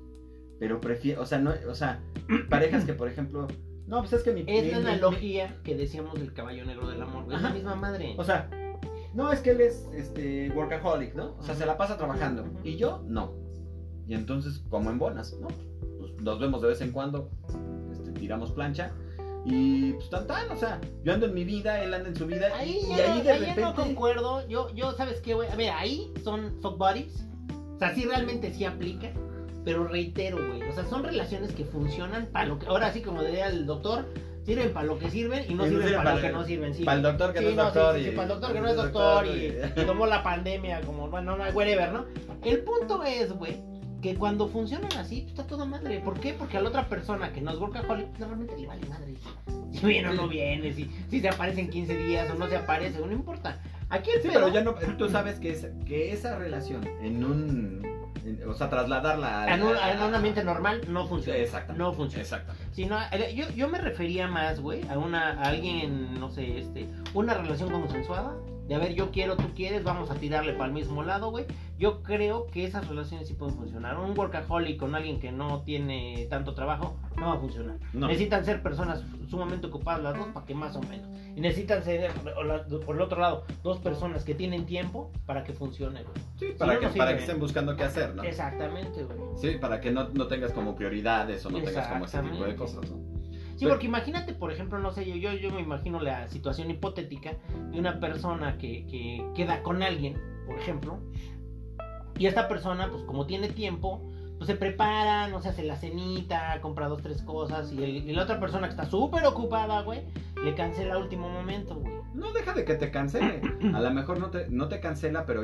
Pero 0.61 0.81
prefiere, 0.81 1.19
o 1.19 1.27
sea, 1.27 1.39
no, 1.39 1.53
o 1.69 1.75
sea, 1.75 2.01
parejas 2.49 2.85
que, 2.85 2.95
por 2.95 3.09
ejemplo, 3.09 3.49
no, 3.89 3.99
pues 3.99 4.13
es 4.13 4.23
que 4.23 4.33
mi... 4.33 4.43
Es 4.47 4.65
mi- 4.65 4.71
la 4.71 4.79
mi- 4.79 4.87
analogía 4.87 5.57
que 5.65 5.75
decíamos 5.77 6.15
del 6.15 6.33
caballo 6.33 6.65
negro 6.65 6.89
del 6.89 7.03
amor. 7.03 7.25
Es 7.25 7.31
la 7.43 7.49
Ajá. 7.49 7.55
misma 7.55 7.75
madre. 7.75 8.15
o 8.17 8.23
sea, 8.23 8.49
no, 9.13 9.33
es 9.33 9.41
que 9.41 9.51
él 9.51 9.61
es 9.63 9.89
este 9.93 10.51
workaholic, 10.55 11.15
¿no? 11.17 11.35
O 11.39 11.43
sea, 11.43 11.57
se 11.57 11.67
la 11.67 11.77
pasa 11.77 11.97
trabajando. 11.99 12.45
Y 12.63 12.77
yo, 12.77 13.03
no. 13.09 13.33
Y 14.07 14.15
entonces, 14.15 14.63
¿cómo 14.71 14.91
embonas? 14.91 15.37
No, 15.41 15.49
pues 15.99 16.13
nos 16.23 16.39
vemos 16.39 16.63
de 16.63 16.69
vez 16.69 16.81
en 16.81 16.93
cuando, 16.93 17.29
este, 17.91 18.13
tiramos 18.13 18.53
plancha. 18.53 18.93
Y 19.45 19.93
pues 19.95 20.09
tan 20.11 20.27
tan, 20.27 20.51
o 20.51 20.57
sea, 20.57 20.81
yo 21.03 21.13
ando 21.13 21.27
en 21.27 21.35
mi 21.35 21.45
vida, 21.45 21.83
él 21.83 21.93
anda 21.95 22.09
en 22.09 22.17
su 22.17 22.27
vida. 22.27 22.49
Ahí 22.57 22.79
y, 22.85 22.89
ya, 22.89 22.97
y 22.97 23.01
ahí 23.01 23.19
no, 23.19 23.25
de 23.25 23.31
ahí 23.33 23.39
repente. 23.41 23.61
no 23.61 23.75
concuerdo. 23.75 24.47
Yo, 24.49 24.73
yo, 24.75 24.93
¿sabes 24.93 25.21
qué, 25.21 25.35
güey? 25.35 25.49
A 25.49 25.57
ver, 25.57 25.71
ahí 25.71 26.13
son 26.23 26.59
fuck 26.63 26.79
buddies. 26.79 27.27
O 27.75 27.79
sea, 27.79 27.95
sí 27.95 28.05
realmente 28.05 28.53
sí 28.53 28.65
aplica. 28.65 29.11
Pero 29.65 29.85
reitero, 29.87 30.39
güey. 30.49 30.63
O 30.69 30.73
sea, 30.73 30.85
son 30.87 31.03
relaciones 31.05 31.53
que 31.53 31.65
funcionan 31.65 32.27
para 32.27 32.47
lo 32.47 32.59
que. 32.59 32.67
Ahora 32.67 32.93
sí, 32.93 33.01
como 33.03 33.23
diría 33.23 33.49
el 33.49 33.67
doctor, 33.67 34.07
sirven 34.45 34.73
para 34.73 34.87
lo 34.87 34.99
que 34.99 35.11
sirven 35.11 35.45
y 35.49 35.55
no 35.55 35.67
Y 35.67 35.71
no 35.71 35.73
sirven 35.73 35.83
sirven 35.89 35.97
para 36.05 36.11
lo 36.11 36.17
para- 36.17 36.29
que 36.29 36.33
no 36.35 36.45
sirven. 36.45 36.75
Sí, 36.75 36.85
para 36.85 36.97
el 36.97 37.03
doctor 37.03 37.33
que 37.33 37.39
Sí, 37.41 37.45
no 37.45 37.51
es 37.51 37.57
doctor. 37.57 37.95
sí, 37.95 38.01
y- 38.01 38.05
sí, 38.05 38.11
para 38.11 38.23
el 38.23 38.29
doctor 38.29 38.53
que 38.53 38.61
no 38.61 38.69
es 38.69 38.77
doctor 38.77 39.27
y, 39.27 39.31
y 39.81 39.85
tomó 39.87 40.07
la 40.07 40.23
pandemia 40.23 40.81
como, 40.83 41.09
bueno, 41.11 41.37
no, 41.37 41.45
whatever, 41.51 41.93
¿no? 41.93 42.07
El 42.45 42.63
punto 42.65 43.03
es, 43.05 43.33
güey, 43.33 43.61
que 44.03 44.17
cuando 44.17 44.49
funcionan 44.49 44.93
así, 44.99 45.21
pues, 45.23 45.31
está 45.33 45.47
toda 45.47 45.65
madre. 45.65 46.01
¿Por 46.01 46.19
qué? 46.21 46.35
Porque 46.35 46.57
a 46.59 46.61
la 46.61 46.69
otra 46.69 46.89
persona 46.89 47.33
que 47.33 47.41
no 47.41 47.53
es 47.53 47.59
workaholic, 47.59 48.09
pues, 48.09 48.21
realmente 48.21 48.59
le 48.59 48.67
vale 48.67 48.87
madre. 48.89 49.15
Si 49.73 49.87
viene 49.87 50.09
o 50.11 50.13
no 50.15 50.29
viene, 50.29 50.73
si, 50.73 50.91
si 51.09 51.21
se 51.21 51.29
aparece 51.29 51.61
en 51.63 51.71
15 51.71 51.97
días 51.97 52.29
o 52.31 52.35
no 52.35 52.47
se 52.49 52.57
aparece, 52.57 52.99
no 52.99 53.11
importa. 53.13 53.61
Aquí 53.89 54.11
el 54.15 54.21
Sí, 54.23 54.29
pero 54.33 54.49
ya 54.49 54.63
no, 54.63 54.75
tú 54.99 55.09
sabes 55.09 55.39
que, 55.39 55.53
es, 55.53 55.67
que 55.87 56.13
esa 56.13 56.37
relación 56.37 56.87
en 57.01 57.25
un, 57.25 57.83
en- 58.25 58.41
o 58.49 58.55
sea, 58.55 58.69
trasladarla 58.69 59.45
a, 59.45 59.55
en 59.55 59.63
un, 59.63 59.77
en 59.77 60.03
un 60.03 60.15
ambiente 60.15 60.43
normal 60.45 60.81
no 60.89 61.07
funciona. 61.07 61.39
Exactamente. 61.39 61.79
No 61.83 61.93
funciona. 61.93 62.23
Exactamente. 62.23 62.67
Sino, 62.73 62.99
eh, 63.13 63.35
yo, 63.35 63.49
yo 63.51 63.69
me 63.69 63.79
refería 63.79 64.27
más, 64.29 64.61
güey, 64.61 64.83
a 64.89 64.99
una 64.99 65.31
a 65.41 65.43
alguien, 65.49 66.19
no 66.19 66.29
sé, 66.31 66.59
este, 66.59 66.89
una 67.15 67.35
relación 67.35 67.71
consensuada. 67.71 68.35
De 68.73 68.77
a 68.77 68.79
ver, 68.79 68.95
yo 68.95 69.11
quiero, 69.11 69.37
tú 69.37 69.45
quieres, 69.55 69.85
vamos 69.85 70.11
a 70.11 70.15
tirarle 70.15 70.55
para 70.55 70.69
el 70.69 70.73
mismo 70.73 71.03
lado, 71.03 71.31
güey. 71.31 71.45
Yo 71.79 72.03
creo 72.03 72.47
que 72.47 72.65
esas 72.65 72.89
relaciones 72.89 73.29
sí 73.29 73.35
pueden 73.35 73.55
funcionar. 73.55 73.99
Un 73.99 74.19
workaholic 74.19 74.79
con 74.79 74.95
alguien 74.95 75.21
que 75.21 75.31
no 75.31 75.61
tiene 75.61 76.27
tanto 76.31 76.55
trabajo 76.55 76.97
no 77.19 77.27
va 77.27 77.35
a 77.35 77.39
funcionar. 77.39 77.77
No. 77.93 78.07
Necesitan 78.07 78.47
ser 78.47 78.63
personas 78.63 79.05
sumamente 79.29 79.67
ocupadas 79.67 80.03
las 80.03 80.17
dos 80.17 80.29
para 80.29 80.47
que 80.47 80.55
más 80.55 80.75
o 80.75 80.81
menos. 80.81 81.07
Y 81.37 81.43
necesitan 81.43 81.85
ser, 81.85 82.13
por 82.87 82.97
el 82.97 83.03
otro 83.03 83.21
lado, 83.21 83.45
dos 83.63 83.79
personas 83.81 84.25
que 84.25 84.35
tienen 84.35 84.65
tiempo 84.65 85.13
para 85.27 85.45
que 85.45 85.53
funcione, 85.53 86.03
güey. 86.03 86.15
Sí, 86.39 86.47
para, 86.59 86.73
no, 86.73 86.81
que, 86.81 86.87
no 86.87 86.93
para 86.95 87.15
que 87.15 87.21
estén 87.21 87.41
buscando 87.41 87.77
qué 87.77 87.85
hacer, 87.85 88.15
¿no? 88.15 88.23
Exactamente, 88.23 89.05
güey. 89.05 89.19
Sí, 89.37 89.59
para 89.59 89.83
que 89.83 89.91
no, 89.91 90.09
no 90.15 90.29
tengas 90.29 90.51
como 90.53 90.75
prioridades 90.75 91.45
o 91.45 91.51
no 91.51 91.61
tengas 91.61 91.89
como 91.89 92.07
ese 92.07 92.23
tipo 92.23 92.43
de 92.43 92.57
cosas, 92.57 92.91
¿no? 92.91 93.22
Sí, 93.63 93.69
porque 93.71 93.87
imagínate, 93.87 94.35
por 94.35 94.51
ejemplo, 94.53 94.79
no 94.79 94.91
sé, 94.93 95.05
yo, 95.07 95.15
yo, 95.17 95.33
yo 95.35 95.51
me 95.51 95.61
imagino 95.61 96.01
la 96.01 96.29
situación 96.29 96.71
hipotética 96.71 97.37
de 97.71 97.79
una 97.79 98.01
persona 98.01 98.59
que, 98.59 98.87
que 98.87 99.25
queda 99.35 99.63
con 99.63 99.83
alguien, 99.83 100.17
por 100.47 100.59
ejemplo, 100.59 100.99
y 102.19 102.27
esta 102.27 102.49
persona, 102.49 102.89
pues 102.91 103.03
como 103.05 103.27
tiene 103.27 103.49
tiempo, 103.49 104.03
pues 104.39 104.47
se 104.49 104.57
prepara, 104.57 105.29
no 105.29 105.41
sé, 105.41 105.51
hace 105.51 105.63
la 105.63 105.77
cenita, 105.77 106.61
compra 106.61 106.89
dos, 106.89 107.03
tres 107.03 107.23
cosas, 107.23 107.73
y, 107.73 107.83
el- 107.83 108.09
y 108.09 108.13
la 108.13 108.25
otra 108.25 108.41
persona 108.41 108.67
que 108.67 108.73
está 108.73 108.87
súper 108.87 109.25
ocupada, 109.27 109.83
güey, 109.83 110.03
le 110.45 110.55
cancela 110.55 110.95
a 110.95 110.99
último 110.99 111.29
momento, 111.29 111.77
güey. 111.77 111.93
No 112.15 112.33
deja 112.33 112.53
de 112.53 112.65
que 112.65 112.75
te 112.75 112.91
cancele. 112.91 113.41
A 113.75 113.81
lo 113.81 113.91
mejor 113.93 114.19
no 114.19 114.31
te, 114.31 114.49
no 114.51 114.69
te 114.69 114.81
cancela, 114.81 115.25
pero 115.25 115.43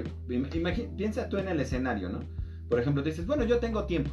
piensa 0.96 1.28
tú 1.28 1.38
en 1.38 1.48
el 1.48 1.60
escenario, 1.60 2.08
¿no? 2.08 2.20
Por 2.68 2.80
ejemplo, 2.80 3.02
dices, 3.02 3.26
bueno, 3.26 3.44
yo 3.44 3.58
tengo 3.58 3.84
tiempo. 3.84 4.10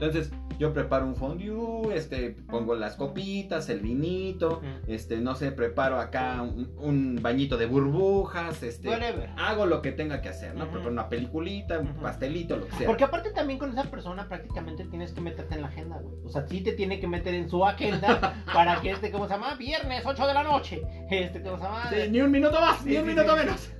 Entonces, 0.00 0.32
yo 0.58 0.72
preparo 0.72 1.06
un 1.06 1.14
fondue, 1.14 1.94
este, 1.94 2.36
pongo 2.50 2.74
las 2.74 2.96
copitas, 2.96 3.68
el 3.68 3.80
vinito, 3.80 4.62
este, 4.86 5.18
no 5.18 5.34
sé, 5.34 5.52
preparo 5.52 5.98
acá 5.98 6.42
un, 6.42 6.70
un 6.78 7.18
bañito 7.22 7.56
de 7.56 7.66
burbujas, 7.66 8.62
este, 8.62 8.88
Whatever. 8.88 9.30
hago 9.38 9.66
lo 9.66 9.82
que 9.82 9.92
tenga 9.92 10.20
que 10.22 10.28
hacer, 10.30 10.54
¿no? 10.54 10.70
Preparo 10.70 10.90
una 10.90 11.08
peliculita, 11.08 11.78
un 11.78 11.94
pastelito, 11.94 12.56
lo 12.56 12.66
que 12.66 12.76
sea. 12.76 12.86
Porque 12.86 13.04
aparte 13.04 13.30
también 13.30 13.58
con 13.58 13.70
esa 13.70 13.84
persona 13.84 14.28
prácticamente 14.28 14.84
tienes 14.86 15.12
que 15.12 15.20
meterte 15.20 15.54
en 15.54 15.62
la 15.62 15.68
agenda, 15.68 15.98
güey. 15.98 16.16
O 16.24 16.28
sea, 16.30 16.46
sí 16.46 16.60
te 16.62 16.72
tiene 16.72 16.98
que 17.00 17.06
meter 17.06 17.34
en 17.34 17.48
su 17.48 17.64
agenda 17.64 18.34
para 18.54 18.80
que 18.80 18.90
este, 18.92 19.10
¿cómo 19.10 19.26
se 19.26 19.34
llama? 19.34 19.54
Viernes, 19.54 20.04
8 20.04 20.26
de 20.26 20.34
la 20.34 20.42
noche. 20.42 20.82
Este, 21.10 21.42
¿cómo 21.42 21.58
se 21.58 21.64
llama? 21.64 21.90
Sí, 21.90 21.96
ni 22.10 22.20
un 22.20 22.30
minuto 22.30 22.60
más, 22.60 22.84
ni 22.84 22.96
un 22.96 23.04
sí, 23.04 23.08
minuto 23.08 23.36
menos. 23.36 23.70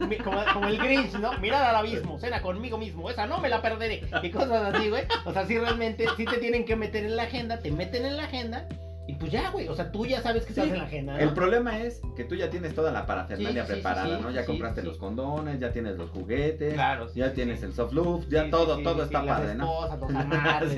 Como 0.54 0.66
el 0.66 0.78
Grinch, 0.78 1.12
¿no? 1.14 1.38
Mirar 1.40 1.62
al 1.64 1.76
abismo, 1.84 2.18
cena 2.18 2.42
conmigo 2.42 2.78
mismo, 2.78 3.08
esa 3.10 3.26
no 3.26 3.38
me 3.38 3.48
la 3.48 3.62
perderé. 3.62 4.02
Y 4.22 4.30
cosas 4.30 4.74
así, 4.74 4.88
güey. 4.88 5.04
O 5.24 5.32
sea, 5.32 5.46
sí 5.46 5.58
realmente, 5.58 6.06
sí 6.16 6.24
te 6.24 6.38
tienen 6.38 6.64
que 6.64 6.76
meter 6.76 7.04
en 7.04 7.16
la 7.16 7.24
agenda, 7.24 7.58
te 7.58 7.70
meten 7.70 8.04
en 8.06 8.16
la 8.16 8.24
agenda. 8.24 8.66
Y 9.06 9.14
pues 9.14 9.32
ya, 9.32 9.50
güey. 9.50 9.66
O 9.66 9.74
sea, 9.74 9.90
tú 9.90 10.06
ya 10.06 10.20
sabes 10.22 10.44
que 10.44 10.52
Sí. 10.54 10.60
estás 10.60 10.72
en 10.72 10.78
la 10.78 10.84
agenda, 10.84 11.14
¿no? 11.14 11.18
El 11.18 11.30
problema 11.34 11.80
es 11.80 12.00
que 12.16 12.22
tú 12.22 12.36
ya 12.36 12.48
tienes 12.48 12.76
toda 12.76 12.92
la 12.92 13.06
parafernalia 13.06 13.62
Sí, 13.62 13.66
sí, 13.66 13.66
sí, 13.66 13.72
preparada, 13.72 14.16
sí, 14.18 14.22
¿no? 14.22 14.30
Ya 14.30 14.42
sí, 14.42 14.46
compraste 14.46 14.82
sí. 14.82 14.86
los 14.86 14.98
condones, 14.98 15.58
ya 15.58 15.72
tienes 15.72 15.96
los 15.96 16.10
juguetes, 16.10 16.74
Claro, 16.74 17.08
sí, 17.08 17.18
ya 17.18 17.30
sí, 17.30 17.34
tienes 17.34 17.58
sí. 17.58 17.66
el 17.66 17.72
soft 17.72 17.92
love, 17.92 18.24
ya 18.28 18.44
Sí, 18.44 18.50
todo, 18.52 18.76
sí, 18.76 18.84
todo 18.84 18.94
sí, 18.98 19.02
está 19.02 19.26
padre, 19.26 19.54
¿no? 19.56 19.64
esposas, 19.64 19.98
los 20.00 20.10
cosas 20.12 20.76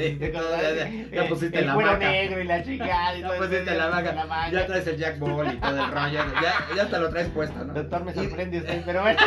ya- 1.12 1.28
pusiste 1.28 1.58
el 1.58 1.66
la 1.66 1.74
cuero 1.74 1.90
vaca. 1.92 2.10
negro 2.10 2.40
y 2.40 2.44
la 2.44 2.64
chingada. 2.64 3.18
y 3.18 3.20
Ya 3.22 3.28
todo 3.28 3.36
pusiste 3.36 3.64
la 3.74 3.84
pedo, 3.84 3.90
vaca, 3.90 4.12
la. 4.24 4.50
Ya 4.50 4.66
traes 4.66 4.86
el 4.86 4.96
Jack 4.96 5.18
Ball 5.18 5.52
y 5.52 5.56
todo 5.58 5.84
el 5.84 5.90
rollo, 5.90 6.20
ya, 6.42 6.54
ya 6.74 6.88
te 6.88 6.98
lo 7.00 7.10
traes 7.10 7.28
puesto, 7.28 7.64
¿no? 7.66 7.74
Doctor, 7.74 8.04
me 8.04 8.14
sorprende 8.14 8.58
usted, 8.60 8.82
pero 8.86 9.02
bueno, 9.02 9.18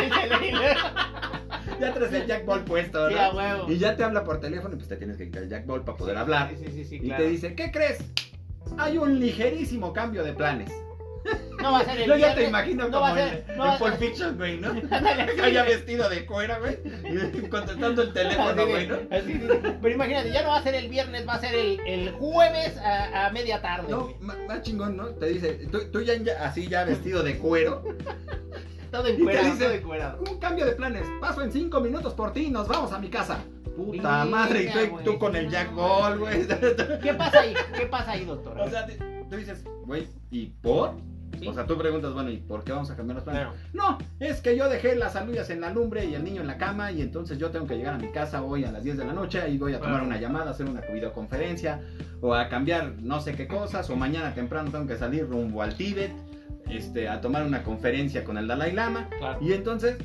Ya 1.80 1.92
traes 1.92 2.12
el 2.12 2.26
Jack 2.26 2.44
Ball 2.46 2.64
puesto, 2.64 3.08
Sí, 3.08 3.14
¿no? 3.14 3.20
a 3.20 3.34
huevo. 3.34 3.70
Y 3.70 3.78
ya 3.78 3.96
te 3.96 4.04
habla 4.04 4.24
por 4.24 4.40
teléfono 4.40 4.74
y 4.74 4.76
pues 4.76 4.88
te 4.88 4.96
tienes 4.96 5.16
que 5.16 5.26
quitar 5.26 5.42
el 5.42 5.48
Jack 5.48 5.66
Ball 5.66 5.84
para 5.84 5.96
poder 5.98 6.16
hablar. 6.16 6.50
Sí, 6.50 6.64
sí, 6.66 6.72
sí, 6.72 6.84
sí, 6.84 7.00
Y 7.02 7.10
te 7.10 7.22
dice, 7.28 7.54
¿qué 7.54 7.70
crees? 7.70 7.98
hay 8.78 8.98
un 8.98 9.20
ligerísimo 9.20 9.92
cambio 9.92 10.24
de 10.24 10.32
planes. 10.32 10.72
No 11.60 11.72
va 11.72 11.80
a 11.80 11.84
ser 11.84 11.98
el 12.00 12.06
Yo 12.08 12.16
ya 12.16 12.34
te 12.34 12.44
imagino 12.44 12.84
no 12.84 12.90
como 12.90 13.00
va 13.02 13.14
a 13.14 13.22
en, 13.22 13.28
ser- 13.30 13.44
no 13.48 13.52
en 13.54 13.60
va 13.70 13.74
a 13.74 13.78
Pulp 13.78 13.90
ser- 13.96 13.98
Fiction, 14.08 14.36
güey, 14.36 14.58
¿no? 14.60 14.72
Haya 15.42 15.62
vestido 15.64 16.08
de 16.08 16.24
cuero, 16.26 16.54
güey, 16.60 16.78
y 17.04 17.40
contestando 17.48 18.02
el 18.02 18.12
teléfono, 18.12 18.66
güey, 18.66 18.86
¿no? 18.88 18.96
así 19.10 19.40
Pero 19.82 19.94
imagínate, 19.94 20.32
ya 20.32 20.42
no 20.42 20.48
va 20.50 20.58
a 20.58 20.62
ser 20.62 20.74
el 20.74 20.88
viernes, 20.88 21.26
va 21.26 21.34
a 21.34 21.40
ser 21.40 21.54
el, 21.54 21.80
el 21.86 22.10
jueves 22.12 22.76
a, 22.78 23.26
a 23.26 23.30
media 23.32 23.60
tarde. 23.62 23.88
No, 23.88 24.12
más 24.20 24.62
chingón, 24.62 24.96
¿no? 24.96 25.06
Te 25.10 25.26
dice, 25.26 25.54
tú, 25.70 25.80
tú 25.92 26.00
ya, 26.02 26.14
ya 26.14 26.44
así 26.46 26.68
ya 26.68 26.84
vestido 26.84 27.22
de 27.22 27.38
cuero, 27.38 27.82
Todo 28.96 29.06
encuerado, 29.08 29.44
dice, 29.46 29.64
todo 29.64 29.72
encuerado. 29.74 30.24
un 30.30 30.38
cambio 30.38 30.64
de 30.66 30.72
planes, 30.72 31.06
paso 31.20 31.42
en 31.42 31.52
cinco 31.52 31.80
minutos 31.80 32.14
por 32.14 32.32
ti 32.32 32.46
y 32.46 32.50
nos 32.50 32.66
vamos 32.68 32.92
a 32.92 32.98
mi 32.98 33.08
casa. 33.08 33.38
Puta 33.76 33.90
Venga, 33.92 34.24
madre, 34.24 34.62
y 34.62 34.66
tú, 34.68 34.90
güey, 34.92 35.04
tú 35.04 35.18
con 35.18 35.36
el 35.36 35.50
Jack. 35.50 35.74
Ball, 35.74 36.18
güey. 36.18 36.46
¿Qué 37.02 37.12
pasa 37.14 37.40
ahí? 37.40 37.54
¿Qué 37.76 37.86
pasa 37.86 38.12
ahí, 38.12 38.24
doctor? 38.24 38.58
O 38.58 38.70
sea, 38.70 38.86
tú 39.28 39.36
dices, 39.36 39.64
güey, 39.84 40.08
¿y 40.30 40.46
por? 40.46 40.92
Sí. 41.38 41.46
O 41.48 41.52
sea, 41.52 41.66
tú 41.66 41.76
preguntas, 41.76 42.14
bueno, 42.14 42.30
¿y 42.30 42.38
por 42.38 42.64
qué 42.64 42.72
vamos 42.72 42.90
a 42.90 42.96
cambiar 42.96 43.16
los 43.16 43.24
planes? 43.24 43.42
Claro. 43.42 43.56
No, 43.74 43.98
es 44.20 44.40
que 44.40 44.56
yo 44.56 44.70
dejé 44.70 44.94
las 44.96 45.16
alubias 45.16 45.50
en 45.50 45.60
la 45.60 45.70
lumbre 45.70 46.06
y 46.06 46.14
el 46.14 46.24
niño 46.24 46.40
en 46.40 46.46
la 46.46 46.56
cama 46.56 46.90
y 46.92 47.02
entonces 47.02 47.36
yo 47.36 47.50
tengo 47.50 47.66
que 47.66 47.76
llegar 47.76 47.92
a 47.92 47.98
mi 47.98 48.08
casa 48.10 48.42
hoy 48.42 48.64
a 48.64 48.72
las 48.72 48.82
10 48.82 48.96
de 48.96 49.04
la 49.04 49.12
noche 49.12 49.46
y 49.50 49.58
voy 49.58 49.74
a 49.74 49.78
tomar 49.78 49.96
Claro. 49.96 50.06
una 50.06 50.18
llamada, 50.18 50.52
hacer 50.52 50.64
una 50.66 50.80
videoconferencia 50.80 51.82
o 52.22 52.32
a 52.34 52.48
cambiar 52.48 52.94
no 53.02 53.20
sé 53.20 53.34
qué 53.34 53.46
cosas 53.46 53.90
o 53.90 53.96
mañana 53.96 54.32
temprano 54.34 54.70
tengo 54.70 54.86
que 54.86 54.96
salir 54.96 55.28
rumbo 55.28 55.60
al 55.60 55.74
Tíbet 55.76 56.12
este, 56.68 57.08
a 57.08 57.20
tomar 57.20 57.44
una 57.44 57.62
conferencia 57.62 58.24
con 58.24 58.38
el 58.38 58.46
Dalai 58.46 58.72
Lama 58.72 59.08
Claro. 59.18 59.38
y 59.40 59.52
entonces 59.52 59.96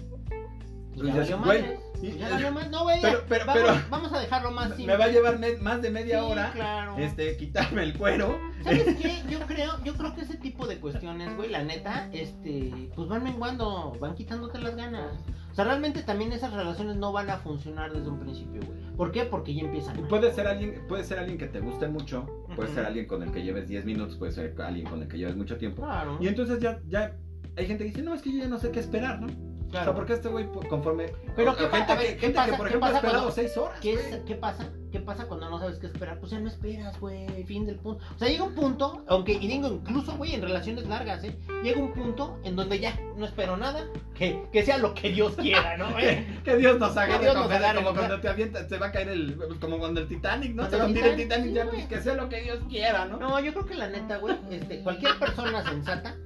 Ya 0.96 1.04
güey, 1.14 1.36
madres. 1.62 1.80
y- 2.02 2.18
Ya 2.18 2.30
madres. 2.52 2.70
No, 2.70 2.84
güey. 2.84 3.02
Pero- 3.02 3.24
pero- 3.28 3.46
vamos, 3.46 3.62
pero- 3.64 3.82
vamos 3.90 4.14
a 4.14 4.20
dejarlo 4.20 4.52
más 4.52 4.68
simple. 4.70 4.88
me 4.88 4.98
va 4.98 5.06
a 5.06 5.08
llevar 5.08 5.40
más 5.62 5.82
de 5.82 5.90
media 5.90 6.20
Sí, 6.20 6.26
hora 6.26 6.52
claro. 6.54 6.98
este, 6.98 7.38
quitarme 7.38 7.84
el 7.84 7.98
cuero. 7.98 8.38
¿Sabes 8.64 8.84
qué? 9.02 9.24
Yo 9.30 9.40
creo, 9.48 9.84
yo 9.84 9.94
creo 9.96 10.14
que 10.16 10.22
ese 10.22 10.38
tipo 10.38 10.68
de 10.68 10.78
cuestiones, 10.80 11.36
güey, 11.36 11.50
la 11.50 11.64
neta, 11.64 12.10
este, 12.12 12.90
pues 12.96 13.08
van 13.08 13.24
menguando, 13.24 13.96
van 14.00 14.14
quitándote 14.16 14.60
las 14.60 14.76
ganas. 14.76 15.14
O 15.52 15.56
sea, 15.56 15.66
realmente 15.66 16.04
también 16.04 16.32
esas 16.32 16.54
relaciones 16.54 16.96
no 16.96 17.12
van 17.12 17.30
a 17.30 17.38
funcionar 17.38 17.92
desde 17.92 18.10
un 18.10 18.20
principio, 18.20 18.62
güey. 18.66 18.80
¿Por 18.96 19.12
qué? 19.12 19.24
Porque 19.24 19.54
ya 19.54 19.64
empiezan. 19.64 20.00
Mal. 20.00 20.08
puede 20.08 20.34
ser 20.34 20.48
alguien, 20.48 20.82
puede 20.88 21.04
ser 21.04 21.20
alguien 21.20 21.38
que 21.38 21.48
te 21.48 21.60
guste 21.60 21.88
mucho, 21.88 22.46
puede 22.56 22.70
ser 22.74 22.86
alguien 22.86 23.06
con 23.06 23.24
el 23.24 23.32
que 23.32 23.44
lleves 23.44 23.68
10 23.68 23.86
minutos, 23.86 24.16
puede 24.16 24.32
ser 24.32 24.56
alguien 24.62 24.88
con 24.88 25.02
el 25.02 25.08
que 25.08 25.18
lleves 25.18 25.36
mucho 25.36 25.58
tiempo. 25.58 25.82
Claro. 25.82 26.18
Y 26.22 26.28
entonces 26.28 26.60
ya, 26.60 26.80
ya 26.88 27.16
hay 27.58 27.66
gente 27.66 27.84
que 27.84 27.90
dice, 27.90 28.02
no, 28.02 28.14
es 28.14 28.22
que 28.22 28.32
yo 28.32 28.40
ya 28.40 28.48
no 28.48 28.60
sé 28.60 28.72
qué 28.72 28.80
esperar, 28.80 29.22
¿no? 29.22 29.28
O 29.72 29.74
sea, 29.74 29.84
claro. 29.84 29.96
porque 29.96 30.14
este 30.14 30.28
güey 30.28 30.48
conforme... 30.70 31.14
Pero 31.34 31.56
¿qué 31.56 31.64
gente 31.64 31.80
pasa? 31.80 31.94
A 31.94 31.96
ver, 31.96 32.08
que, 32.08 32.16
¿qué 32.16 32.20
gente 32.20 32.36
pasa? 32.36 32.52
que 32.52 32.58
por 32.58 32.66
¿Qué 32.68 32.70
ejemplo 32.72 32.90
ha 32.90 32.96
esperado 32.96 33.18
cuando- 33.20 33.36
6 33.36 33.58
horas. 33.58 33.80
¿Qué, 33.80 33.94
es, 33.94 34.20
¿Qué 34.26 34.36
pasa? 34.36 34.70
¿Qué 34.92 35.00
pasa 35.00 35.28
cuando 35.30 35.50
no 35.50 35.60
sabes 35.60 35.80
qué 35.80 35.88
esperar? 35.88 36.20
Pues 36.20 36.34
ya 36.34 36.40
no 36.42 36.50
esperas, 36.50 37.00
güey. 37.00 37.46
Fin 37.46 37.66
del 37.66 37.78
punto. 37.78 38.04
O 38.14 38.20
sea, 38.20 38.28
llega 38.28 38.44
un 38.44 38.54
punto, 38.54 39.06
aunque, 39.08 39.32
y 39.32 39.48
digo 39.48 39.70
incluso, 39.70 40.18
güey, 40.18 40.36
en 40.36 40.42
relaciones 40.42 40.86
largas, 40.88 41.24
¿eh? 41.24 41.40
Llega 41.64 41.80
un 41.80 41.94
punto 41.94 42.38
en 42.44 42.58
donde 42.58 42.80
ya 42.80 43.00
no 43.16 43.26
espero 43.26 43.56
nada, 43.56 43.88
que, 44.14 44.44
que 44.52 44.64
sea 44.64 44.78
lo 44.78 44.94
que 44.94 45.12
Dios 45.12 45.38
quiera, 45.38 45.78
¿no? 45.78 45.90
güey? 45.94 46.44
Que 46.44 46.58
Dios 46.58 46.78
nos 46.78 46.94
Que 46.94 47.06
Dios 47.20 47.34
nos 47.34 47.44
como, 47.44 47.56
agarre, 47.56 47.82
cuando 47.82 48.20
te 48.20 48.28
avientas, 48.28 48.68
se 48.68 48.78
va 48.78 48.88
a 48.88 48.92
caer 48.92 49.08
el... 49.08 49.38
Como 49.62 49.80
cuando 49.80 50.02
el 50.02 50.10
Titanic, 50.10 50.54
¿no? 50.54 50.70
Se 50.70 50.76
va 50.76 50.84
a 50.84 50.88
el 50.88 51.16
Titanic, 51.16 51.48
sí, 51.48 51.54
ya, 51.54 51.70
pues 51.70 51.86
que 51.86 52.02
sea 52.02 52.16
lo 52.16 52.28
que 52.28 52.42
Dios 52.42 52.60
quiera, 52.68 53.06
¿no? 53.06 53.16
No, 53.18 53.40
yo 53.40 53.54
creo 53.54 53.66
que 53.66 53.76
la 53.76 53.88
neta, 53.88 54.18
güey, 54.18 54.36
este, 54.50 54.84
cualquier 54.84 55.18
persona 55.18 55.64
sensata 55.64 56.18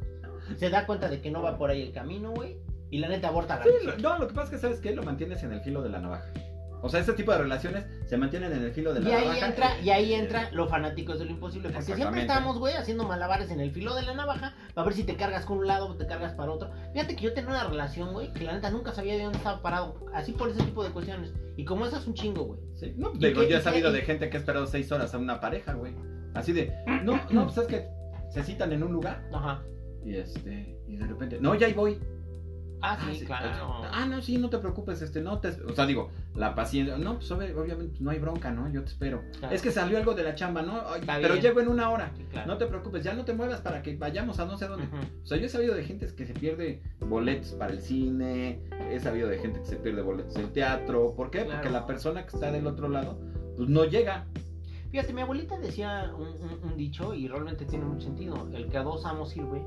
se 0.58 0.70
da 0.72 0.88
cuenta 0.88 1.08
de 1.08 1.22
que 1.22 1.30
no 1.30 1.42
va 1.42 1.58
por 1.58 1.70
ahí 1.70 1.82
el 1.82 1.92
camino, 1.92 2.32
güey, 2.32 2.58
y 2.96 3.00
la 3.00 3.08
neta 3.10 3.28
aborta 3.28 3.58
la 3.58 3.64
Sí, 3.64 3.70
lo- 3.86 3.98
no, 3.98 4.18
lo 4.20 4.28
que 4.28 4.34
pasa 4.34 4.46
es 4.46 4.50
que, 4.52 4.58
¿sabes 4.60 4.80
qué? 4.80 4.96
Lo 4.96 5.04
mantienes 5.04 5.44
en 5.44 5.52
el 5.52 5.62
filo 5.62 5.82
de 5.82 5.90
la 5.90 6.00
navaja. 6.00 6.26
O 6.82 6.90
sea, 6.90 7.00
este 7.00 7.14
tipo 7.14 7.32
de 7.32 7.40
relaciones 7.40 7.86
se 8.06 8.16
mantienen 8.16 8.52
en 8.54 8.62
el 8.62 8.72
filo 8.72 8.94
de 8.94 9.00
la 9.00 9.10
Y 9.10 9.14
ahí 9.14 9.26
navaja. 9.28 9.48
entra, 9.48 9.80
y 9.82 9.90
ahí 9.90 10.14
entra 10.14 10.52
lo 10.52 10.68
fanáticos 10.68 11.18
de 11.18 11.26
lo 11.26 11.32
imposible. 11.32 11.70
Porque 11.70 11.82
siempre 11.84 12.04
Exactamente. 12.04 12.32
estamos, 12.32 12.60
güey, 12.60 12.76
haciendo 12.76 13.06
malabares 13.06 13.50
en 13.50 13.60
el 13.60 13.72
filo 13.72 13.96
de 13.96 14.04
la 14.04 14.14
navaja. 14.14 14.54
A 14.76 14.84
ver 14.84 14.94
si 14.94 15.04
te 15.04 15.16
cargas 15.16 15.46
con 15.46 15.58
un 15.58 15.66
lado 15.68 15.88
o 15.88 15.96
te 15.96 16.06
cargas 16.06 16.34
para 16.34 16.52
otro. 16.52 16.70
Fíjate 16.94 17.16
que 17.16 17.24
yo 17.24 17.34
tenía 17.34 17.50
una 17.50 17.64
relación, 17.64 18.14
güey, 18.14 18.32
que 18.34 18.44
la 18.44 18.54
neta 18.54 18.70
nunca 18.70 18.92
sabía 18.94 19.16
de 19.16 19.24
dónde 19.24 19.40
estaba 19.40 19.62
parado. 19.64 20.06
Así 20.14 20.34
por 20.34 20.50
ese 20.50 20.62
tipo 20.64 20.84
de 20.84 20.92
cuestiones. 20.92 21.34
Y 21.58 21.66
como 21.66 21.88
esas, 21.88 22.06
un 22.06 22.14
chingo, 22.14 22.44
güey. 22.44 22.60
Sí, 22.76 22.94
no, 22.98 23.12
¿Y 23.16 23.18
digo, 23.18 23.42
qué- 23.42 23.50
yo 23.50 23.56
y 23.56 23.60
he 23.60 23.62
sabido 23.64 23.92
de 23.92 24.02
gente 24.02 24.30
que 24.30 24.38
ha 24.38 24.40
esperado 24.40 24.68
seis 24.68 24.92
horas 24.92 25.12
a 25.16 25.18
una 25.18 25.40
pareja, 25.40 25.74
güey. 25.74 25.94
Así 26.36 26.54
de, 26.54 26.72
no, 27.04 27.20
no, 27.32 27.46
pues 27.46 27.58
es 27.58 27.66
que 27.68 27.88
se 28.30 28.44
citan 28.44 28.72
en 28.74 28.84
un 28.84 28.92
lugar 28.94 29.24
Ajá. 29.34 29.64
y 30.04 30.18
este, 30.18 30.78
y 30.88 30.98
de 30.98 31.08
repente, 31.08 31.40
no, 31.42 31.56
ya 31.56 31.66
ahí 31.66 31.74
voy. 31.74 31.98
Ah, 32.94 33.00
sí, 33.14 33.26
claro. 33.26 33.82
Ah, 33.92 34.06
no, 34.06 34.22
sí, 34.22 34.38
no 34.38 34.50
te 34.50 34.58
preocupes, 34.60 35.02
este, 35.02 35.22
no 35.22 35.40
te, 35.40 35.50
o 35.50 35.74
sea, 35.74 35.86
digo, 35.86 36.12
la 36.36 36.54
paciencia, 36.56 36.98
no, 36.98 37.16
pues 37.16 37.32
obvi- 37.32 37.56
obviamente 37.56 37.98
no 38.00 38.12
hay 38.12 38.20
bronca, 38.20 38.52
¿no? 38.52 38.72
Yo 38.72 38.82
te 38.84 38.90
espero. 38.90 39.22
Claro. 39.40 39.54
Es 39.56 39.62
que 39.62 39.72
salió 39.72 39.98
algo 39.98 40.14
de 40.14 40.24
la 40.24 40.36
chamba, 40.36 40.62
¿no? 40.62 40.82
Ay, 40.88 41.02
pero 41.06 41.34
bien. 41.34 41.42
llego 41.42 41.62
en 41.62 41.68
una 41.70 41.90
hora. 41.90 42.12
Sí, 42.18 42.24
claro. 42.32 42.48
No 42.48 42.58
te 42.58 42.66
preocupes, 42.68 43.04
ya 43.04 43.14
no 43.14 43.26
te 43.26 43.34
muevas 43.34 43.62
para 43.62 43.82
que 43.82 43.96
vayamos 43.96 44.40
a 44.40 44.46
no 44.46 44.58
sé 44.58 44.68
dónde. 44.68 44.88
O 45.24 45.26
sea, 45.26 45.38
yo 45.38 45.46
he 45.46 45.50
sabido 45.50 45.74
de 45.76 45.84
gente 45.84 46.08
que 46.16 46.26
se 46.26 46.34
pierde 46.34 46.82
boletos 47.00 47.52
para 47.54 47.72
el 47.74 47.80
cine, 47.82 48.62
he 48.92 49.00
sabido 49.00 49.28
de 49.28 49.38
gente 49.40 49.60
que 49.60 49.66
se 49.66 49.76
pierde 49.78 50.02
boletos 50.02 50.34
del 50.36 50.52
teatro. 50.52 51.14
¿Por 51.16 51.32
qué? 51.32 51.46
Porque 51.46 51.70
la 51.70 51.86
persona 51.88 52.26
que 52.26 52.36
está 52.36 52.52
del 52.52 52.68
otro 52.68 52.90
lado, 52.90 53.20
pues 53.58 53.70
no 53.70 53.86
llega. 53.86 54.26
Fíjate, 54.92 55.12
mi 55.12 55.22
abuelita 55.22 55.58
decía 55.58 56.12
un, 56.16 56.28
un- 56.28 56.60
un 56.72 56.78
dicho 56.78 57.14
y 57.14 57.28
realmente 57.28 57.66
tiene 57.66 57.84
mucho 57.84 58.06
sentido. 58.08 58.48
El 58.54 58.70
que 58.70 58.78
a 58.78 58.84
dos 58.84 59.06
amos 59.06 59.30
sirve. 59.32 59.66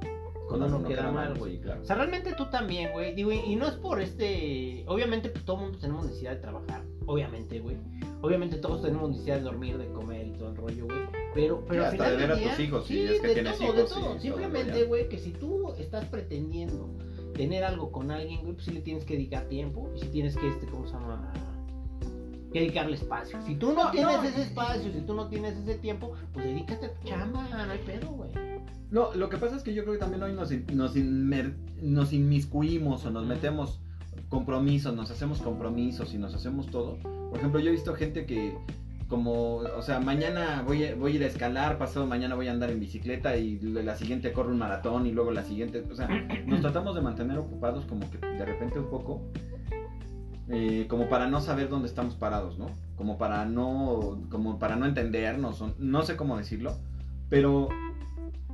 Cuando 0.48 0.66
uno 0.66 0.88
queda 0.88 1.11
mal, 1.11 1.38
güey. 1.38 1.61
Claro. 1.61 1.82
O 1.82 1.84
sea, 1.84 1.96
realmente 1.96 2.32
tú 2.32 2.46
también, 2.46 2.92
güey. 2.92 3.14
Digo, 3.14 3.30
y, 3.32 3.54
no 3.56 3.66
es 3.66 3.74
por 3.74 4.00
este. 4.00 4.84
Obviamente, 4.87 5.28
pues 5.28 5.44
todo 5.44 5.58
mundo 5.58 5.78
tenemos 5.78 6.06
necesidad 6.06 6.32
de 6.32 6.38
trabajar. 6.38 6.82
Obviamente, 7.06 7.61
güey. 7.61 7.76
Obviamente, 8.22 8.56
todos 8.56 8.82
tenemos 8.82 9.11
necesidad 9.11 9.37
de 9.37 9.42
dormir, 9.42 9.76
de 9.76 9.88
comer 9.92 10.26
y 10.26 10.32
todo 10.32 10.48
el 10.48 10.56
rollo, 10.56 10.87
güey. 10.87 10.98
Pero, 11.34 11.64
pero 11.68 11.84
al 11.84 11.92
hasta 11.92 12.11
de 12.11 12.16
ver 12.16 12.32
a 12.32 12.37
tus 12.37 12.58
hijos, 12.58 12.87
si 12.87 12.94
sí, 12.94 13.04
es 13.04 13.20
que 13.20 13.28
de 13.28 13.34
tienes 13.34 13.58
todo, 13.58 13.64
hijos, 13.64 13.76
de 13.76 13.94
todo. 13.94 14.18
Simplemente, 14.18 14.80
ya. 14.80 14.87
güey, 14.87 15.08
que 15.08 15.18
si 15.18 15.32
tú 15.32 15.74
estás 15.78 16.06
pretendiendo 16.06 16.88
tener 17.34 17.62
algo 17.64 17.92
con 17.92 18.11
alguien, 18.11 18.40
güey, 18.40 18.54
pues 18.54 18.64
sí 18.64 18.72
le 18.72 18.80
tienes 18.80 19.04
que 19.04 19.14
dedicar 19.14 19.44
tiempo. 19.48 19.90
Y 19.94 20.00
si 20.00 20.08
tienes 20.08 20.37
que, 20.37 20.48
este, 20.48 20.66
¿cómo 20.66 20.87
se 20.87 20.94
llama? 20.94 21.32
Que 22.52 22.61
dedicarle 22.61 22.94
espacio. 22.96 23.38
Si 23.42 23.54
tú 23.56 23.72
no, 23.74 23.84
No, 23.84 23.90
tienes 23.90 24.16
no. 24.16 24.22
ese 24.24 24.42
espacio, 24.42 24.90
si 24.90 25.00
tú 25.02 25.12
no 25.12 25.28
tienes 25.28 25.58
ese 25.58 25.74
tiempo, 25.74 26.14
pues 26.32 26.46
dedícate 26.46 26.87
a 26.87 26.94
tu 26.94 27.06
chamba, 27.06 27.46
no 27.66 27.72
hay 27.72 27.78
pedo, 27.80 28.08
güey. 28.08 28.47
No, 28.90 29.14
lo 29.14 29.29
que 29.29 29.37
pasa 29.37 29.57
es 29.57 29.62
que 29.62 29.74
yo 29.74 29.83
creo 29.83 29.94
que 29.94 30.01
también 30.01 30.22
hoy 30.22 30.33
nos, 30.33 30.51
nos, 30.72 30.96
inmer- 30.96 31.55
nos 31.83 32.12
inmiscuimos 32.12 33.05
o 33.05 33.11
nos 33.11 33.27
metemos 33.27 33.81
compromisos, 34.29 34.94
nos 34.94 35.11
hacemos 35.11 35.40
compromisos 35.42 36.14
y 36.14 36.18
nos 36.18 36.35
hacemos 36.35 36.66
todo. 36.68 36.96
Por 37.31 37.38
ejemplo, 37.38 37.61
yo 37.61 37.68
he 37.68 37.72
visto 37.72 37.94
gente 37.94 38.24
que 38.27 38.57
como, 39.09 39.57
o 39.57 39.83
sea, 39.83 40.01
mañana 40.01 40.62
voy 40.66 40.85
a, 40.85 40.94
voy 40.94 41.12
a 41.12 41.14
ir 41.16 41.22
a 41.24 41.27
escalar, 41.27 41.79
pasado 41.79 42.07
mañana 42.07 42.35
voy 42.35 42.48
a 42.48 42.53
andar 42.53 42.70
en 42.70 42.79
bicicleta 42.81 43.37
y 43.38 43.59
la 43.61 43.96
siguiente 43.96 44.33
corre 44.33 44.51
un 44.53 44.59
maratón 44.59 45.07
y 45.07 45.12
luego 45.12 45.31
la 45.33 45.44
siguiente, 45.44 45.83
o 45.90 45.94
sea, 45.94 46.09
nos 46.46 46.61
tratamos 46.61 46.94
de 46.94 47.01
mantener 47.01 47.38
ocupados 47.38 47.85
como 47.87 48.11
que 48.11 48.18
de 48.18 48.44
repente 48.44 48.79
un 48.79 48.90
poco, 48.90 49.22
eh, 50.48 50.87
como 50.88 51.09
para 51.09 51.27
no 51.29 51.40
saber 51.40 51.68
dónde 51.70 51.88
estamos 51.88 52.14
parados, 52.16 52.59
¿no? 52.59 52.66
Como 52.96 53.16
para 53.18 53.44
no, 53.46 54.20
como 54.31 54.59
para 54.59 54.77
no 54.77 54.85
entendernos, 54.87 55.62
no 55.79 56.03
sé 56.03 56.16
cómo 56.16 56.37
decirlo, 56.37 56.77
pero 57.31 57.68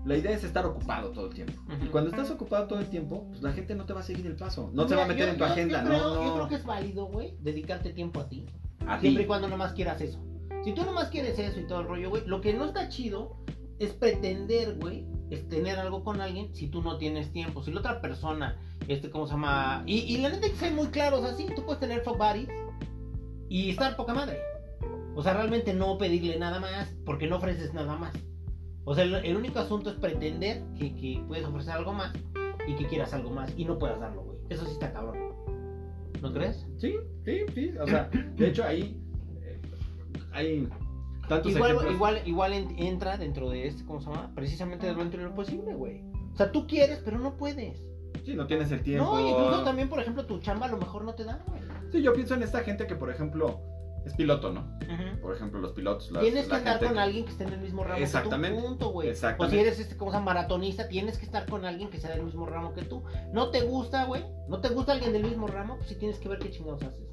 la 0.05 0.17
idea 0.17 0.33
es 0.33 0.45
estar 0.45 0.65
ocupado 0.67 1.11
todo 1.11 1.27
el 1.29 1.35
tiempo. 1.35 1.61
Y 1.83 1.87
cuando 1.87 2.11
estás 2.11 2.31
ocupado 2.31 2.67
todo 2.67 2.79
el 2.79 2.87
tiempo, 2.89 3.27
pues 3.29 3.43
la 3.43 3.53
gente 3.53 3.75
no 3.75 3.87
te 3.87 3.93
va 3.93 4.01
a 4.01 4.03
seguir 4.03 4.27
el 4.27 4.37
paso, 4.37 4.71
no 4.75 4.87
te 4.87 4.95
va 4.95 5.05
a 5.05 5.07
meter 5.07 5.27
yo- 5.27 5.33
en 5.33 5.39
tu 5.39 5.45
yo- 5.45 5.51
agenda, 5.51 5.83
yo 5.83 5.89
creo, 5.89 5.99
no, 6.03 6.15
no. 6.15 6.25
Yo 6.27 6.35
creo 6.35 6.49
que 6.49 6.55
es 6.57 6.65
válido, 6.65 7.07
güey, 7.07 7.37
dedicarte 7.41 7.93
tiempo 7.93 8.21
a 8.21 8.29
ti. 8.29 8.47
a 8.87 9.01
Siempre 9.01 9.23
y 9.23 9.27
cuando 9.27 9.49
nomás 9.49 9.73
quieras 9.73 10.01
eso. 10.03 10.23
Si 10.63 10.73
tú 10.75 10.85
nomás 10.85 11.09
quieres 11.09 11.39
eso 11.39 11.59
y 11.59 11.67
todo 11.67 11.81
el 11.81 11.87
rollo, 11.89 12.11
güey, 12.11 12.27
lo 12.27 12.41
que 12.43 12.53
no 12.53 12.65
está 12.67 12.89
chido 12.91 13.37
es 13.79 13.93
pretender, 13.93 14.77
güey, 14.79 15.07
es 15.31 15.49
tener 15.49 15.79
algo 15.79 16.05
con 16.05 16.21
alguien 16.21 16.55
si 16.55 16.69
tú 16.69 16.83
no 16.83 16.99
tienes 16.99 17.33
tiempo. 17.33 17.63
Si 17.63 17.71
la 17.73 17.81
otra 17.81 18.01
persona, 18.03 18.59
este, 18.89 19.11
¿cómo 19.11 19.27
se 19.27 19.33
llama? 19.33 19.83
Y, 19.87 20.01
y 20.01 20.19
la 20.19 20.29
neta 20.29 20.49
que 20.49 20.55
ser 20.57 20.73
muy 20.75 20.89
claros 20.89 21.25
así. 21.25 21.47
Tú 21.57 21.65
puedes 21.65 21.81
tener 21.81 22.03
fuck 22.03 22.19
buddies 22.19 22.49
y 23.49 23.71
estar 23.71 23.97
poca 23.97 24.13
madre. 24.15 24.39
O 25.17 25.23
sea, 25.23 25.33
realmente 25.35 25.73
no 25.75 25.97
pedirle 25.97 26.39
nada 26.39 26.61
más 26.61 26.95
porque 27.07 27.27
no 27.27 27.37
ofreces 27.37 27.73
nada 27.73 27.97
más. 27.97 28.13
O 28.85 28.95
sea, 28.95 29.05
el, 29.05 29.15
el 29.15 29.37
único 29.37 29.59
asunto 29.59 29.91
es 29.91 29.97
pretender 29.97 30.63
que, 30.79 30.95
que 30.95 31.23
puedes 31.27 31.45
ofrecer 31.47 31.73
algo 31.73 31.93
más 31.93 32.13
y 32.67 32.75
que 32.75 32.87
quieras 32.87 33.13
algo 33.15 33.31
más 33.31 33.53
y 33.57 33.65
no 33.65 33.79
puedas 33.79 33.99
darlo, 34.01 34.23
güey. 34.25 34.39
Eso 34.51 34.65
sí 34.67 34.73
está 34.73 34.93
cabrón. 34.93 35.33
¿No 36.21 36.33
crees? 36.33 36.67
Sí, 36.79 36.95
sí, 37.25 37.41
sí. 37.55 37.73
O 37.81 37.87
sea, 37.87 38.09
de 38.37 38.47
hecho 38.49 38.65
ahí 38.65 39.01
eh, 39.43 39.61
hay 40.33 40.69
tantos 41.29 41.53
Igual, 41.53 41.71
ejemplos. 41.73 41.95
igual, 41.95 42.21
igual 42.27 42.53
en- 42.53 42.79
entra 42.79 43.17
dentro 43.17 43.49
de 43.51 43.67
este, 43.67 43.85
¿cómo 43.85 44.01
se 44.01 44.07
llama? 44.11 44.33
Precisamente 44.35 44.87
de 44.87 44.95
dentro 44.95 45.21
de 45.23 45.29
lo 45.29 45.35
posible, 45.35 45.75
güey. 45.75 46.03
O 46.33 46.37
sea, 46.37 46.51
tú 46.53 46.67
quieres, 46.67 47.01
pero 47.05 47.19
no 47.19 47.37
puedes. 47.37 47.83
Sí, 48.25 48.35
no 48.35 48.47
tienes 48.47 48.71
el 48.73 48.83
tiempo. 48.83 49.05
No, 49.05 49.21
y 49.21 49.29
incluso 49.31 49.63
también, 49.65 49.89
por 49.89 50.01
ejemplo, 50.01 50.25
tu 50.27 50.39
chamba 50.41 50.67
a 50.67 50.71
lo 50.71 50.79
mejor 50.79 51.05
no 51.05 51.15
te 51.15 51.25
da, 51.25 51.43
güey. 51.47 51.61
Sí, 51.93 52.03
yo 52.03 52.13
pienso 52.15 52.35
en 52.35 52.43
esta 52.43 52.61
gente 52.61 52.87
que, 52.87 52.95
por 52.97 53.11
ejemplo, 53.11 53.61
es 54.05 54.15
piloto, 54.15 54.53
¿no? 54.53 54.79
Por 55.21 55.35
ejemplo, 55.35 55.61
los 55.61 55.73
pilotos. 55.73 56.11
las- 56.13 56.23
Tienes 56.23 56.47
que 56.47 56.55
andar 56.55 56.79
con 56.79 56.93
que- 56.95 56.99
alguien 57.01 57.25
que 57.25 57.31
esté 57.31 57.45
en 57.45 57.53
el 57.55 57.61
mismo 57.61 57.85
ramo 57.85 57.97
Exactamente, 58.03 58.57
que 58.57 58.63
tú, 58.63 58.69
punto, 58.69 58.89
güey. 58.91 59.09
O 59.11 59.15
si 59.49 59.59
eres 59.59 59.79
este, 59.81 59.97
llama, 59.97 60.21
maratonista, 60.21 60.89
tienes 60.89 61.19
que 61.19 61.25
estar 61.25 61.47
con 61.47 61.65
alguien 61.65 61.89
que 61.91 61.99
sea 61.99 62.11
del 62.11 62.23
mismo 62.23 62.47
ramo 62.47 62.75
que 62.75 62.83
tú. 62.83 63.03
No 63.33 63.51
te 63.51 63.63
gusta, 63.63 64.05
güey. 64.05 64.25
No 64.49 64.61
te 64.61 64.69
gusta 64.69 64.93
alguien 64.93 65.13
del 65.13 65.25
mismo 65.25 65.47
ramo, 65.47 65.77
pues 65.77 65.89
sí 65.89 65.95
tienes 65.97 66.19
que 66.19 66.29
ver 66.29 66.39
qué 66.39 66.51
chingados 66.51 66.83
haces. 66.83 67.05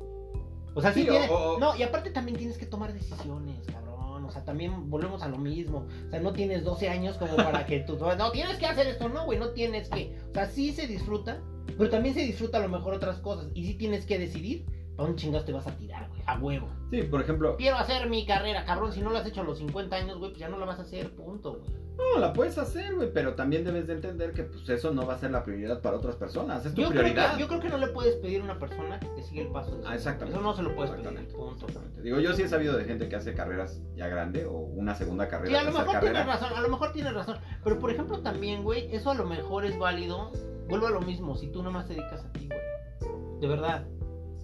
O 0.74 0.82
sea, 0.82 0.94
sí, 0.94 1.04
Sí, 1.04 1.10
o- 1.10 1.12
tienes... 1.12 1.30
o- 1.32 1.58
No, 1.60 1.76
y 1.76 1.84
aparte 1.84 2.12
también 2.12 2.38
tienes 2.38 2.58
que 2.58 2.66
tomar 2.66 2.94
decisiones, 2.94 3.66
cabrón. 3.68 4.26
O 4.26 4.28
O 4.28 4.32
sea, 4.34 4.46
también 4.46 4.90
volvemos 4.90 5.24
a 5.24 5.28
lo 5.28 5.38
mismo. 5.38 5.88
O 6.08 6.10
sea, 6.10 6.20
no 6.22 6.32
tienes 6.32 6.64
12 6.64 6.88
años 6.90 7.18
como 7.18 7.36
para 7.36 7.66
que 7.66 7.80
tú. 7.82 7.98
No, 8.18 8.32
tienes 8.32 8.58
que 8.58 8.66
hacer 8.66 8.88
esto, 8.88 9.10
no, 9.10 9.26
güey, 9.26 9.38
no 9.40 9.50
tienes 9.50 9.90
que. 9.90 10.18
O 10.30 10.34
sea, 10.34 10.46
sí 10.46 10.72
se 10.72 10.88
disfruta, 10.88 11.42
pero 11.78 11.90
también 11.90 12.14
se 12.16 12.22
disfruta 12.22 12.58
a 12.60 12.62
lo 12.62 12.70
mejor 12.70 12.94
otras 12.94 13.18
cosas. 13.20 13.48
Y 13.54 13.66
sí 13.66 13.74
tienes 13.74 14.06
que 14.06 14.18
decidir 14.20 14.66
para 14.96 15.10
un 15.10 15.16
chingados 15.16 15.46
te 15.46 15.54
vas 15.54 15.66
a 15.68 15.76
tirar, 15.78 16.08
güey, 16.10 16.22
a 16.26 16.38
huevo. 16.40 16.68
Sí, 16.92 17.04
por 17.04 17.22
ejemplo, 17.22 17.56
Quiero 17.58 17.78
hacer 17.78 18.10
mi 18.10 18.26
carrera, 18.26 18.66
cabrón. 18.66 18.92
Si 18.92 19.02
no 19.02 19.10
lo 19.10 19.18
has 19.18 19.26
hecho 19.26 19.42
a 19.42 19.44
los 19.46 19.58
50 19.58 19.96
años, 19.96 20.18
güey, 20.20 20.32
pues 20.32 20.40
ya 20.40 20.50
no 20.50 20.58
la 20.60 20.66
vas 20.66 20.80
a 20.80 20.82
hacer, 20.82 21.12
punto, 21.16 21.54
güey. 21.60 21.72
no, 21.98 22.20
la 22.20 22.34
puedes 22.34 22.58
hacer, 22.58 22.94
güey, 22.96 23.12
pero 23.14 23.34
también 23.36 23.64
debes 23.64 23.88
de 23.88 23.94
entender 23.94 24.34
que 24.34 24.44
pues 24.44 24.68
eso 24.70 24.92
no 24.92 25.06
va 25.08 25.14
a 25.14 25.18
ser 25.18 25.32
la 25.32 25.44
prioridad 25.44 25.82
para 25.82 25.96
otras 25.98 26.16
personas, 26.18 26.66
es 26.66 26.74
tu 26.74 26.82
Yo 26.82 26.90
creo, 26.90 27.02
prioridad. 27.04 27.36
que, 27.36 27.40
yo 27.42 27.48
creo 27.48 27.60
que 27.62 27.70
no 27.70 27.78
le 27.78 27.88
puedes 27.88 28.16
pedir 28.16 28.42
a 28.42 28.44
una 28.44 28.60
persona 28.60 29.00
que 29.00 29.08
te 29.08 29.24
siga 29.24 29.44
el 29.44 29.48
paso 29.50 29.78
de 29.78 29.88
Ah, 29.88 29.96
exactamente. 29.96 30.34
Eso 30.38 30.44
no 30.44 30.54
se 30.54 30.64
lo 30.64 30.76
puedes 30.76 30.92
pedir, 30.92 31.28
punto. 31.34 31.68
Digo, 32.04 32.20
yo 32.20 32.34
sí 32.34 32.42
he 32.44 32.48
sabido 32.50 32.76
de 32.76 32.84
gente 32.84 33.08
que 33.08 33.16
hace 33.16 33.34
carreras 33.34 33.82
ya 33.96 34.08
grande 34.08 34.46
o 34.46 34.52
una 34.58 34.94
segunda 34.96 35.28
carrera. 35.30 35.50
Sí, 35.50 35.56
a 35.56 35.64
lo 35.64 35.72
mejor 35.78 35.94
carrera. 35.94 36.12
tienes 36.24 36.28
razón, 36.28 36.58
a 36.58 36.62
lo 36.62 36.70
mejor 36.70 36.92
tienes 36.92 37.14
razón. 37.14 37.38
Pero 37.64 37.80
por 37.80 37.92
ejemplo 37.92 38.20
también, 38.20 38.64
güey, 38.64 38.94
eso 38.94 39.12
a 39.12 39.16
lo 39.16 39.26
mejor 39.26 39.64
es 39.66 39.78
válido. 39.80 40.32
Vuelvo 40.68 40.88
a 40.88 40.92
lo 40.92 41.02
mismo, 41.02 41.36
si 41.38 41.48
tú 41.48 41.64
nomás 41.64 41.88
te 41.88 41.94
dedicas 41.96 42.26
a 42.26 42.32
ti, 42.34 42.48
güey. 42.48 43.40
De 43.40 43.48
verdad. 43.48 43.86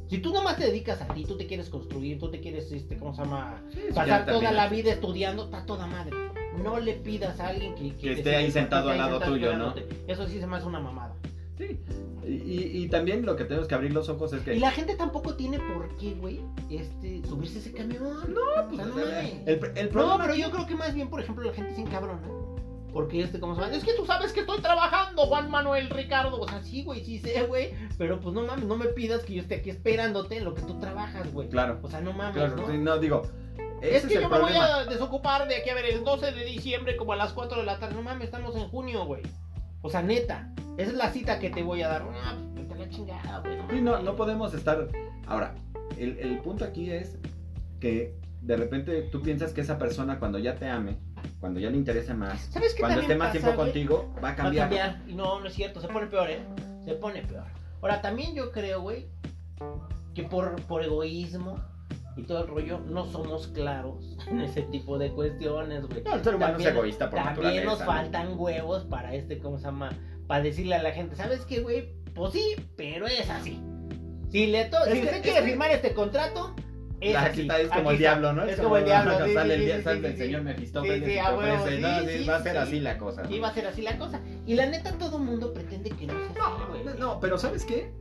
Si 0.09 0.19
tú 0.19 0.33
nomás 0.33 0.57
te 0.57 0.65
dedicas 0.65 1.01
a 1.01 1.07
ti, 1.13 1.25
tú 1.25 1.35
te 1.37 1.45
quieres 1.47 1.69
construir, 1.69 2.17
tú 2.19 2.29
te 2.31 2.39
quieres, 2.39 2.71
este, 2.71 2.97
¿cómo 2.97 3.13
se 3.13 3.21
llama? 3.23 3.61
Sí, 3.73 3.79
Pasar 3.93 4.21
toda 4.25 4.33
también. 4.39 4.55
la 4.55 4.69
vida 4.69 4.91
estudiando, 4.93 5.45
está 5.45 5.65
toda 5.65 5.85
madre. 5.87 6.11
No 6.63 6.79
le 6.79 6.93
pidas 6.93 7.39
a 7.39 7.49
alguien 7.49 7.75
que, 7.75 7.93
Que 7.95 8.13
esté 8.13 8.35
ahí 8.35 8.49
sentado 8.51 8.89
al 8.89 8.97
lado 8.97 9.19
tuyo, 9.19 9.55
¿no? 9.57 9.73
Eso 10.07 10.27
sí 10.27 10.39
se 10.39 10.47
me 10.47 10.57
hace 10.57 10.65
una 10.65 10.79
mamada. 10.79 11.13
Sí. 11.57 11.79
Y, 12.25 12.29
y- 12.29 12.83
y 12.83 12.89
también 12.89 13.25
lo 13.25 13.35
que 13.35 13.45
tenemos 13.45 13.67
que 13.67 13.75
abrir 13.75 13.91
los 13.93 14.09
ojos 14.09 14.31
es 14.33 14.41
que. 14.43 14.55
Y 14.55 14.59
la 14.59 14.71
gente 14.71 14.95
tampoco 14.95 15.35
tiene 15.35 15.59
por 15.59 15.87
qué, 15.97 16.13
güey, 16.13 16.41
este, 16.69 17.21
subirse 17.27 17.59
ese 17.59 17.71
camión. 17.73 18.03
No, 18.03 18.67
pues, 18.69 18.81
O 18.81 18.93
sea, 18.95 19.23
no 19.45 19.51
el, 19.75 19.89
No, 19.93 20.17
pero 20.19 20.35
yo 20.35 20.51
creo 20.51 20.65
que 20.67 20.75
más 20.75 20.93
bien, 20.93 21.09
por 21.09 21.21
ejemplo, 21.21 21.43
la 21.45 21.53
gente 21.53 21.73
se 21.73 21.81
encabrona. 21.81 22.27
Porque 22.97 23.21
este, 23.21 23.39
¿cómo 23.39 23.53
se 23.53 23.61
llama? 23.61 23.75
Es 23.75 23.83
que 23.83 23.93
tú 23.93 24.07
sabes 24.07 24.33
que 24.33 24.39
estoy 24.39 24.59
trabajando, 24.59 25.27
Juan 25.27 25.51
Manuel 25.51 25.87
Ricardo. 25.91 26.41
O 26.41 26.47
sea, 26.47 26.63
sí, 26.63 26.81
güey, 26.83 27.05
sí 27.05 27.19
sé, 27.19 27.43
güey. 27.43 27.75
Pero 27.95 28.19
pues 28.19 28.33
no 28.33 28.41
mames, 28.41 28.65
no 28.65 28.75
me 28.75 28.87
pidas 28.87 29.21
que 29.21 29.35
yo 29.35 29.41
esté 29.43 29.57
aquí 29.57 29.69
esperándote 29.69 30.37
en 30.37 30.45
lo 30.45 30.55
que 30.55 30.63
tú 30.63 30.79
trabajas, 30.79 31.31
güey. 31.31 31.47
Claro, 31.47 31.77
O 31.83 31.89
sea, 31.91 32.01
no 32.01 32.11
mames, 32.11 32.33
claro. 32.33 32.55
¿no? 32.55 32.65
sí, 32.65 32.79
no, 32.79 32.97
digo. 32.97 33.21
Es 33.83 34.03
que 34.07 34.15
yo 34.15 34.27
me 34.27 34.39
voy 34.39 34.51
a 34.53 34.85
desocupar 34.85 35.47
de 35.47 35.57
aquí 35.57 35.69
a 35.69 35.75
ver 35.75 35.85
el 35.85 36.03
12 36.03 36.31
de 36.31 36.43
diciembre 36.43 36.97
como 36.97 37.13
a 37.13 37.17
las 37.17 37.33
4 37.33 37.59
de 37.59 37.65
la 37.67 37.77
tarde. 37.77 37.93
No 37.93 38.01
mames, 38.01 38.23
estamos 38.25 38.55
en 38.55 38.67
junio, 38.67 39.05
güey. 39.05 39.21
O 39.83 39.91
sea, 39.91 40.01
neta, 40.01 40.51
esa 40.79 40.89
es 40.89 40.97
la 40.97 41.11
cita 41.11 41.37
que 41.37 41.51
te 41.51 41.61
voy 41.61 41.83
a 41.83 41.89
dar. 41.89 42.03
Ah, 42.15 42.35
pues, 42.55 42.67
vete 42.67 42.73
a 42.73 42.77
la 42.83 42.89
chingada, 42.89 43.39
güey. 43.41 43.59
Sí, 43.69 43.79
no, 43.79 43.99
no 43.99 44.15
podemos 44.15 44.55
estar. 44.55 44.87
Ahora, 45.27 45.53
el, 45.99 46.17
el 46.17 46.39
punto 46.39 46.65
aquí 46.65 46.89
es 46.89 47.19
que 47.79 48.15
de 48.41 48.57
repente 48.57 49.03
tú 49.03 49.21
piensas 49.21 49.53
que 49.53 49.61
esa 49.61 49.77
persona 49.77 50.17
cuando 50.17 50.39
ya 50.39 50.55
te 50.55 50.67
ame, 50.67 50.97
cuando 51.39 51.59
ya 51.59 51.69
le 51.69 51.77
interese 51.77 52.13
más, 52.13 52.39
¿Sabes 52.51 52.73
qué 52.73 52.79
cuando 52.81 53.01
esté 53.01 53.15
más 53.15 53.27
pasa, 53.29 53.39
tiempo 53.39 53.55
güey? 53.55 53.67
contigo, 53.71 54.11
va 54.15 54.19
a 54.19 54.21
Va 54.21 54.29
a 54.31 54.35
cambiar. 54.35 54.69
cambiar. 54.69 55.01
Y 55.07 55.13
no, 55.15 55.39
no 55.39 55.47
es 55.47 55.53
cierto, 55.53 55.79
se 55.81 55.87
pone 55.87 56.07
peor, 56.07 56.29
¿eh? 56.29 56.39
Se 56.85 56.93
pone 56.93 57.21
peor. 57.23 57.45
Ahora, 57.81 58.01
también 58.01 58.33
yo 58.35 58.51
creo, 58.51 58.81
güey, 58.81 59.07
que 60.13 60.23
por, 60.23 60.55
por 60.63 60.83
egoísmo 60.83 61.59
y 62.15 62.23
todo 62.23 62.41
el 62.41 62.47
rollo, 62.47 62.79
no 62.79 63.05
somos 63.05 63.47
claros 63.47 64.17
en 64.27 64.41
ese 64.41 64.63
tipo 64.63 64.97
de 64.97 65.11
cuestiones, 65.11 65.85
güey. 65.87 66.01
No, 66.03 66.15
el 66.15 66.23
ser 66.23 66.35
humano 66.35 66.53
También- 66.53 66.69
es 66.71 66.75
egoísta 66.75 67.09
por 67.09 67.19
También 67.19 67.35
naturaleza. 67.35 67.65
nos 67.69 67.79
¿no? 67.79 67.85
faltan 67.85 68.39
huevos 68.39 68.83
para 68.85 69.13
este, 69.13 69.37
¿cómo 69.39 69.57
se 69.57 69.65
llama? 69.65 69.89
Para 70.27 70.43
decirle 70.43 70.75
a 70.75 70.81
la 70.83 70.91
gente, 70.91 71.15
¿sabes 71.15 71.41
qué, 71.45 71.59
güey? 71.61 71.93
Pues 72.15 72.33
sí, 72.33 72.55
pero 72.75 73.05
es 73.07 73.29
así. 73.29 73.61
Si, 74.29 74.47
le 74.47 74.65
to 74.65 74.77
Es 74.85 74.93
si 74.93 74.99
que- 74.99 75.05
usted 75.05 75.21
quiere 75.21 75.39
que- 75.41 75.45
firmar 75.45 75.71
este 75.71 75.93
contrato, 75.93 76.53
es 76.99 77.13
La 77.13 77.23
así. 77.23 77.41
cita 77.41 77.59
es 77.59 77.69
como 77.69 77.89
Aquí 77.89 77.97
el 77.97 78.03
está. 78.03 78.19
diablo, 78.19 78.33
¿no? 78.33 78.43
Es 78.49 78.59
como 78.59 78.77
el 78.77 78.85
diablo. 78.85 79.11
sí, 79.25 79.33
sale 79.33 79.55
sí, 79.55 79.59
el, 79.61 79.65
día- 79.65 79.77
sí, 79.77 79.83
sale 79.83 79.99
sí, 79.99 80.05
el 80.05 80.11
sí. 80.13 80.17
señor 80.17 80.41
Mefistófeles 80.41 80.97
Sí, 80.99 81.05
sí, 81.05 81.11
y 81.11 81.13
sí, 81.13 81.81
no, 81.81 81.99
sí, 82.23 82.25
va 82.27 82.35
a 82.37 82.41
ser 82.43 82.51
sí. 82.53 82.57
así 82.57 82.79
la 82.79 82.97
cosa. 82.97 83.23
¿no? 83.23 83.29
Y 83.35 83.39
va 83.39 83.47
a 83.49 83.53
ser 83.53 83.67
así 83.67 83.81
la 83.81 83.97
cosa. 83.97 84.21
Y 84.45 84.55
la 84.55 84.65
neta, 84.65 84.91
todo 84.93 85.19
mundo 85.19 85.53
pretende 85.53 85.89
que 85.91 86.07
no 86.07 86.13
sea 86.13 86.27
así, 86.47 86.63
güey. 86.69 86.83
No, 86.85 86.93
no, 86.95 87.19
pero 87.19 87.37
¿sabes 87.37 87.65
qué? 87.65 87.91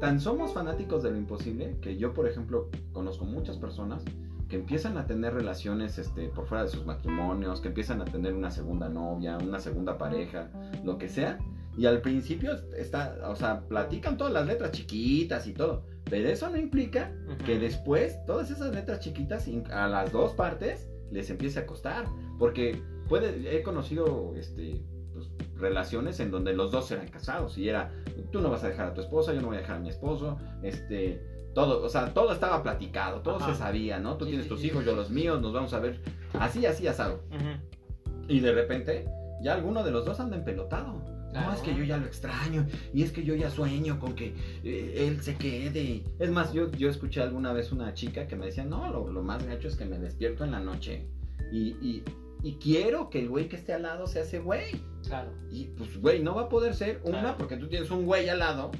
Tan 0.00 0.20
somos 0.20 0.52
fanáticos 0.52 1.02
de 1.02 1.10
lo 1.10 1.16
imposible 1.16 1.76
que 1.80 1.96
yo, 1.96 2.12
por 2.12 2.28
ejemplo, 2.28 2.68
conozco 2.92 3.24
muchas 3.24 3.56
personas 3.56 4.04
que 4.48 4.56
empiezan 4.56 4.96
a 4.96 5.06
tener 5.06 5.34
relaciones 5.34 5.98
este, 5.98 6.28
por 6.28 6.46
fuera 6.46 6.64
de 6.64 6.70
sus 6.70 6.84
matrimonios, 6.86 7.60
que 7.60 7.68
empiezan 7.68 8.00
a 8.00 8.04
tener 8.04 8.32
una 8.34 8.50
segunda 8.52 8.88
novia, 8.88 9.38
una 9.38 9.58
segunda 9.58 9.98
pareja, 9.98 10.50
lo 10.84 10.98
que 10.98 11.08
sea. 11.08 11.38
Y 11.76 11.86
al 11.86 12.00
principio 12.00 12.52
está, 12.76 13.16
o 13.28 13.34
sea, 13.36 13.62
platican 13.68 14.16
todas 14.16 14.32
las 14.32 14.46
letras 14.46 14.70
chiquitas 14.72 15.46
y 15.46 15.52
todo. 15.52 15.84
Pero 16.08 16.28
eso 16.28 16.48
no 16.48 16.56
implica 16.56 17.12
que 17.44 17.58
después 17.58 18.24
todas 18.26 18.50
esas 18.50 18.74
letras 18.74 19.00
chiquitas 19.00 19.48
a 19.72 19.88
las 19.88 20.12
dos 20.12 20.32
partes 20.34 20.88
les 21.10 21.30
empiece 21.30 21.58
a 21.58 21.66
costar. 21.66 22.06
Porque 22.38 22.80
puede, 23.08 23.56
he 23.56 23.62
conocido 23.62 24.34
este, 24.36 24.82
pues, 25.12 25.28
relaciones 25.56 26.20
en 26.20 26.30
donde 26.30 26.52
los 26.54 26.70
dos 26.70 26.90
eran 26.90 27.08
casados 27.08 27.58
y 27.58 27.68
era, 27.68 27.90
tú 28.30 28.40
no 28.40 28.50
vas 28.50 28.62
a 28.64 28.68
dejar 28.68 28.88
a 28.88 28.94
tu 28.94 29.00
esposa, 29.00 29.32
yo 29.32 29.40
no 29.40 29.48
voy 29.48 29.56
a 29.56 29.60
dejar 29.60 29.76
a 29.76 29.80
mi 29.80 29.88
esposo, 29.88 30.38
este, 30.62 31.22
todo, 31.54 31.82
o 31.82 31.88
sea, 31.88 32.12
todo 32.12 32.32
estaba 32.32 32.62
platicado, 32.62 33.22
todo 33.22 33.36
Ajá. 33.36 33.52
se 33.52 33.58
sabía, 33.58 33.98
¿no? 33.98 34.16
Tú 34.16 34.26
Sí, 34.26 34.30
tienes 34.32 34.44
sí, 34.44 34.50
tus 34.50 34.60
sí, 34.60 34.66
hijos, 34.66 34.84
yo 34.84 34.94
los 34.94 35.10
míos, 35.10 35.40
nos 35.40 35.52
vamos 35.54 35.72
a 35.72 35.80
ver 35.80 36.00
así, 36.38 36.66
así, 36.66 36.86
asado. 36.86 37.22
Ujú. 37.30 38.22
Y 38.28 38.40
de 38.40 38.52
repente, 38.52 39.06
ya 39.40 39.54
alguno 39.54 39.82
de 39.82 39.90
los 39.90 40.04
dos 40.04 40.20
anda 40.20 40.36
empelotado. 40.36 41.15
No, 41.42 41.52
es 41.52 41.60
que 41.60 41.74
yo 41.74 41.84
ya 41.84 41.96
lo 41.98 42.06
extraño. 42.06 42.66
Y 42.94 43.02
es 43.02 43.12
que 43.12 43.22
yo 43.24 43.34
ya 43.34 43.50
sueño 43.50 43.98
con 44.00 44.14
que 44.14 44.34
eh, 44.64 45.06
él 45.08 45.22
se 45.22 45.34
quede. 45.36 46.02
Es 46.18 46.30
más, 46.30 46.52
yo, 46.52 46.70
yo 46.72 46.88
escuché 46.88 47.20
alguna 47.22 47.52
vez 47.52 47.72
una 47.72 47.92
chica 47.94 48.26
que 48.26 48.36
me 48.36 48.46
decía, 48.46 48.64
no, 48.64 48.90
lo, 48.90 49.10
lo 49.10 49.22
más 49.22 49.44
gacho 49.46 49.68
es 49.68 49.76
que 49.76 49.84
me 49.84 49.98
despierto 49.98 50.44
en 50.44 50.52
la 50.52 50.60
noche. 50.60 51.06
Y, 51.52 51.70
y, 51.80 52.02
y 52.42 52.54
quiero 52.56 53.10
que 53.10 53.20
el 53.20 53.28
güey 53.28 53.48
que 53.48 53.56
esté 53.56 53.72
al 53.74 53.82
lado 53.82 54.06
sea 54.06 54.22
ese 54.22 54.38
güey. 54.40 54.80
Claro. 55.06 55.30
Y 55.50 55.64
pues, 55.76 56.00
güey, 56.00 56.22
no 56.22 56.34
va 56.34 56.42
a 56.42 56.48
poder 56.48 56.74
ser 56.74 57.00
una 57.04 57.20
Claro. 57.20 57.36
porque 57.38 57.56
tú 57.56 57.68
tienes 57.68 57.90
un 57.90 58.04
güey 58.06 58.28
al 58.28 58.38
lado. 58.40 58.70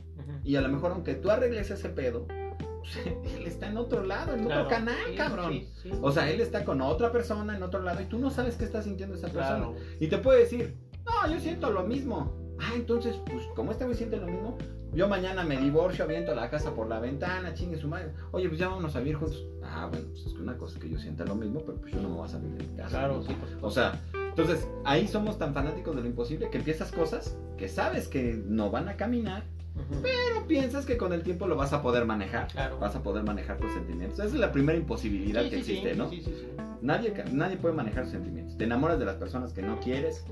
Y 0.45 0.57
a 0.57 0.61
lo 0.61 0.69
mejor 0.69 0.93
aunque 0.93 1.15
tú 1.15 1.31
arregles 1.31 1.71
ese 1.71 1.89
pedo, 1.89 2.27
pues, 2.27 2.97
él 3.37 3.47
está 3.47 3.69
en 3.69 3.77
otro 3.77 4.05
lado, 4.05 4.35
en 4.35 4.45
Claro. 4.45 4.63
otro 4.63 4.71
canal, 4.77 4.97
Sí, 5.11 5.17
cabrón. 5.17 5.53
sí, 5.53 5.69
sí. 5.83 5.91
O 6.03 6.13
sea, 6.13 6.31
él 6.31 6.41
está 6.41 6.65
con 6.65 6.81
otra 6.81 7.11
persona 7.13 7.57
en 7.57 7.63
otro 7.63 7.83
lado 7.83 8.01
y 8.01 8.05
tú 8.07 8.19
no 8.19 8.31
sabes 8.31 8.57
qué 8.57 8.65
está 8.65 8.83
sintiendo 8.83 9.15
esa 9.17 9.29
persona. 9.29 9.69
Y 10.01 10.07
te 10.09 10.19
puede 10.19 10.41
decir, 10.41 10.75
no, 11.05 11.33
yo 11.33 11.41
siento 11.41 11.71
lo 11.73 11.85
mismo. 11.85 12.33
Ah, 12.61 12.73
entonces, 12.75 13.17
pues 13.27 13.45
como 13.55 13.73
este 13.73 13.85
güey 13.85 13.97
siente 13.97 14.17
lo 14.17 14.27
mismo, 14.27 14.57
yo 14.95 15.09
mañana 15.09 15.45
me 15.45 15.59
divorcio, 15.59 16.05
aviento 16.05 16.35
la 16.35 16.49
casa 16.49 16.75
por 16.75 16.89
la 16.89 17.01
ventana, 17.01 17.53
chingue 17.55 17.77
su 17.77 17.87
madre. 17.89 18.13
Oye, 18.33 18.49
pues 18.49 18.59
ya 18.59 18.69
vámonos 18.69 18.97
a 18.97 19.01
vivir 19.01 19.17
juntos. 19.17 19.45
Ah, 19.63 19.89
bueno, 19.91 20.07
pues 20.11 20.27
es 20.27 20.33
que 20.33 20.41
una 20.41 20.57
cosa 20.57 20.77
es 20.79 20.83
que 20.83 20.89
yo 20.91 20.99
sienta 20.99 21.25
lo 21.25 21.35
mismo, 21.35 21.61
pero 21.67 21.79
pues 21.79 21.93
yo 21.93 22.01
no 22.01 22.09
me 22.09 22.17
voy 22.17 22.25
a 22.25 22.29
salir 22.29 22.51
de 22.51 22.65
mi 22.67 22.77
casa. 22.77 22.89
Claro, 22.99 23.23
sí. 23.23 23.35
O 23.61 23.71
sea, 23.71 24.01
entonces 24.15 24.67
ahí 24.85 25.07
somos 25.07 25.39
tan 25.39 25.53
fanáticos 25.53 25.95
de 25.97 26.03
lo 26.03 26.09
imposible 26.09 26.49
que 26.51 26.59
empiezas 26.59 26.93
cosas 26.93 27.37
que 27.59 27.69
sabes 27.69 28.09
que 28.09 28.41
no 28.47 28.71
van 28.71 28.89
a 28.89 28.97
caminar, 28.97 29.43
Ujú. 29.75 30.01
pero 30.03 30.47
piensas 30.47 30.87
que 30.87 30.97
con 30.97 31.13
el 31.13 31.23
tiempo 31.23 31.47
lo 31.47 31.57
vas 31.57 31.75
a 31.75 31.83
poder 31.83 32.07
manejar. 32.07 32.47
Claro. 32.49 32.79
Vas 32.79 32.97
a 32.97 33.03
poder 33.03 33.23
manejar 33.25 33.59
tus 33.59 33.73
sentimientos. 33.73 34.19
Esa 34.19 34.29
es 34.29 34.35
la 34.41 34.53
primera 34.53 34.79
imposibilidad 34.79 35.43
Sí, 35.43 35.51
que 35.51 35.57
sí, 35.57 35.73
existe, 35.73 35.93
sí, 35.93 35.99
¿no? 35.99 36.09
sí, 36.09 36.23
sí, 36.23 36.33
sí. 36.35 36.47
Nadie, 36.81 37.13
nadie 37.33 37.57
puede 37.59 37.75
manejar 37.75 38.05
sus 38.05 38.13
sentimientos. 38.13 38.57
Te 38.57 38.65
enamoras 38.65 38.99
de 38.99 39.05
las 39.05 39.17
personas 39.17 39.53
que 39.53 39.61
no 39.63 39.79
quieres, 39.81 40.25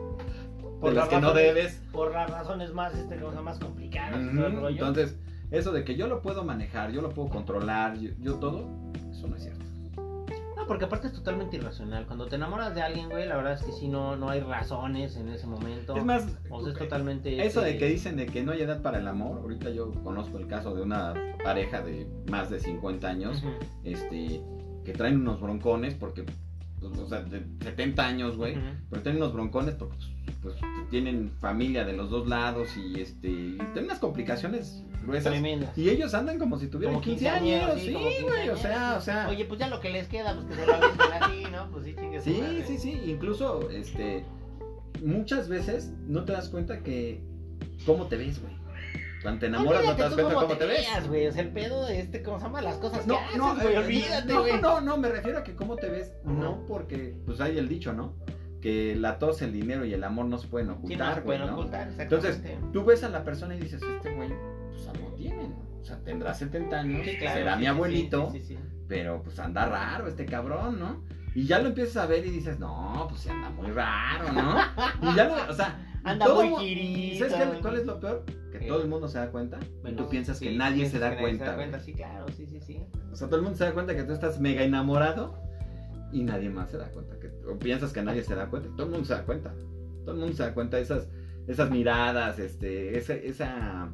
Por 0.84 0.90
de 0.92 0.96
las 0.96 1.04
las 1.06 1.14
que 1.14 1.20
no 1.20 1.28
razones- 1.32 1.54
debes. 1.54 1.82
Por 1.92 2.12
las 2.12 2.30
razones 2.30 2.72
más, 2.72 2.94
este, 2.94 3.16
cosa 3.16 3.40
más 3.42 3.58
complicadas. 3.58 4.20
y 4.22 4.26
Ujú, 4.26 4.36
todo 4.36 4.46
el 4.46 4.56
rollo. 4.56 4.68
Entonces, 4.88 5.16
eso 5.50 5.72
de 5.72 5.84
que 5.84 5.96
yo 5.96 6.06
lo 6.06 6.22
puedo 6.22 6.44
manejar, 6.44 6.90
yo 6.92 7.00
lo 7.02 7.10
puedo 7.10 7.28
controlar, 7.28 7.98
yo, 7.98 8.10
yo 8.20 8.34
todo, 8.36 8.68
eso 9.10 9.26
no 9.28 9.36
es 9.36 9.42
cierto. 9.42 9.64
No, 10.56 10.66
porque 10.68 10.86
aparte 10.86 11.08
es 11.08 11.12
totalmente 11.12 11.56
irracional. 11.56 12.06
Cuando 12.06 12.26
te 12.26 12.36
enamoras 12.36 12.74
de 12.74 12.80
alguien, 12.80 13.10
güey, 13.10 13.26
la 13.28 13.36
verdad 13.36 13.52
es 13.54 13.62
que 13.62 13.72
sí, 13.72 13.86
no, 13.88 14.16
no 14.16 14.30
hay 14.30 14.40
razones 14.40 15.14
en 15.16 15.28
ese 15.28 15.46
momento. 15.46 15.94
Es 15.96 16.04
más, 16.04 16.26
O 16.48 16.62
sea, 16.62 16.72
es 16.72 16.78
totalmente... 16.78 17.44
eso 17.44 17.60
de 17.60 17.76
que 17.76 17.86
dicen 17.86 18.16
de 18.16 18.24
que 18.26 18.42
no 18.42 18.52
hay 18.52 18.62
edad 18.62 18.80
para 18.80 18.98
el 18.98 19.06
amor, 19.08 19.40
ahorita 19.42 19.68
yo 19.70 19.90
conozco 20.02 20.38
el 20.38 20.46
caso 20.46 20.74
de 20.74 20.82
una 20.82 21.12
pareja 21.42 21.82
de 21.82 22.06
más 22.30 22.48
de 22.50 22.60
50 22.60 23.06
años, 23.06 23.42
este, 23.84 24.40
que 24.84 24.92
traen 24.92 25.20
unos 25.20 25.40
broncones 25.40 25.94
porque, 25.94 26.24
o 26.84 27.06
sea, 27.06 27.22
de 27.22 27.42
70 27.62 28.06
años, 28.06 28.36
güey, 28.36 28.56
pero 28.90 29.02
tienen 29.02 29.22
unos 29.22 29.32
broncones 29.32 29.74
porque 29.74 29.96
pues, 30.42 30.56
pues, 30.60 30.90
tienen 30.90 31.30
familia 31.40 31.84
de 31.84 31.94
los 31.94 32.10
dos 32.10 32.28
lados 32.28 32.68
y 32.76 33.00
este 33.00 33.28
y 33.28 33.56
tienen 33.56 33.84
unas 33.84 33.98
complicaciones 33.98 34.82
gruesas. 35.04 35.32
Tremendas. 35.32 35.76
Y 35.76 35.88
ellos 35.88 36.14
andan 36.14 36.38
como 36.38 36.58
si 36.58 36.68
tuvieran 36.68 36.94
Como 36.94 37.04
15 37.04 37.28
años, 37.28 37.80
sí, 37.80 37.92
güey, 37.92 38.48
o 38.48 38.56
sea, 38.56 38.96
o 38.98 39.00
sea. 39.00 39.28
Oye, 39.28 39.44
pues 39.44 39.60
ya 39.60 39.68
lo 39.68 39.80
que 39.80 39.90
les 39.90 40.08
queda, 40.08 40.34
pues 40.34 40.46
que 40.46 40.54
se 40.54 40.66
lo 40.66 40.74
avienten 40.74 41.12
así, 41.20 41.44
¿no? 41.50 41.70
Pues 41.70 41.84
sí, 41.84 41.94
chingue 41.94 42.18
su 42.20 42.30
sí, 42.30 42.40
madre. 42.40 42.66
sí, 42.66 42.78
sí, 42.78 43.00
incluso 43.06 43.70
este 43.70 44.24
muchas 45.02 45.48
veces 45.48 45.92
no 46.06 46.24
te 46.24 46.32
das 46.32 46.48
cuenta 46.48 46.82
que 46.82 47.22
cómo 47.86 48.06
te 48.06 48.16
ves, 48.16 48.40
güey. 48.40 48.54
Cuando 49.24 49.40
te 49.40 49.46
enamoras 49.46 49.84
no 49.84 49.96
te 49.96 50.02
Olvídate 50.02 50.02
das 50.02 50.12
cuenta 50.14 50.34
cómo 50.34 50.46
cómo 50.46 50.58
te 50.58 50.66
ves. 50.66 51.08
güey. 51.08 51.26
O 51.26 51.32
sea, 51.32 51.42
el 51.42 51.48
pedo 51.48 51.86
de 51.86 51.98
este, 52.00 52.22
¿cómo 52.22 52.38
se 52.38 52.44
llama? 52.44 52.62
Las 52.62 52.76
cosas 52.76 53.06
No, 53.08 53.16
que 53.18 53.24
haces, 53.24 53.36
no, 53.38 53.54
güey. 53.56 53.74
eh, 53.74 53.78
olvídate, 53.78 54.32
no, 54.32 54.40
güey. 54.42 54.60
no, 54.60 54.80
no, 54.82 54.96
me 54.98 55.08
refiero 55.08 55.38
a 55.38 55.42
que 55.42 55.56
cómo 55.56 55.74
te 55.76 55.88
ves, 55.88 56.12
no 56.24 56.64
porque 56.68 57.16
pues 57.26 57.40
hay 57.40 57.58
el 57.58 57.68
dicho, 57.68 57.92
¿no? 57.92 58.14
Que 58.60 58.94
la 58.94 59.18
tos, 59.18 59.42
el 59.42 59.52
dinero 59.52 59.84
y 59.84 59.92
el 59.94 60.04
amor 60.04 60.26
no 60.26 60.38
se 60.38 60.46
pueden 60.46 60.68
Sí, 60.68 60.72
no 60.74 60.78
ocultar, 60.78 61.14
se 61.16 61.20
güey, 61.22 61.38
pueden 61.38 61.52
¿no? 61.54 61.58
ocultar, 61.60 61.90
Entonces, 61.98 62.40
tú 62.72 62.84
ves 62.84 63.02
a 63.02 63.08
la 63.08 63.24
persona 63.24 63.54
y 63.56 63.60
dices, 63.60 63.82
este 63.82 64.14
güey, 64.14 64.28
pues 64.70 64.86
algo 64.88 65.08
tiene, 65.16 65.48
¿no? 65.48 65.64
O 65.80 65.84
sea, 65.84 65.98
tendrá 66.04 66.32
70 66.34 66.78
años, 66.80 67.02
Sí, 67.04 67.16
claro, 67.18 67.38
será 67.38 67.52
sí, 67.54 67.58
mi 67.58 67.64
sí, 67.64 67.68
abuelito, 67.68 68.30
sí, 68.30 68.40
sí, 68.40 68.46
sí. 68.54 68.58
pero 68.88 69.22
pues 69.22 69.38
anda 69.38 69.66
raro 69.66 70.06
este 70.06 70.24
cabrón, 70.26 70.78
¿no? 70.78 71.02
Y 71.34 71.46
ya 71.46 71.58
lo 71.58 71.68
empiezas 71.68 71.96
a 71.96 72.06
ver 72.06 72.24
y 72.26 72.30
dices, 72.30 72.58
no, 72.58 73.06
pues 73.08 73.22
se 73.22 73.30
anda 73.30 73.50
muy 73.50 73.70
raro, 73.70 74.32
¿no? 74.32 74.56
Y 75.10 75.14
ya 75.16 75.24
lo, 75.24 75.50
o 75.50 75.54
sea, 75.54 75.78
Anda 76.04 76.26
todo 76.26 76.42
muy 76.42 76.50
mu- 76.50 76.58
girito. 76.58 77.28
¿Sabes 77.30 77.48
qué- 77.54 77.60
cuál 77.60 77.76
es 77.78 77.86
lo 77.86 77.98
peor? 77.98 78.24
Que 78.64 78.70
todo 78.70 78.82
el 78.82 78.88
mundo 78.88 79.08
se 79.08 79.18
da 79.18 79.30
cuenta 79.30 79.58
Bueno, 79.82 80.02
tú 80.02 80.08
piensas 80.08 80.38
sí, 80.38 80.48
que 80.48 80.56
nadie 80.56 80.88
se 80.88 80.98
da 80.98 81.10
que 81.10 81.16
nadie 81.16 81.38
cuenta. 81.38 81.54
güey. 81.54 81.80
Sí, 81.84 81.92
claro, 81.92 82.26
sí, 82.36 82.46
sí, 82.46 82.60
sí. 82.60 82.82
O 83.12 83.16
sea, 83.16 83.28
todo 83.28 83.36
el 83.36 83.42
mundo 83.42 83.56
se 83.58 83.64
da 83.64 83.72
cuenta 83.72 83.94
que 83.94 84.02
tú 84.04 84.12
estás 84.12 84.40
mega 84.40 84.62
enamorado 84.62 85.38
y 86.12 86.22
nadie 86.22 86.48
más 86.48 86.70
se 86.70 86.78
da 86.78 86.88
cuenta. 86.90 87.18
Que, 87.18 87.28
o 87.48 87.58
piensas 87.58 87.92
que 87.92 88.02
nadie 88.02 88.22
se 88.22 88.34
da 88.34 88.46
cuenta. 88.48 88.68
Todo 88.76 88.86
el 88.86 88.92
mundo 88.92 89.06
se 89.06 89.14
da 89.14 89.24
cuenta. 89.24 89.54
Todo 90.04 90.14
el 90.14 90.20
mundo 90.20 90.36
se 90.36 90.42
da 90.42 90.54
cuenta 90.54 90.76
de 90.76 90.82
esas, 90.82 91.08
esas 91.46 91.70
miradas, 91.70 92.38
este, 92.38 92.98
esa, 92.98 93.14
esa 93.14 93.92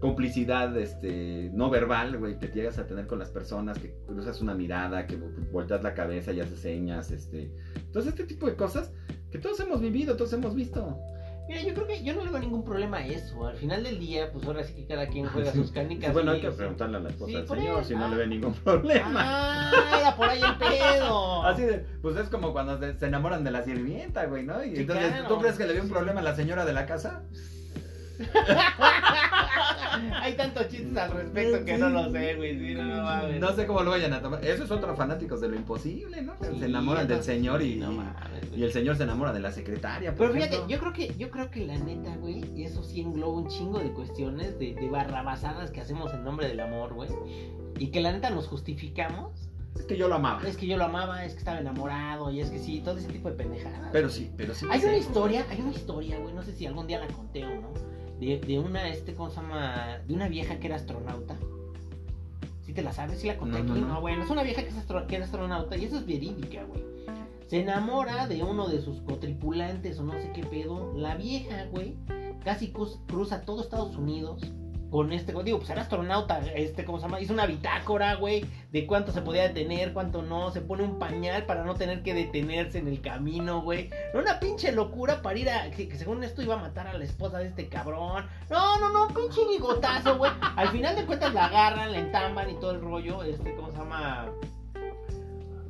complicidad 0.00 0.76
este, 0.76 1.50
no 1.54 1.70
verbal, 1.70 2.18
güey, 2.18 2.38
que 2.38 2.48
llegas 2.48 2.78
a 2.78 2.86
tener 2.86 3.06
con 3.06 3.20
las 3.20 3.30
personas, 3.30 3.78
que 3.78 3.94
cruzas 4.06 4.40
una 4.40 4.54
mirada, 4.54 5.06
que 5.06 5.16
volteas 5.52 5.82
la 5.84 5.94
cabeza 5.94 6.32
y 6.32 6.40
haces 6.40 6.58
señas, 6.58 7.10
este. 7.12 7.52
Entonces, 7.76 8.12
este 8.12 8.24
tipo 8.24 8.46
de 8.46 8.56
cosas 8.56 8.92
que 9.30 9.38
todos 9.38 9.60
hemos 9.60 9.80
vivido, 9.80 10.16
todos 10.16 10.32
hemos 10.32 10.54
visto. 10.54 10.98
Mira, 11.48 11.60
yo 11.62 11.74
creo 11.74 11.86
que 11.86 12.02
yo 12.02 12.14
no 12.14 12.24
le 12.24 12.30
veo 12.30 12.38
ningún 12.40 12.64
problema 12.64 12.98
a 12.98 13.06
eso. 13.06 13.46
Al 13.46 13.56
final 13.56 13.82
del 13.82 13.98
día, 13.98 14.30
pues 14.32 14.46
ahora 14.46 14.62
sí 14.64 14.74
que 14.74 14.86
cada 14.86 15.06
quien 15.08 15.26
juega 15.26 15.52
sus 15.52 15.72
canicas. 15.72 16.12
bueno, 16.12 16.32
hay 16.32 16.40
que 16.40 16.50
preguntarle 16.50 16.96
a 16.98 17.00
la 17.00 17.08
esposa 17.10 17.30
Sí, 17.30 17.36
del 17.36 17.48
señor 17.48 17.84
si 17.84 17.94
no 17.94 18.08
le 18.08 18.16
ve 18.16 18.26
ningún 18.28 18.54
problema. 18.54 19.20
Ah, 19.24 19.98
era 19.98 20.16
por 20.16 20.28
ahí 20.28 20.40
el 20.40 20.56
pedo. 20.56 21.42
Así 21.46 21.62
de, 21.62 21.78
pues 22.00 22.16
es 22.16 22.28
como 22.28 22.52
cuando 22.52 22.78
se, 22.78 22.96
se 22.98 23.06
enamoran 23.06 23.42
de 23.44 23.50
la 23.50 23.64
sirvienta, 23.64 24.24
güey, 24.26 24.44
¿no? 24.44 24.62
Y 24.64 24.76
entonces, 24.76 25.08
claro. 25.12 25.28
¿tú 25.28 25.38
crees 25.40 25.56
que 25.58 25.66
le 25.66 25.72
dio 25.74 25.82
un 25.82 25.90
problema 25.90 26.20
a 26.20 26.22
la 26.24 26.34
señora 26.36 26.64
de 26.64 26.72
la 26.72 26.86
casa? 26.86 27.22
Hay 30.22 30.34
tantos 30.34 30.68
chistes 30.68 30.96
al 30.96 31.10
respecto 31.10 31.64
que 31.64 31.78
no 31.78 31.88
lo 31.88 32.10
sé, 32.10 32.34
güey. 32.34 32.58
Sí, 32.58 32.74
no, 32.74 32.84
no 32.84 33.02
mames. 33.02 33.40
No 33.40 33.52
sé 33.52 33.66
cómo 33.66 33.82
lo 33.82 33.90
vayan 33.90 34.12
a 34.12 34.22
tomar. 34.22 34.44
Eso 34.44 34.64
es 34.64 34.70
otro 34.70 34.94
fanáticos 34.96 35.40
de 35.40 35.48
lo 35.48 35.56
imposible, 35.56 36.22
¿no? 36.22 36.34
Sí, 36.40 36.58
se 36.58 36.66
enamoran 36.66 37.06
del 37.08 37.22
señor 37.22 37.60
sí, 37.60 37.74
y, 37.74 37.76
no 37.76 37.92
mames, 37.92 38.48
y 38.54 38.62
el 38.62 38.72
señor 38.72 38.96
se 38.96 39.04
enamora 39.04 39.32
de 39.32 39.40
la 39.40 39.52
secretaria. 39.52 40.14
por 40.14 40.30
Pero 40.30 40.44
fíjate, 40.44 40.62
yo 40.68 40.78
creo 40.78 40.92
que, 40.92 41.14
yo 41.16 41.30
creo 41.30 41.50
que 41.50 41.66
la 41.66 41.76
neta, 41.78 42.16
güey, 42.16 42.44
y 42.54 42.64
eso 42.64 42.82
sí 42.82 43.00
engloba 43.00 43.38
un 43.38 43.48
chingo 43.48 43.78
de 43.78 43.90
cuestiones 43.92 44.58
de, 44.58 44.74
de 44.74 44.88
barrabasadas 44.88 45.70
que 45.70 45.80
hacemos 45.80 46.12
en 46.12 46.24
nombre 46.24 46.48
del 46.48 46.60
amor, 46.60 46.94
güey. 46.94 47.10
Y 47.78 47.88
que 47.88 48.00
la 48.00 48.12
neta 48.12 48.30
nos 48.30 48.46
justificamos. 48.48 49.48
Es 49.76 49.86
que 49.86 49.96
yo 49.96 50.06
lo 50.06 50.16
amaba. 50.16 50.46
Es 50.46 50.56
que 50.56 50.66
yo 50.66 50.76
lo 50.76 50.84
amaba, 50.84 51.24
es 51.24 51.32
que 51.32 51.38
estaba 51.38 51.58
enamorado, 51.58 52.30
y 52.30 52.40
es 52.40 52.50
que 52.50 52.58
sí, 52.58 52.82
todo 52.84 52.98
ese 52.98 53.08
tipo 53.08 53.30
de 53.30 53.36
pendejadas. 53.36 53.88
Pero 53.90 54.10
sí, 54.10 54.30
pero 54.36 54.54
sí. 54.54 54.66
Hay 54.70 54.84
una 54.84 54.98
historia, 54.98 55.46
hay 55.50 55.60
una 55.60 55.72
historia, 55.72 56.18
güey, 56.18 56.34
no 56.34 56.42
sé 56.42 56.52
si 56.52 56.66
algún 56.66 56.86
día 56.86 57.00
la 57.00 57.08
conté 57.08 57.44
o 57.44 57.60
no, 57.60 57.72
de, 58.26 58.38
de 58.40 58.58
una, 58.58 58.88
este, 58.88 59.14
¿cómo 59.14 59.30
se 59.30 59.36
llama? 59.40 59.98
De 60.06 60.14
una 60.14 60.28
vieja 60.28 60.58
que 60.58 60.66
era 60.68 60.76
astronauta. 60.76 61.36
¿Sí 62.64 62.72
te 62.72 62.82
la 62.82 62.92
sabes? 62.92 63.20
¿Sí 63.20 63.26
la 63.26 63.36
conté 63.36 63.58
No, 63.58 63.64
no, 63.64 63.72
aquí? 63.72 63.80
no. 63.82 64.00
bueno, 64.00 64.22
es 64.22 64.30
una 64.30 64.42
vieja 64.44 64.62
que, 64.62 64.68
es 64.68 64.76
astro- 64.76 65.06
que 65.06 65.16
era 65.16 65.24
astronauta 65.24 65.76
y 65.76 65.84
eso 65.84 65.96
es 65.98 66.06
verídica, 66.06 66.62
güey. 66.64 66.82
Se 67.48 67.60
enamora 67.60 68.28
de 68.28 68.42
uno 68.42 68.68
de 68.68 68.80
sus 68.80 69.00
cotripulantes 69.02 69.98
o 69.98 70.04
no 70.04 70.12
sé 70.12 70.30
qué 70.32 70.42
pedo. 70.44 70.92
La 70.96 71.16
vieja, 71.16 71.66
güey, 71.70 71.96
casi 72.44 72.72
cruz- 72.72 73.00
cruza 73.08 73.42
todo 73.42 73.60
Estados 73.60 73.96
Unidos 73.96 74.40
con 74.92 75.10
este, 75.10 75.32
digo, 75.42 75.56
pues 75.56 75.70
era 75.70 75.80
astronauta, 75.80 76.40
este, 76.54 76.84
¿cómo 76.84 76.98
se 76.98 77.06
llama? 77.06 77.18
Hizo 77.18 77.32
una 77.32 77.46
bitácora, 77.46 78.14
güey, 78.16 78.44
de 78.70 78.86
cuánto 78.86 79.10
se 79.10 79.22
podía 79.22 79.44
detener, 79.48 79.94
cuánto 79.94 80.20
no, 80.20 80.50
se 80.50 80.60
pone 80.60 80.82
un 80.84 80.98
pañal 80.98 81.46
para 81.46 81.64
no 81.64 81.74
tener 81.76 82.02
que 82.02 82.12
detenerse 82.12 82.76
en 82.76 82.88
el 82.88 83.00
camino, 83.00 83.62
güey. 83.62 83.88
No, 84.12 84.20
una 84.20 84.38
pinche 84.38 84.70
locura 84.70 85.22
para 85.22 85.38
ir 85.38 85.48
a, 85.48 85.70
que, 85.70 85.90
según 85.96 86.22
esto 86.22 86.42
iba 86.42 86.56
a 86.56 86.58
matar 86.58 86.86
a 86.88 86.98
la 86.98 87.04
esposa 87.04 87.38
de 87.38 87.46
este 87.46 87.68
cabrón. 87.68 88.26
No, 88.50 88.78
no, 88.80 88.92
no, 88.92 89.08
pinche 89.14 89.40
bigotazo, 89.50 90.18
güey. 90.18 90.30
Al 90.56 90.68
final 90.68 90.94
de 90.94 91.06
cuentas 91.06 91.32
la 91.32 91.46
agarran, 91.46 91.90
la 91.90 91.98
entamban 91.98 92.50
y 92.50 92.54
todo 92.56 92.72
el 92.72 92.82
rollo, 92.82 93.22
este, 93.22 93.54
¿cómo 93.54 93.70
se 93.70 93.78
llama? 93.78 94.26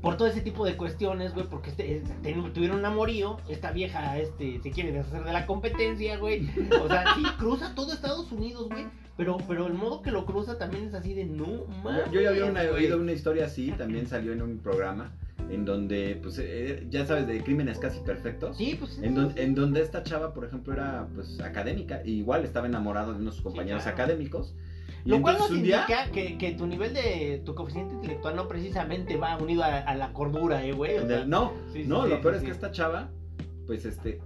Por 0.00 0.16
todo 0.16 0.26
ese 0.26 0.40
tipo 0.40 0.64
de 0.64 0.76
cuestiones, 0.76 1.32
güey, 1.32 1.46
porque 1.46 1.70
este, 1.70 2.02
ten- 2.24 2.52
tuvieron 2.52 2.78
un 2.80 2.84
amorío, 2.84 3.38
esta 3.48 3.70
vieja, 3.70 4.18
este, 4.18 4.58
se 4.60 4.72
quiere 4.72 4.90
deshacer 4.90 5.22
de 5.22 5.32
la 5.32 5.46
competencia, 5.46 6.16
güey. 6.18 6.50
O 6.82 6.88
sea, 6.88 7.14
sí, 7.14 7.22
cruza 7.38 7.72
todo 7.76 7.92
Estados 7.92 8.32
Unidos, 8.32 8.68
güey. 8.68 8.86
Pero, 9.16 9.36
pero 9.46 9.66
el 9.66 9.74
modo 9.74 10.00
que 10.02 10.10
lo 10.10 10.24
cruza 10.24 10.58
también 10.58 10.84
es 10.84 10.94
así 10.94 11.12
de 11.14 11.24
no 11.26 11.66
mames. 11.84 12.06
Yo, 12.06 12.12
yo 12.12 12.20
ya 12.22 12.30
había 12.30 12.44
una- 12.46 12.62
oído 12.62 12.98
una 12.98 13.12
historia 13.12 13.44
así, 13.46 13.70
también 13.72 14.06
salió 14.06 14.32
en 14.32 14.40
un 14.42 14.58
programa 14.58 15.12
en 15.50 15.64
donde, 15.64 16.18
pues, 16.22 16.38
eh, 16.40 16.86
ya 16.88 17.04
sabes, 17.04 17.26
de 17.26 17.42
crímenes 17.42 17.78
casi 17.78 18.00
perfectos. 18.00 18.56
Sí, 18.56 18.76
pues. 18.78 18.98
En, 19.02 19.14
don- 19.14 19.32
en 19.36 19.54
donde 19.54 19.82
esta 19.82 20.02
chava, 20.02 20.32
por 20.32 20.44
ejemplo, 20.46 20.72
era 20.72 21.08
pues 21.14 21.40
académica, 21.40 22.00
igual 22.06 22.44
estaba 22.44 22.66
enamorado 22.66 23.12
de 23.12 23.20
unos 23.20 23.40
compañeros 23.42 23.82
claro. 23.82 23.96
académicos. 23.96 24.54
Y 25.04 25.10
Lo 25.10 25.20
cual 25.20 25.36
nos 25.38 25.50
un 25.50 25.62
día, 25.64 25.80
indica 25.88 26.10
que, 26.12 26.38
que 26.38 26.52
tu 26.52 26.64
nivel 26.66 26.94
de. 26.94 27.42
tu 27.44 27.54
coeficiente 27.56 27.92
intelectual 27.94 28.36
no 28.36 28.46
precisamente 28.46 29.16
va 29.16 29.36
unido 29.36 29.64
a, 29.64 29.78
a 29.78 29.96
la 29.96 30.12
cordura, 30.12 30.64
eh, 30.64 30.72
güey. 30.72 30.96
o 30.96 31.06
sea, 31.06 31.24
no, 31.24 31.52
sí, 31.72 31.82
sí, 31.82 31.88
no, 31.88 32.04
sí, 32.04 32.10
lo 32.10 32.16
sí, 32.16 32.22
peor 32.22 32.34
sí. 32.34 32.38
es 32.38 32.44
que 32.44 32.50
esta 32.52 32.70
chava, 32.70 33.10
pues 33.66 33.84
este, 33.84 34.20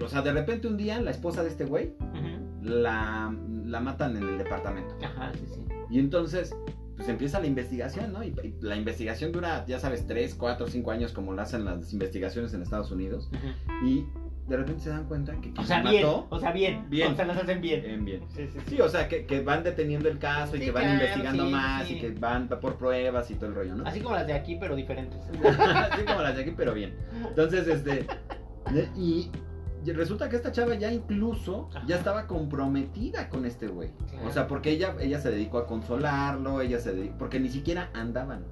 o 0.00 0.08
sea, 0.08 0.22
de 0.22 0.32
repente 0.32 0.68
un 0.68 0.76
día 0.76 1.00
la 1.00 1.10
esposa 1.10 1.42
de 1.42 1.48
este 1.48 1.64
güey 1.64 1.94
Ujú. 1.98 2.39
La, 2.62 3.34
la 3.64 3.80
matan 3.80 4.16
en 4.16 4.28
el 4.28 4.38
departamento. 4.38 4.94
Ajá, 5.04 5.32
sí, 5.34 5.46
sí. 5.54 5.60
Y 5.90 5.98
entonces, 5.98 6.54
pues 6.96 7.08
empieza 7.08 7.40
la 7.40 7.46
investigación, 7.46 8.12
¿no? 8.12 8.22
Y, 8.22 8.28
y 8.42 8.54
la 8.60 8.76
investigación 8.76 9.32
dura, 9.32 9.64
ya 9.66 9.78
sabes, 9.78 10.06
3, 10.06 10.34
4, 10.34 10.66
5 10.68 10.90
años 10.90 11.12
como 11.12 11.32
lo 11.32 11.42
hacen 11.42 11.64
las 11.64 11.92
investigaciones 11.92 12.52
en 12.54 12.62
Estados 12.62 12.90
Unidos. 12.90 13.30
Ujú. 13.32 13.86
Y 13.86 14.06
de 14.48 14.56
repente 14.56 14.82
se 14.82 14.90
dan 14.90 15.04
cuenta 15.06 15.32
que 15.40 15.52
O 15.56 15.62
sea, 15.62 15.80
la 15.82 15.90
bien. 15.90 16.02
mató, 16.04 16.26
O 16.30 16.40
sea, 16.40 16.50
bien. 16.52 16.84
Bien. 16.90 17.12
O 17.12 17.16
sea, 17.16 17.24
las 17.24 17.36
hacen 17.36 17.60
bien. 17.60 17.82
bien, 17.82 18.04
bien. 18.04 18.20
Sí, 18.34 18.46
sí, 18.48 18.58
sí. 18.58 18.76
Sí, 18.76 18.80
o 18.80 18.88
sea, 18.88 19.06
que, 19.08 19.24
que 19.24 19.40
van 19.42 19.62
deteniendo 19.62 20.08
el 20.08 20.18
caso 20.18 20.56
y 20.56 20.60
que 20.60 20.70
van 20.72 20.82
claro, 20.82 20.94
investigando 21.00 21.44
más 21.46 21.88
y 21.90 21.98
que 22.00 22.10
van 22.10 22.48
por 22.48 22.76
pruebas 22.76 23.30
y 23.30 23.34
todo 23.34 23.46
el 23.46 23.54
rollo, 23.54 23.74
¿no? 23.76 23.86
Así 23.86 24.00
como 24.00 24.16
las 24.16 24.26
de 24.26 24.32
aquí, 24.34 24.56
pero 24.60 24.74
diferentes. 24.74 25.20
Así 25.44 26.04
como 26.04 26.20
las 26.22 26.34
de 26.36 26.42
aquí, 26.42 26.52
pero 26.56 26.74
bien. 26.74 26.96
Entonces, 27.28 27.66
este. 27.68 28.06
Y 28.96 29.30
resulta 29.86 30.28
que 30.28 30.36
esta 30.36 30.52
chava 30.52 30.74
ya 30.74 30.92
incluso 30.92 31.68
Ajá. 31.70 31.84
ya 31.86 31.96
estaba 31.96 32.26
comprometida 32.26 33.28
con 33.28 33.44
este 33.46 33.66
güey. 33.66 33.90
Claro. 34.10 34.28
O 34.28 34.32
sea, 34.32 34.46
porque 34.46 34.70
ella, 34.70 34.94
ella 35.00 35.20
se 35.20 35.30
dedicó 35.30 35.58
a 35.58 35.66
consolarlo, 35.66 36.60
ella 36.60 36.78
se 36.78 36.92
dedicó, 36.92 37.16
porque 37.18 37.40
ni 37.40 37.48
siquiera 37.48 37.90
andaban. 37.94 38.44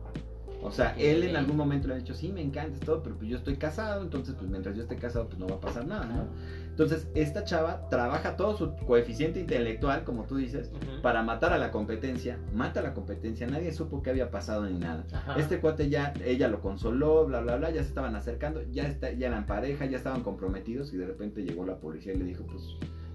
O 0.63 0.71
sea, 0.73 0.95
él 0.99 1.23
en 1.23 1.37
algún 1.37 1.57
momento 1.57 1.87
le 1.89 1.95
ha 1.95 1.97
dicho, 1.99 2.15
sí, 2.15 2.33
me 2.33 2.41
encanta 2.43 2.85
todo, 2.85 3.03
pero 3.03 3.17
pues 3.17 3.31
yo 3.31 3.37
estoy 3.37 3.57
casado, 3.57 4.03
entonces 4.03 4.35
pues 4.37 4.51
mientras 4.51 4.75
yo 4.77 4.83
esté 4.83 4.97
casado 4.97 5.29
pues 5.29 5.39
no 5.39 5.47
va 5.47 5.57
a 5.57 5.61
pasar 5.61 5.87
nada, 5.87 6.05
¿no? 6.07 6.27
Entonces, 6.71 7.09
esta 7.17 7.43
chava 7.43 7.89
trabaja 7.89 8.37
todo 8.37 8.57
su 8.57 8.73
coeficiente 8.87 9.41
intelectual, 9.41 10.05
como 10.05 10.25
tú 10.25 10.37
dices, 10.37 10.71
para 11.03 11.25
matar 11.25 11.53
a 11.53 11.59
la 11.59 11.73
competencia, 11.73 12.39
mata 12.55 12.79
a 12.79 12.83
la 12.85 12.95
competencia, 12.95 13.49
nadie 13.49 13.73
supo 13.73 14.01
qué 14.01 14.11
había 14.11 14.31
pasado 14.31 14.65
ni 14.65 14.79
nada. 14.79 15.05
Ajá. 15.13 15.35
Este 15.41 15.59
cuate 15.61 15.89
ya, 15.89 16.13
ella 16.25 16.47
lo 16.47 16.61
consoló, 16.61 17.27
bla, 17.27 17.41
bla, 17.41 17.57
bla, 17.57 17.71
ya 17.71 17.83
se 17.83 17.89
estaban 17.89 18.15
acercando, 18.15 18.63
ya, 18.71 18.87
está, 18.87 19.11
ya 19.11 19.27
eran 19.27 19.45
pareja, 19.47 19.87
ya 19.87 19.97
estaban 19.97 20.23
comprometidos 20.23 20.93
y 20.93 20.97
de 20.99 21.07
repente 21.07 21.43
llegó 21.43 21.67
la 21.67 21.79
policía 21.79 22.13
y 22.13 22.19
le 22.19 22.25
dijo, 22.27 22.45
pues, 22.45 22.63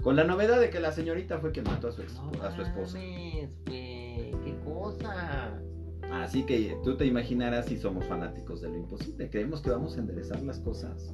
con 0.01 0.17
la 0.17 0.25
novedad 0.25 0.59
de 0.59 0.69
que 0.69 0.81
la 0.81 0.91
señorita 0.91 1.37
fue 1.39 1.51
quien 1.53 1.63
mató 1.65 1.87
a 1.87 1.91
su, 1.93 2.01
ex- 2.01 2.15
No 2.15 2.43
a 2.43 2.51
su 2.53 2.61
esposa. 2.63 2.97
mames, 2.97 3.49
güey, 3.65 4.31
qué 4.43 4.57
cosa. 4.65 5.53
Así 6.21 6.43
que 6.43 6.77
tú 6.83 6.95
te 6.95 7.05
imaginarás 7.05 7.65
si 7.65 7.77
somos 7.77 8.05
fanáticos 8.05 8.61
de 8.61 8.69
lo 8.69 8.77
imposible, 8.77 9.29
creemos 9.29 9.61
que 9.61 9.71
vamos 9.71 9.97
a 9.97 9.99
enderezar 9.99 10.41
las 10.43 10.59
cosas 10.59 11.13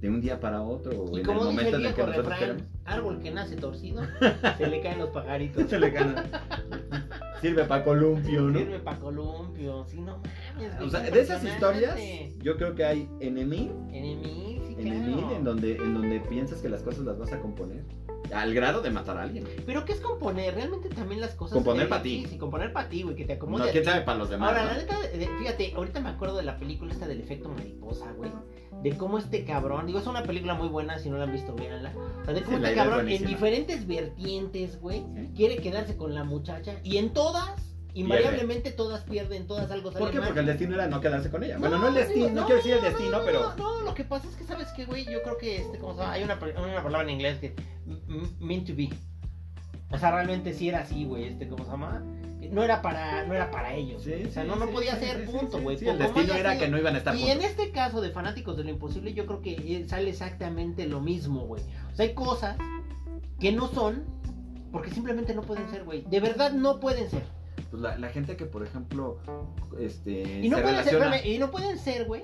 de 0.00 0.10
un 0.10 0.20
día 0.20 0.38
para 0.38 0.60
otro 0.60 0.92
o 0.92 1.18
en 1.18 1.28
el 1.28 1.34
momento 1.34 1.76
en 1.76 1.86
el 1.86 1.94
que 1.94 2.02
nosotros 2.02 2.16
refrán, 2.16 2.38
queremos. 2.38 2.62
árbol 2.84 3.20
que 3.22 3.30
nace 3.30 3.56
torcido, 3.56 4.02
se 4.58 4.66
le 4.66 4.82
caen 4.82 4.98
los 4.98 5.08
pajaritos. 5.08 5.70
Se 5.70 5.78
le 5.78 5.90
gana. 5.90 6.22
Sirve 7.40 7.64
para 7.64 7.82
columpio, 7.82 8.42
¿no? 8.42 8.58
Sirve 8.58 8.78
para 8.80 8.98
columpio, 8.98 9.86
sí, 9.86 10.00
no 10.00 10.18
mames. 10.54 10.80
O 10.82 10.90
sea, 10.90 11.00
de 11.00 11.20
esas 11.20 11.42
historias, 11.42 11.98
yo 12.42 12.56
creo 12.56 12.74
que 12.74 12.84
hay 12.84 13.08
enemy 13.20 13.70
Enemy, 13.90 14.60
sí, 14.66 14.74
en 14.78 15.14
claro. 15.14 15.36
en 15.36 15.44
donde, 15.44 15.76
en 15.76 15.94
donde 15.94 16.20
piensas 16.20 16.60
que 16.60 16.68
las 16.68 16.82
cosas 16.82 17.04
las 17.04 17.18
vas 17.18 17.32
a 17.32 17.40
componer. 17.40 17.84
Al 18.34 18.54
grado 18.54 18.82
de 18.82 18.90
matar 18.90 19.18
a 19.18 19.22
alguien. 19.22 19.46
Pero 19.64 19.84
¿qué 19.84 19.92
es 19.92 20.00
componer? 20.00 20.54
Realmente 20.54 20.88
también 20.88 21.20
las 21.20 21.34
cosas. 21.34 21.54
Componer 21.54 21.86
eh, 21.86 21.88
pa' 21.88 22.02
ti. 22.02 22.26
Sí, 22.28 22.36
componer 22.36 22.72
para 22.72 22.88
ti, 22.88 23.02
güey, 23.02 23.16
que 23.16 23.24
te 23.24 23.34
acomode. 23.34 23.66
No, 23.66 23.70
quién 23.70 23.84
sabe 23.84 24.02
para 24.02 24.18
los 24.18 24.30
demás. 24.30 24.48
Ahora, 24.48 24.64
¿no? 24.64 24.72
la 24.72 24.76
neta, 24.78 24.96
fíjate, 25.38 25.72
ahorita 25.76 26.00
me 26.00 26.10
acuerdo 26.10 26.36
de 26.36 26.42
la 26.42 26.58
película 26.58 26.92
esta 26.92 27.06
del 27.06 27.20
efecto 27.20 27.48
mariposa, 27.48 28.12
güey. 28.12 28.30
De 28.82 28.96
cómo 28.96 29.18
este 29.18 29.44
cabrón, 29.44 29.86
digo, 29.86 29.98
es 29.98 30.06
una 30.06 30.24
película 30.24 30.54
muy 30.54 30.68
buena, 30.68 30.98
si 30.98 31.08
no 31.08 31.16
la 31.16 31.24
han 31.24 31.32
visto, 31.32 31.54
véanla. 31.54 31.94
O 32.20 32.24
sea, 32.24 32.34
de 32.34 32.42
cómo 32.42 32.58
Sí, 32.58 32.64
este 32.64 32.70
es 32.70 32.76
cabrón 32.76 33.08
en 33.08 33.24
diferentes 33.24 33.86
vertientes, 33.86 34.80
güey, 34.80 35.04
¿Sí? 35.14 35.30
quiere 35.34 35.56
quedarse 35.56 35.96
con 35.96 36.14
la 36.14 36.24
muchacha 36.24 36.74
y 36.82 36.98
en 36.98 37.12
todas, 37.14 37.74
invariablemente 37.94 38.72
todas 38.72 39.04
pierden, 39.04 39.46
todas 39.46 39.70
algo 39.70 39.90
sale 39.90 40.04
¿Por 40.04 40.12
qué? 40.12 40.18
mal. 40.18 40.26
Porque 40.28 40.40
el 40.40 40.46
destino 40.46 40.74
era 40.74 40.88
no 40.88 41.00
quedarse 41.00 41.30
con 41.30 41.44
ella. 41.44 41.58
bueno, 41.58 41.78
no 41.78 41.88
el 41.88 41.94
destino, 41.94 42.28
no, 42.28 42.46
quiero 42.46 42.56
decir 42.56 42.72
el 42.74 42.82
no, 42.82 42.88
destino, 42.88 43.18
no, 43.18 43.24
pero. 43.24 43.54
No, 43.56 43.80
lo 43.82 43.94
que 43.94 44.04
pasa 44.04 44.28
es 44.28 44.36
que, 44.36 44.44
¿sabes 44.44 44.68
qué, 44.76 44.84
güey? 44.84 45.04
Yo 45.06 45.22
creo 45.22 45.38
que, 45.38 45.62
este, 45.62 45.78
¿cómo 45.78 45.94
se 45.94 46.00
llama? 46.00 46.12
Hay 46.12 46.24
una, 46.24 46.34
una 46.34 46.82
palabra 46.82 47.02
en 47.02 47.10
inglés 47.10 47.38
que. 47.38 47.54
Meant 48.40 48.66
to 48.66 48.74
be. 48.74 48.90
O 49.90 49.98
sea, 49.98 50.10
realmente 50.10 50.52
sí 50.52 50.68
era 50.68 50.80
así, 50.80 51.04
güey, 51.04 51.24
este, 51.24 51.48
¿cómo 51.48 51.64
se 51.64 51.70
llama? 51.70 52.04
No 52.50 52.62
era 52.62 52.82
para, 52.82 53.24
no 53.26 53.34
era 53.34 53.50
para 53.50 53.74
ellos. 53.74 54.02
Sí, 54.02 54.12
o 54.12 54.30
sea, 54.30 54.42
sí, 54.42 54.48
no, 54.48 54.56
no 54.56 54.68
podía 54.70 54.96
sí, 54.96 55.06
ser 55.06 55.24
punto, 55.24 55.60
güey. 55.60 55.76
El 55.82 55.98
destino 55.98 56.34
era 56.34 56.52
sido. 56.52 56.64
que 56.64 56.70
no 56.70 56.78
iban 56.78 56.94
a 56.94 56.98
estar 56.98 57.14
Y 57.14 57.20
juntos. 57.20 57.36
en 57.36 57.42
este 57.42 57.70
caso 57.70 58.00
de 58.00 58.10
Fanáticos 58.10 58.56
de 58.56 58.64
lo 58.64 58.70
Imposible, 58.70 59.14
yo 59.14 59.24
creo 59.26 59.40
que 59.40 59.84
sale 59.88 60.10
exactamente 60.10 60.86
lo 60.86 61.00
mismo, 61.00 61.46
güey. 61.46 61.62
O 61.92 61.96
sea, 61.96 62.06
hay 62.06 62.14
cosas 62.14 62.56
que 63.40 63.52
no 63.52 63.68
son 63.68 64.04
porque 64.72 64.90
simplemente 64.90 65.34
no 65.34 65.42
pueden 65.42 65.70
ser, 65.70 65.84
güey. 65.84 66.02
De 66.02 66.20
verdad 66.20 66.52
no 66.52 66.80
pueden 66.80 67.08
ser. 67.08 67.22
Pues 67.70 67.80
la, 67.80 67.96
la 67.96 68.08
gente 68.08 68.36
que, 68.36 68.44
por 68.44 68.64
ejemplo, 68.64 69.18
este. 69.80 70.40
Y 70.42 70.48
no, 70.48 70.56
se 70.56 70.62
pueden 70.64 70.84
ser, 70.84 70.94
relaciona. 70.94 71.26
y 71.26 71.38
no 71.38 71.50
pueden 71.50 71.78
ser, 71.78 72.04
güey. 72.06 72.22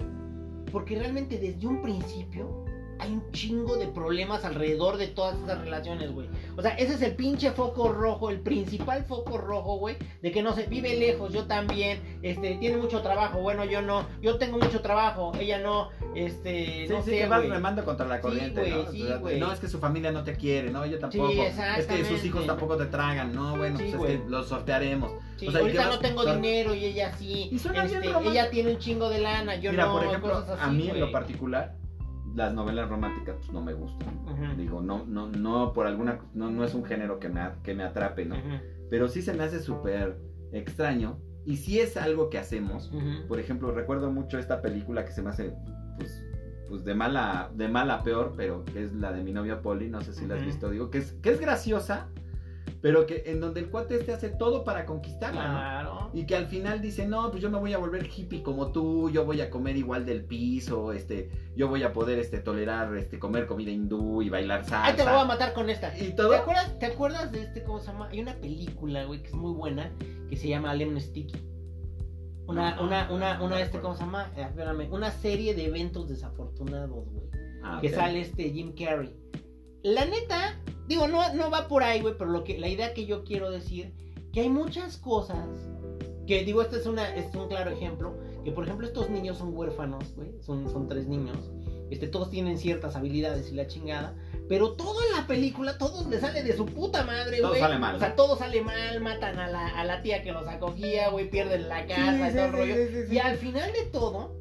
porque 0.73 0.99
realmente 0.99 1.39
desde 1.39 1.67
un 1.67 1.81
principio 1.81 2.65
hay 3.01 3.13
un 3.13 3.31
chingo 3.33 3.77
de 3.77 3.87
problemas 3.89 4.45
alrededor 4.45 4.97
de 4.97 5.07
todas 5.09 5.37
esas 5.43 5.59
relaciones, 5.61 6.13
güey. 6.13 6.29
O 6.57 6.63
sea, 6.63 6.73
ese 6.73 6.95
es 6.95 7.03
el 7.03 7.15
pinche 7.17 7.51
foco 7.53 7.89
rojo, 7.93 8.31
el 8.31 8.41
principal 8.41 9.05
foco 9.05 9.39
rojo, 9.39 9.77
güey, 9.79 9.97
de 10.23 10.31
que 10.31 10.43
no 10.43 10.55
se 10.55 10.67
vive 10.67 10.97
lejos, 10.97 11.33
yo 11.33 11.47
también, 11.47 12.01
este, 12.23 12.57
tiene 12.57 12.77
mucho 12.77 13.01
trabajo, 13.03 13.41
bueno, 13.41 13.65
yo 13.65 13.81
no, 13.83 14.07
yo 14.21 14.37
tengo 14.39 14.59
mucho 14.59 14.81
trabajo, 14.81 15.33
ella 15.39 15.59
no, 15.59 15.89
este, 16.15 16.87
Sí, 16.87 16.93
no 16.93 17.03
sí, 17.03 17.11
sé, 17.11 17.19
que 17.19 17.27
vas 17.27 17.49
remando 17.49 17.85
contra 17.85 18.07
la 18.07 18.21
corriente, 18.21 18.61
güey, 18.61 18.73
¿no? 18.85 18.91
sí, 18.93 19.03
O 19.03 19.07
sea, 19.07 19.17
güey. 19.17 19.41
no, 19.41 19.53
es 19.53 19.61
que 19.61 19.69
su 19.69 19.79
familia 19.79 20.13
no 20.13 20.23
te 20.25 20.35
quiere, 20.37 20.71
no, 20.71 20.85
yo 20.87 20.99
tampoco. 20.99 21.31
Sí, 21.33 21.41
es 21.41 21.87
que 21.87 22.05
sus 22.05 22.25
hijos 22.25 22.47
tampoco 22.47 22.77
te 22.77 22.87
tragan, 22.87 23.35
no, 23.35 23.57
bueno, 23.57 23.79
pues 23.79 23.95
es 23.95 24.01
que 24.01 24.21
los 24.29 24.49
sortearemos. 24.49 25.11
Sí, 25.37 25.49
o 25.49 25.53
sea, 25.53 25.61
¿y 25.61 25.65
ahorita 25.65 25.87
no 25.87 25.99
tengo 26.01 26.23
sor- 26.23 26.35
dinero 26.37 26.75
y 26.75 26.85
ella 26.85 27.15
sí. 27.17 27.49
Y 27.51 27.59
suena 27.59 27.85
bien 27.85 28.03
este, 28.05 28.29
ella 28.29 28.51
tiene 28.51 28.73
un 28.73 28.79
chingo 28.79 29.09
de 29.09 29.21
lana, 29.21 29.57
yo 29.57 29.71
Mira, 29.71 29.87
no. 29.87 29.93
por 29.93 30.05
ejemplo, 30.05 30.33
cosas 30.33 30.61
a 30.61 30.71
mí 30.71 30.89
en 30.91 31.01
lo 31.01 31.11
particular, 31.11 31.75
las 32.35 32.55
novelas 32.55 32.89
románticas 32.89 33.37
pues, 33.39 33.53
no 33.53 33.63
me 33.63 33.73
gustan. 33.73 34.09
Digo, 34.57 34.81
no, 34.83 35.05
no, 35.07 35.29
no, 35.29 35.73
por 35.73 35.87
alguna, 35.87 36.21
no, 36.35 36.51
no 36.51 36.65
es 36.65 36.75
un 36.75 36.85
género 36.85 37.19
que 37.19 37.29
me, 37.29 37.41
que 37.63 37.75
me 37.75 37.83
atrape, 37.85 38.25
¿no? 38.25 38.37
Pero 38.89 39.09
sí 39.09 39.23
se 39.23 39.33
me 39.35 39.45
hace 39.45 39.61
súper 39.61 40.19
extraño. 40.53 41.19
Y 41.47 41.57
sí 41.57 41.81
es 41.81 41.97
algo 41.97 42.29
que 42.29 42.39
hacemos. 42.39 42.91
ujú. 42.93 43.27
Por 43.27 43.41
ejemplo, 43.41 43.73
recuerdo 43.73 44.11
mucho 44.11 44.39
esta 44.39 44.61
película 44.61 45.05
que 45.05 45.13
se 45.13 45.23
me 45.23 45.31
hace, 45.31 45.55
pues, 45.97 46.27
pues 46.69 46.85
de 46.85 46.95
mala, 46.95 47.51
de 47.55 47.69
mala 47.69 47.95
a 47.95 48.03
peor, 48.05 48.35
pero 48.37 48.65
que 48.65 48.85
es 48.85 48.93
la 48.93 49.11
de 49.13 49.25
mi 49.25 49.33
novia 49.33 49.63
Polly, 49.63 49.89
no 49.89 50.03
sé 50.03 50.13
si 50.13 50.27
la 50.27 50.35
has 50.37 50.45
visto, 50.45 50.71
digo, 50.71 50.91
que 50.91 50.99
es, 50.99 51.13
que 51.23 51.31
es 51.31 51.41
graciosa, 51.41 52.09
pero 52.83 53.07
que 53.07 53.25
en 53.27 53.41
donde 53.41 53.61
el 53.61 53.71
cuate 53.71 53.97
este 53.97 54.13
hace 54.13 54.31
todo 54.31 54.65
para 54.65 54.87
conquistarla, 54.87 55.43
¿no? 55.49 55.55
Claro. 55.55 56.11
Y 56.15 56.25
que 56.25 56.37
al 56.37 56.47
final 56.47 56.81
dice, 56.81 57.07
no, 57.07 57.31
pues 57.31 57.43
yo 57.43 57.51
me 57.51 57.59
voy 57.59 57.73
a 57.73 57.79
volver 57.79 58.07
hippie 58.07 58.43
como 58.43 58.73
tú, 58.73 59.11
yo 59.11 59.25
voy 59.25 59.41
a 59.41 59.51
comer 59.51 59.77
igual 59.77 60.07
del 60.07 60.25
piso, 60.25 60.93
este, 60.93 61.31
yo 61.55 61.69
voy 61.69 61.83
a 61.83 61.93
poder 61.93 62.19
este, 62.19 62.39
tolerar 62.39 62.97
este, 62.97 63.19
comer 63.19 63.47
comida 63.47 63.71
hindú 63.71 64.23
y 64.23 64.31
bailar 64.31 64.65
salsa. 64.65 64.87
Ahí 64.87 64.97
te 64.97 65.05
lo 65.05 65.11
voy 65.11 65.21
a 65.21 65.25
matar 65.25 65.53
con 65.53 65.69
esta. 65.69 65.97
¿Y 65.97 66.07
¿Te 66.09 66.13
todo? 66.13 66.35
acuerdas, 66.35 66.79
¿Te 66.79 66.87
acuerdas 66.87 67.31
de 67.33 67.43
este, 67.43 67.63
cómo 67.65 67.81
se 67.81 67.89
llama? 67.93 68.09
Hay 68.11 68.21
una 68.21 68.35
película, 68.35 69.05
güey, 69.05 69.21
que 69.23 69.29
es 69.29 69.35
muy 69.35 69.53
buena, 69.53 69.93
que 70.29 70.37
se 70.37 70.49
llama 70.49 70.75
Lemon 70.75 71.01
Sticky. 71.01 71.39
Una, 72.47 72.75
No, 72.77 72.85
una, 72.85 73.07
no, 73.39 73.45
una, 73.45 73.61
este. 73.61 73.79
¿cómo 73.81 73.95
se 73.95 74.01
llama? 74.01 74.33
Eh, 74.37 74.43
espérame, 74.43 74.91
una 74.91 75.11
serie 75.13 75.55
de 75.55 75.67
eventos 75.67 76.09
desafortunados, 76.09 77.07
güey. 77.13 77.27
Ah, 77.63 77.79
que 77.81 77.91
sale 77.91 78.23
este 78.23 78.51
Jim 78.51 78.75
Carrey. 78.75 79.15
La 79.83 80.05
neta, 80.05 80.60
digo, 80.91 81.07
no, 81.09 81.33
no 81.35 81.51
va 81.51 81.69
por 81.69 81.85
ahí, 81.85 82.01
güey, 82.01 82.15
pero 82.19 82.31
lo 82.31 82.45
que, 82.45 82.59
la 82.59 82.69
idea 82.69 82.93
que 82.93 83.07
yo 83.07 83.23
quiero 83.25 83.51
decir, 83.51 83.95
que 84.33 84.41
hay 84.41 84.49
muchas 84.49 84.99
cosas, 84.99 85.49
que 86.27 86.45
digo, 86.45 86.61
este 86.63 86.77
es, 86.77 86.87
una, 86.87 87.15
este 87.15 87.31
es 87.31 87.37
un 87.37 87.49
claro 87.49 87.71
ejemplo, 87.71 88.19
que 88.45 88.51
por 88.51 88.65
ejemplo 88.65 88.87
estos 88.87 89.09
niños 89.09 89.39
son 89.39 89.57
huérfanos, 89.57 90.13
güey, 90.17 90.33
son, 90.41 90.69
son 90.69 90.89
tres 90.89 91.07
niños, 91.07 91.39
este, 91.91 92.09
todos 92.09 92.29
tienen 92.31 92.59
ciertas 92.59 92.97
habilidades 92.97 93.51
y 93.53 93.55
la 93.55 93.69
chingada, 93.69 94.17
pero 94.49 94.73
todo 94.73 94.97
en 95.09 95.17
la 95.17 95.29
película, 95.29 95.79
todo 95.79 96.09
le 96.11 96.19
sale 96.19 96.43
de 96.43 96.57
su 96.57 96.67
puta 96.67 97.05
madre, 97.05 97.39
Todo 97.39 97.51
güey. 97.51 97.61
sale 97.61 97.79
mal, 97.79 97.95
O 97.95 97.99
sea, 98.01 98.17
todo 98.17 98.37
sale 98.37 98.61
mal, 98.63 99.01
matan 99.01 99.39
a 99.39 99.49
la, 99.49 99.69
a 99.69 99.85
la 99.85 100.03
tía 100.03 100.23
que 100.25 100.33
los 100.33 100.47
acogía, 100.49 101.09
güey, 101.11 101.31
pierden 101.31 101.69
la 101.69 101.87
casa, 101.87 102.31
y 102.31 102.33
todo 102.33 102.45
el 102.47 102.53
rollo. 102.53 102.75
Y 103.13 103.19
al 103.19 103.37
final 103.37 103.73
de 103.73 103.85
todo, 103.93 104.40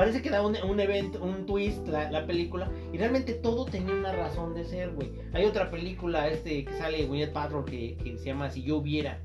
parece 0.00 0.22
que 0.22 0.30
da 0.30 0.40
un, 0.40 0.56
un 0.64 0.80
evento, 0.80 1.22
un 1.22 1.44
twist 1.44 1.86
la, 1.86 2.10
la 2.10 2.26
película. 2.26 2.70
Y 2.90 2.96
realmente 2.96 3.34
todo 3.34 3.66
tenía 3.66 3.92
una 3.92 4.12
razón 4.12 4.54
de 4.54 4.64
ser, 4.64 4.92
güey. 4.92 5.12
Hay 5.34 5.44
otra 5.44 5.70
película 5.70 6.26
este 6.28 6.64
que 6.64 6.72
sale 6.72 7.04
Gwyneth 7.04 7.34
Paltrow 7.34 7.66
que, 7.66 7.98
que 8.02 8.16
se 8.16 8.24
llama 8.24 8.48
Si 8.48 8.62
yo 8.62 8.78
hubiera. 8.78 9.20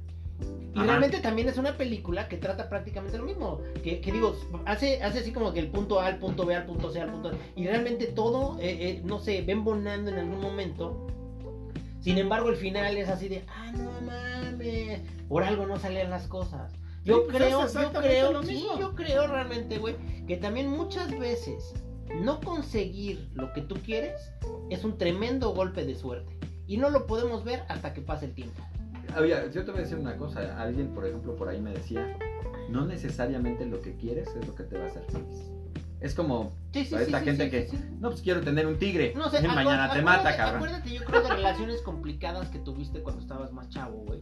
Y 0.73 0.79
Ajá. 0.79 0.85
realmente 0.85 1.21
también 1.21 1.47
es 1.47 1.57
una 1.57 1.77
película 1.77 2.27
que 2.27 2.35
trata 2.35 2.67
prácticamente 2.67 3.17
lo 3.17 3.23
mismo. 3.23 3.61
Que, 3.85 4.01
que 4.01 4.11
digo, 4.11 4.35
hace, 4.65 5.01
hace 5.01 5.19
así 5.19 5.31
como 5.31 5.53
que 5.53 5.61
el 5.61 5.69
punto 5.69 6.01
A, 6.01 6.09
el 6.09 6.17
punto 6.17 6.45
B, 6.45 6.53
al 6.53 6.65
punto 6.65 6.91
C, 6.91 6.99
al 6.99 7.09
punto 7.09 7.29
D. 7.31 7.37
Y 7.55 7.65
realmente 7.67 8.07
todo, 8.07 8.59
eh, 8.59 8.75
eh, 8.81 9.01
no 9.05 9.19
sé, 9.19 9.43
ven 9.43 9.63
bonando 9.63 10.11
en 10.11 10.19
algún 10.19 10.41
momento. 10.41 11.07
Sin 12.01 12.17
embargo, 12.17 12.49
el 12.49 12.57
final 12.57 12.97
es 12.97 13.07
así 13.07 13.29
de, 13.29 13.45
ah, 13.47 13.71
no 13.71 13.91
mames, 14.01 14.99
por 15.29 15.41
algo 15.41 15.65
no 15.67 15.79
salían 15.79 16.09
las 16.09 16.27
cosas. 16.27 16.73
Yo 17.05 17.17
Sí, 17.17 17.21
pues 17.25 17.37
creo, 17.37 17.67
yo 17.67 17.93
creo, 17.93 18.31
lo 18.31 18.43
sí, 18.43 18.65
yo 18.79 18.95
creo 18.95 19.27
realmente, 19.27 19.77
güey, 19.77 19.95
que 20.25 20.37
también 20.37 20.69
muchas 20.69 21.17
veces 21.17 21.75
no 22.19 22.41
conseguir 22.41 23.29
lo 23.35 23.53
que 23.53 23.61
tú 23.61 23.75
quieres 23.75 24.31
es 24.71 24.83
un 24.83 24.97
tremendo 24.97 25.53
golpe 25.53 25.85
de 25.85 25.93
suerte. 25.93 26.35
Y 26.65 26.77
no 26.77 26.89
lo 26.89 27.05
podemos 27.05 27.43
ver 27.43 27.61
hasta 27.69 27.93
que 27.93 28.01
pase 28.01 28.25
el 28.25 28.33
tiempo. 28.33 28.59
Había, 29.13 29.51
yo 29.51 29.63
te 29.63 29.71
voy 29.71 29.81
a 29.81 29.83
decir 29.83 29.99
una 29.99 30.17
cosa. 30.17 30.59
Alguien, 30.59 30.95
por 30.95 31.05
ejemplo, 31.05 31.35
por 31.35 31.47
ahí 31.47 31.61
me 31.61 31.71
decía, 31.71 32.17
no 32.69 32.87
necesariamente 32.87 33.67
lo 33.67 33.79
que 33.81 33.95
quieres 33.95 34.27
es 34.35 34.47
lo 34.47 34.55
que 34.55 34.63
te 34.63 34.75
va 34.75 34.85
a 34.85 34.87
hacer 34.87 35.03
feliz. 35.11 35.54
Es 36.01 36.13
como 36.13 36.53
Sí, 36.73 36.79
esta 36.81 37.19
sí, 37.19 37.25
gente 37.25 37.49
que, 37.49 37.69
no, 37.99 38.09
pues 38.09 38.21
quiero 38.21 38.41
tener 38.41 38.67
un 38.67 38.77
tigre. 38.77 39.13
No 39.15 39.29
sé, 39.29 39.39
y 39.43 39.47
mañana 39.47 39.85
acuérdate- 39.85 39.95
te 39.95 40.01
mata, 40.01 40.35
cabrón. 40.37 40.55
Acuérdate, 40.57 40.93
yo 40.93 41.03
creo 41.05 41.21
de 41.21 41.29
relaciones 41.29 41.81
complicadas 41.81 42.49
que 42.49 42.59
tuviste 42.59 43.01
cuando 43.01 43.21
estabas 43.21 43.51
más 43.53 43.69
chavo, 43.69 44.03
güey. 44.05 44.21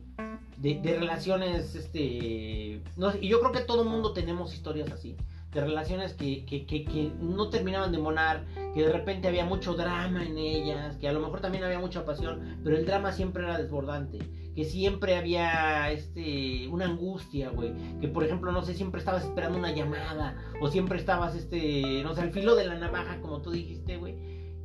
De, 0.58 0.80
de 0.80 1.00
relaciones, 1.00 1.76
este. 1.76 2.82
No, 2.96 3.12
y 3.20 3.28
yo 3.28 3.40
creo 3.40 3.52
que 3.52 3.62
todo 3.62 3.86
mundo 3.86 4.14
tenemos 4.14 4.54
historias 4.54 4.92
así. 4.92 5.18
De 5.52 5.62
relaciones 5.62 6.14
que, 6.14 6.46
que, 6.46 6.66
que, 6.66 6.84
que 6.86 7.12
no 7.20 7.50
terminaban 7.50 7.92
de 7.92 7.98
monar, 8.00 8.44
que 8.74 8.82
de 8.82 8.92
repente 8.92 9.28
había 9.28 9.46
mucho 9.46 9.74
drama 9.76 10.24
en 10.26 10.38
ellas, 10.38 10.98
que 10.98 11.08
a 11.08 11.12
lo 11.14 11.20
mejor 11.20 11.42
también 11.42 11.64
había 11.64 11.80
mucha 11.80 12.06
pasión, 12.06 12.60
pero 12.64 12.76
el 12.78 12.86
drama 12.86 13.12
siempre 13.12 13.44
era 13.44 13.58
desbordante. 13.60 14.18
Que 14.56 14.66
siempre 14.66 15.16
había 15.16 15.92
este 15.92 16.68
una 16.68 16.86
angustia, 16.86 17.50
güey. 17.50 17.74
Que 18.00 18.08
por 18.08 18.24
ejemplo, 18.24 18.52
no 18.52 18.62
sé, 18.64 18.74
siempre 18.76 19.00
estabas 19.00 19.24
esperando 19.26 19.58
una 19.58 19.72
llamada. 19.72 20.38
O 20.62 20.68
siempre 20.68 20.98
estabas, 21.00 21.36
este, 21.36 22.04
no 22.04 22.14
sé, 22.14 22.22
al 22.22 22.32
filo 22.32 22.56
de 22.56 22.66
la 22.68 22.76
navaja, 22.76 23.20
como 23.22 23.42
tú 23.42 23.52
dijiste, 23.52 23.98
güey. 23.98 24.16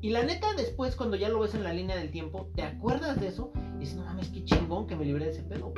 Y 0.00 0.10
la 0.10 0.22
neta, 0.22 0.52
después, 0.56 0.94
cuando 0.94 1.16
ya 1.16 1.28
lo 1.28 1.40
ves 1.40 1.54
en 1.54 1.64
la 1.64 1.72
línea 1.72 1.96
del 1.96 2.10
tiempo, 2.10 2.50
te 2.54 2.62
acuerdas 2.62 3.20
de 3.20 3.28
eso 3.28 3.50
y 3.76 3.80
dices, 3.80 3.96
no 3.96 4.04
mames, 4.04 4.28
qué 4.28 4.44
chingón 4.44 4.86
que 4.86 4.94
me 4.94 5.04
libré 5.04 5.24
de 5.24 5.30
ese 5.32 5.42
pedo. 5.42 5.72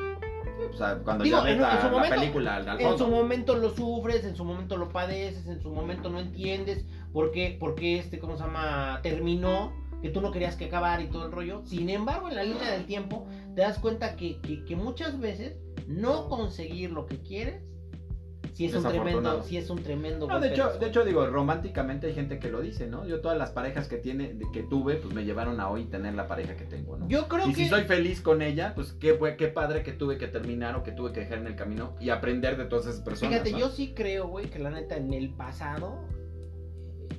O 0.70 0.76
sea, 0.76 0.98
cuando 1.02 1.24
Digo, 1.24 1.38
ya 1.38 1.44
ves 1.44 1.54
en- 1.54 1.62
la, 1.62 1.72
en 1.72 1.78
su 1.80 1.86
la 1.86 1.92
momento- 1.92 2.14
película 2.16 2.56
al, 2.56 2.80
En 2.80 2.98
su 2.98 3.08
momento 3.08 3.56
lo 3.56 3.70
sufres, 3.70 4.24
en 4.24 4.36
su 4.36 4.44
momento 4.44 4.76
lo 4.76 4.90
padeces, 4.90 5.46
en 5.46 5.62
su 5.62 5.70
momento 5.70 6.10
no 6.10 6.20
entiendes 6.20 6.84
por 7.14 7.30
qué, 7.30 7.56
por 7.58 7.74
qué 7.76 7.98
este, 7.98 8.18
¿cómo 8.18 8.36
se 8.36 8.42
llama? 8.42 9.00
Terminó, 9.02 9.72
que 10.02 10.10
tú 10.10 10.20
no 10.20 10.30
querías 10.30 10.56
que 10.56 10.66
acabara 10.66 11.02
y 11.02 11.08
todo 11.08 11.26
el 11.26 11.32
rollo. 11.32 11.62
Sin 11.64 11.90
embargo, 11.90 12.28
en 12.28 12.36
la 12.36 12.44
línea 12.44 12.70
del 12.72 12.86
tiempo, 12.86 13.26
te 13.54 13.62
das 13.62 13.78
cuenta 13.78 14.16
que, 14.16 14.40
que, 14.40 14.64
que 14.64 14.76
muchas 14.76 15.20
veces 15.20 15.56
no 15.86 16.28
conseguir 16.28 16.90
lo 16.90 17.06
que 17.06 17.18
quieres, 17.18 17.62
si 18.54 18.66
es 18.66 18.74
un 18.74 18.82
tremendo, 18.82 19.42
si 19.42 19.56
es 19.56 19.70
un 19.70 19.82
tremendo 19.82 20.26
No, 20.26 20.38
de 20.38 20.48
hecho, 20.48 20.72
de 20.78 20.86
hecho 20.88 21.04
digo, 21.04 21.26
románticamente 21.26 22.08
hay 22.08 22.14
gente 22.14 22.38
que 22.38 22.50
lo 22.50 22.60
dice, 22.60 22.86
¿no? 22.86 23.06
Yo 23.06 23.20
todas 23.20 23.38
las 23.38 23.50
parejas 23.52 23.88
que 23.88 23.96
tiene, 23.96 24.38
que 24.52 24.62
tuve, 24.62 24.96
pues 24.96 25.14
me 25.14 25.24
llevaron 25.24 25.60
a 25.60 25.70
hoy 25.70 25.84
tener 25.86 26.14
la 26.14 26.26
pareja 26.26 26.56
que 26.56 26.64
tengo, 26.64 26.96
¿no? 26.96 27.08
yo 27.08 27.28
creo 27.28 27.48
y 27.48 27.54
que 27.54 27.64
si 27.64 27.68
soy 27.68 27.84
feliz 27.84 28.20
con 28.20 28.42
ella, 28.42 28.74
pues 28.74 28.92
qué, 28.92 29.18
qué 29.38 29.48
padre 29.48 29.82
que 29.82 29.92
tuve 29.92 30.18
que 30.18 30.26
terminar 30.26 30.76
o 30.76 30.82
que 30.82 30.92
tuve 30.92 31.12
que 31.12 31.20
dejar 31.20 31.38
en 31.38 31.46
el 31.46 31.56
camino 31.56 31.94
y 32.00 32.10
aprender 32.10 32.56
de 32.56 32.66
todas 32.66 32.86
esas 32.86 33.00
personas. 33.00 33.32
Fíjate, 33.32 33.52
¿no? 33.52 33.58
yo 33.58 33.68
sí 33.70 33.94
creo, 33.94 34.28
güey, 34.28 34.50
que 34.50 34.58
la 34.58 34.70
neta 34.70 34.96
en 34.96 35.12
el 35.14 35.30
pasado, 35.30 36.04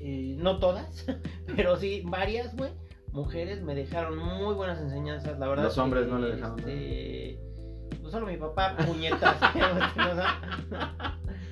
eh, 0.04 0.36
no 0.38 0.60
todas, 0.60 1.06
pero 1.56 1.76
sí 1.78 2.02
varias, 2.06 2.56
güey, 2.56 2.72
mujeres 3.12 3.62
me 3.62 3.76
dejaron 3.76 4.18
muy 4.18 4.54
buenas 4.56 4.80
enseñanzas, 4.80 5.38
la 5.40 5.48
verdad. 5.48 5.64
Los 5.66 5.78
hombres 5.78 6.06
que, 6.06 6.12
no 6.12 6.20
le 6.20 6.36
dejaron 6.36 6.60
Este, 6.60 7.40
pues 8.02 8.12
solo 8.12 8.26
mi 8.28 8.38
papá, 8.38 8.76
puñetas. 8.86 9.38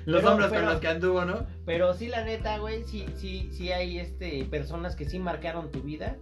Los 0.06 0.20
pero- 0.22 0.32
hombres 0.32 0.50
pero- 0.50 0.62
con 0.62 0.72
los 0.72 0.80
que 0.80 0.88
anduvo, 0.88 1.24
¿no? 1.24 1.46
pero 1.66 1.92
sí, 1.94 2.08
la 2.08 2.24
neta, 2.24 2.58
güey, 2.58 2.84
sí, 2.84 3.06
sí, 3.16 3.50
sí 3.52 3.70
hay 3.70 3.98
este, 3.98 4.44
personas 4.46 4.96
que 4.96 5.04
sí 5.08 5.18
marcaron 5.18 5.70
tu 5.70 5.82
vida, 5.82 6.16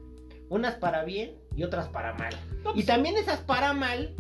unas 0.49 0.75
para 0.75 1.05
bien 1.05 1.37
y 1.57 1.63
otras 1.63 1.89
para 1.89 2.15
mal. 2.15 2.35
Y 2.75 2.83
también 2.85 3.17
esas 3.17 3.39
para 3.41 3.73
mal 3.73 4.15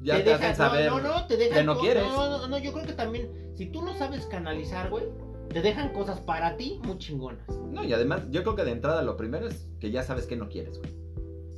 Ya 0.00 0.22
te, 0.22 0.32
hacen 0.34 0.50
dejan- 0.52 0.56
saber. 0.56 0.90
No, 0.90 1.00
no, 1.00 1.08
no, 1.20 1.26
te 1.26 1.36
dejan. 1.36 1.58
que 1.58 1.64
no 1.64 1.78
quieres. 1.78 2.04
No, 2.04 2.38
no, 2.38 2.46
no, 2.48 2.58
yo 2.58 2.72
creo 2.72 2.86
que 2.86 2.92
también, 2.92 3.28
si 3.56 3.66
tú 3.66 3.82
lo 3.82 3.92
sabes 3.94 4.26
canalizar, 4.26 4.88
güey, 4.90 5.04
te 5.52 5.60
dejan 5.62 5.92
cosas 5.92 6.20
para 6.20 6.56
ti 6.56 6.80
muy 6.84 6.98
chingonas. 6.98 7.46
No, 7.70 7.84
y 7.84 7.92
además, 7.92 8.22
yo 8.30 8.42
creo 8.42 8.56
que 8.56 8.64
de 8.64 8.72
entrada 8.72 9.02
lo 9.02 9.16
primero 9.16 9.46
es 9.48 9.68
que 9.80 9.90
ya 9.90 10.02
sabes 10.02 10.26
que 10.26 10.36
no 10.36 10.48
quieres, 10.48 10.78
güey. 10.78 10.90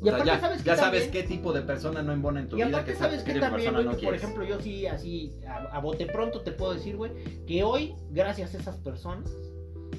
O 0.01 0.07
Y 0.07 0.09
sea, 0.11 0.24
ya, 0.24 0.40
sabes 0.40 0.59
que 0.62 0.64
ya 0.66 0.76
sabes 0.76 1.05
también- 1.05 1.11
qué 1.26 1.32
tipo 1.34 1.53
de 1.53 1.62
persona 1.62 2.03
no 2.03 2.12
embona 2.12 2.40
en 2.40 2.49
tu 2.49 2.57
y 2.59 2.64
vida, 2.64 2.84
qué 2.84 2.95
¿sabes 2.97 3.20
qué 3.22 3.26
que 3.28 3.34
de 3.34 3.40
también, 3.40 3.70
persona 3.72 3.84
güey? 3.84 3.95
no 3.95 4.01
Que, 4.01 4.07
por 4.07 4.14
ejemplo, 4.16 4.45
yo 4.45 4.61
sí, 4.61 4.86
así, 4.86 5.32
a, 5.47 5.59
a 5.76 5.78
bote 5.80 6.07
pronto 6.07 6.40
te 6.40 6.51
puedo 6.51 6.74
decir, 6.74 6.97
güey, 6.97 7.12
que 7.47 7.62
hoy, 7.62 7.95
gracias 8.11 8.53
a 8.55 8.59
esas 8.59 8.78
personas, 8.78 9.30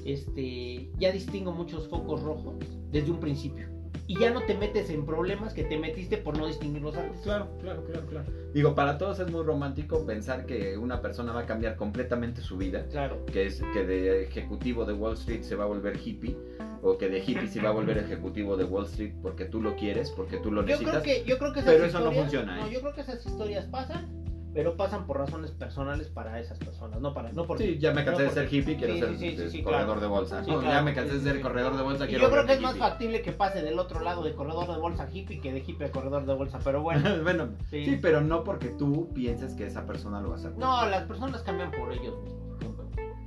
este, 0.04 0.90
ya 0.98 1.10
distingo 1.12 1.52
muchos 1.52 1.88
focos 1.88 2.22
rojos 2.22 2.54
desde 2.90 3.10
un 3.10 3.18
principio. 3.20 3.66
Y 4.06 4.18
ya 4.18 4.30
no 4.30 4.42
te 4.42 4.54
metes 4.54 4.90
en 4.90 5.06
problemas 5.06 5.54
que 5.54 5.64
te 5.64 5.78
metiste 5.78 6.18
por 6.18 6.36
no 6.36 6.46
distinguirlos 6.46 6.94
antes. 6.96 7.20
Claro, 7.22 7.48
claro, 7.60 7.84
claro, 7.84 8.06
claro. 8.06 8.26
Digo, 8.52 8.74
para 8.74 8.98
todos 8.98 9.18
es 9.20 9.30
muy 9.30 9.42
romántico 9.42 10.04
pensar 10.04 10.44
que 10.44 10.76
una 10.76 11.00
persona 11.00 11.32
va 11.32 11.40
a 11.40 11.46
cambiar 11.46 11.76
completamente 11.76 12.42
su 12.42 12.58
vida. 12.58 12.84
Claro. 12.90 13.24
Que 13.26 13.46
es 13.46 13.62
que 13.72 13.84
de 13.86 14.24
ejecutivo 14.24 14.84
de 14.84 14.92
Wall 14.92 15.14
Street 15.14 15.42
se 15.42 15.56
va 15.56 15.64
a 15.64 15.66
volver 15.68 15.98
hippie. 16.04 16.36
O 16.82 16.98
que 16.98 17.08
de 17.08 17.20
hippie 17.20 17.48
se 17.48 17.62
va 17.62 17.70
a 17.70 17.72
volver 17.72 17.96
ejecutivo 17.96 18.58
de 18.58 18.64
Wall 18.64 18.84
Street 18.84 19.14
porque 19.22 19.46
tú 19.46 19.62
lo 19.62 19.74
quieres, 19.74 20.10
porque 20.10 20.36
tú 20.36 20.52
lo 20.52 20.60
Yo 20.66 20.76
creo 20.76 20.92
necesitas. 20.92 21.02
que, 21.02 21.24
yo 21.24 21.38
creo 21.38 21.52
que 21.54 21.60
esas 21.60 21.72
Pero 21.72 21.84
eso 21.86 21.98
no 22.00 22.10
historias- 22.12 22.20
funciona, 22.22 22.66
¿eh? 22.68 22.70
yo 22.74 22.80
creo 22.80 22.92
que 22.94 23.00
esas 23.00 23.24
historias 23.24 23.64
pasan 23.68 24.06
pero 24.54 24.76
pasan 24.76 25.06
por 25.06 25.18
razones 25.18 25.50
personales 25.50 26.08
para 26.08 26.38
esas 26.40 26.58
personas, 26.58 27.00
no 27.00 27.12
para 27.12 27.32
no 27.32 27.44
por 27.46 27.58
Sí, 27.58 27.76
ya 27.78 27.92
me 27.92 28.04
cansé 28.04 28.22
no 28.22 28.28
de 28.28 28.34
ser 28.34 28.44
porque- 28.44 28.56
hippie, 28.56 28.76
quiero 28.76 28.94
Sí, 28.94 29.00
ser 29.00 29.16
sí, 29.18 29.50
sí, 29.50 29.62
corredor 29.62 29.84
claro. 29.86 30.00
de 30.00 30.06
bolsa. 30.06 30.44
Sí, 30.44 30.50
No, 30.50 30.60
claro, 30.60 30.74
ya 30.76 30.82
me 30.82 30.94
cansé 30.94 31.14
de 31.14 31.20
ser 31.20 31.40
corredor 31.40 31.76
de 31.76 31.82
bolsa, 31.82 32.04
Y 32.04 32.08
quiero 32.08 32.24
yo 32.24 32.30
creo 32.30 32.46
que 32.46 32.52
es 32.54 32.60
más 32.60 32.76
factible 32.78 33.20
que 33.22 33.32
pase 33.32 33.62
del 33.62 33.78
otro 33.78 34.00
lado 34.00 34.22
de 34.22 34.32
corredor 34.34 34.68
de 34.72 34.78
bolsa 34.80 35.08
hippie 35.12 35.40
que 35.40 35.52
de 35.52 35.58
hippie 35.58 35.86
a 35.86 35.90
corredor 35.90 36.24
de 36.24 36.34
bolsa, 36.34 36.60
pero 36.64 36.80
bueno. 36.82 37.02
bueno, 37.24 37.48
Sí. 37.70 37.84
sí. 37.84 37.98
pero 38.00 38.20
no 38.20 38.44
porque 38.44 38.68
tú 38.68 39.10
pienses 39.12 39.54
que 39.54 39.66
esa 39.66 39.84
persona 39.86 40.20
lo 40.20 40.28
va 40.30 40.36
a 40.36 40.38
hacer. 40.38 40.52
No, 40.56 40.86
las 40.88 41.02
personas 41.04 41.42
cambian 41.42 41.70
por 41.72 41.92
ellos 41.92 42.14
mismos. 42.22 42.44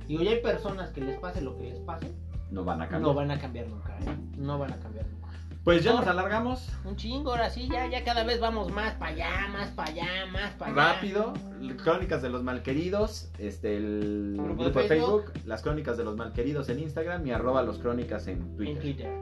Digo, 0.06 0.22
ya 0.22 0.30
hay 0.30 0.40
personas 0.40 0.90
que 0.90 1.02
les 1.02 1.18
pase 1.18 1.42
lo 1.42 1.54
que 1.58 1.64
les 1.64 1.78
pase, 1.80 2.10
No 2.50 2.64
van 2.64 2.80
a 2.80 2.88
cambiar. 2.88 3.02
no 3.02 3.12
van 3.14 3.30
a 3.30 3.38
cambiar 3.38 3.68
nunca, 3.68 3.94
¿eh? 3.98 4.16
No 4.38 4.58
van 4.58 4.72
a 4.72 4.78
cambiar 4.78 5.04
nunca. 5.06 5.17
Pues 5.64 5.84
ya 5.84 5.92
No. 5.92 5.98
nos 5.98 6.06
alargamos. 6.08 6.68
Un 6.84 6.96
chingo, 6.96 7.30
ahora 7.32 7.50
sí, 7.50 7.68
ya, 7.70 7.86
ya 7.90 8.02
cada 8.02 8.24
vez 8.24 8.40
vamos 8.40 8.72
más 8.72 8.94
para 8.94 9.12
allá, 9.12 9.48
más 9.52 9.68
para 9.70 9.90
allá, 9.90 10.06
más 10.32 10.50
para 10.54 10.72
allá. 10.72 10.94
Rápido, 10.94 11.34
Crónicas 11.82 12.22
de 12.22 12.30
los 12.30 12.42
Malqueridos, 12.42 13.30
este, 13.38 13.76
el 13.76 14.36
Grupo 14.38 14.64
de 14.64 14.70
Facebook. 14.72 15.24
Facebook, 15.26 15.46
las 15.46 15.62
Crónicas 15.62 15.98
de 15.98 16.04
los 16.04 16.16
Malqueridos 16.16 16.68
en 16.70 16.78
Instagram 16.78 17.26
y 17.26 17.32
arroba 17.32 17.62
los 17.62 17.78
Crónicas 17.78 18.26
en 18.28 18.56
Twitter. 18.56 18.76
En 18.76 18.80
Twitter. 18.82 19.12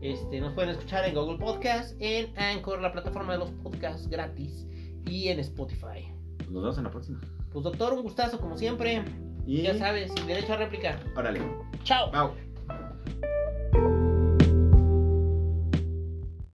Este, 0.00 0.40
nos 0.40 0.52
pueden 0.52 0.70
escuchar 0.70 1.04
en 1.06 1.14
Google 1.14 1.38
Podcast, 1.38 1.96
en 1.98 2.38
Anchor, 2.38 2.80
la 2.80 2.92
plataforma 2.92 3.32
de 3.32 3.38
los 3.40 3.50
podcasts 3.50 4.06
gratis, 4.08 4.66
y 5.06 5.28
en 5.28 5.40
Spotify. 5.40 6.12
Nos 6.50 6.62
vemos 6.62 6.78
en 6.78 6.84
la 6.84 6.90
próxima. 6.90 7.20
Pues 7.52 7.64
doctor, 7.64 7.92
un 7.94 8.02
gustazo 8.02 8.38
como 8.38 8.56
siempre. 8.56 9.02
Y 9.46 9.62
Ya 9.62 9.76
sabes, 9.78 10.12
sin 10.14 10.26
derecho 10.26 10.52
a 10.52 10.56
réplica. 10.56 11.00
órale, 11.16 11.40
Chao. 11.82 12.12
Mau. 12.12 12.45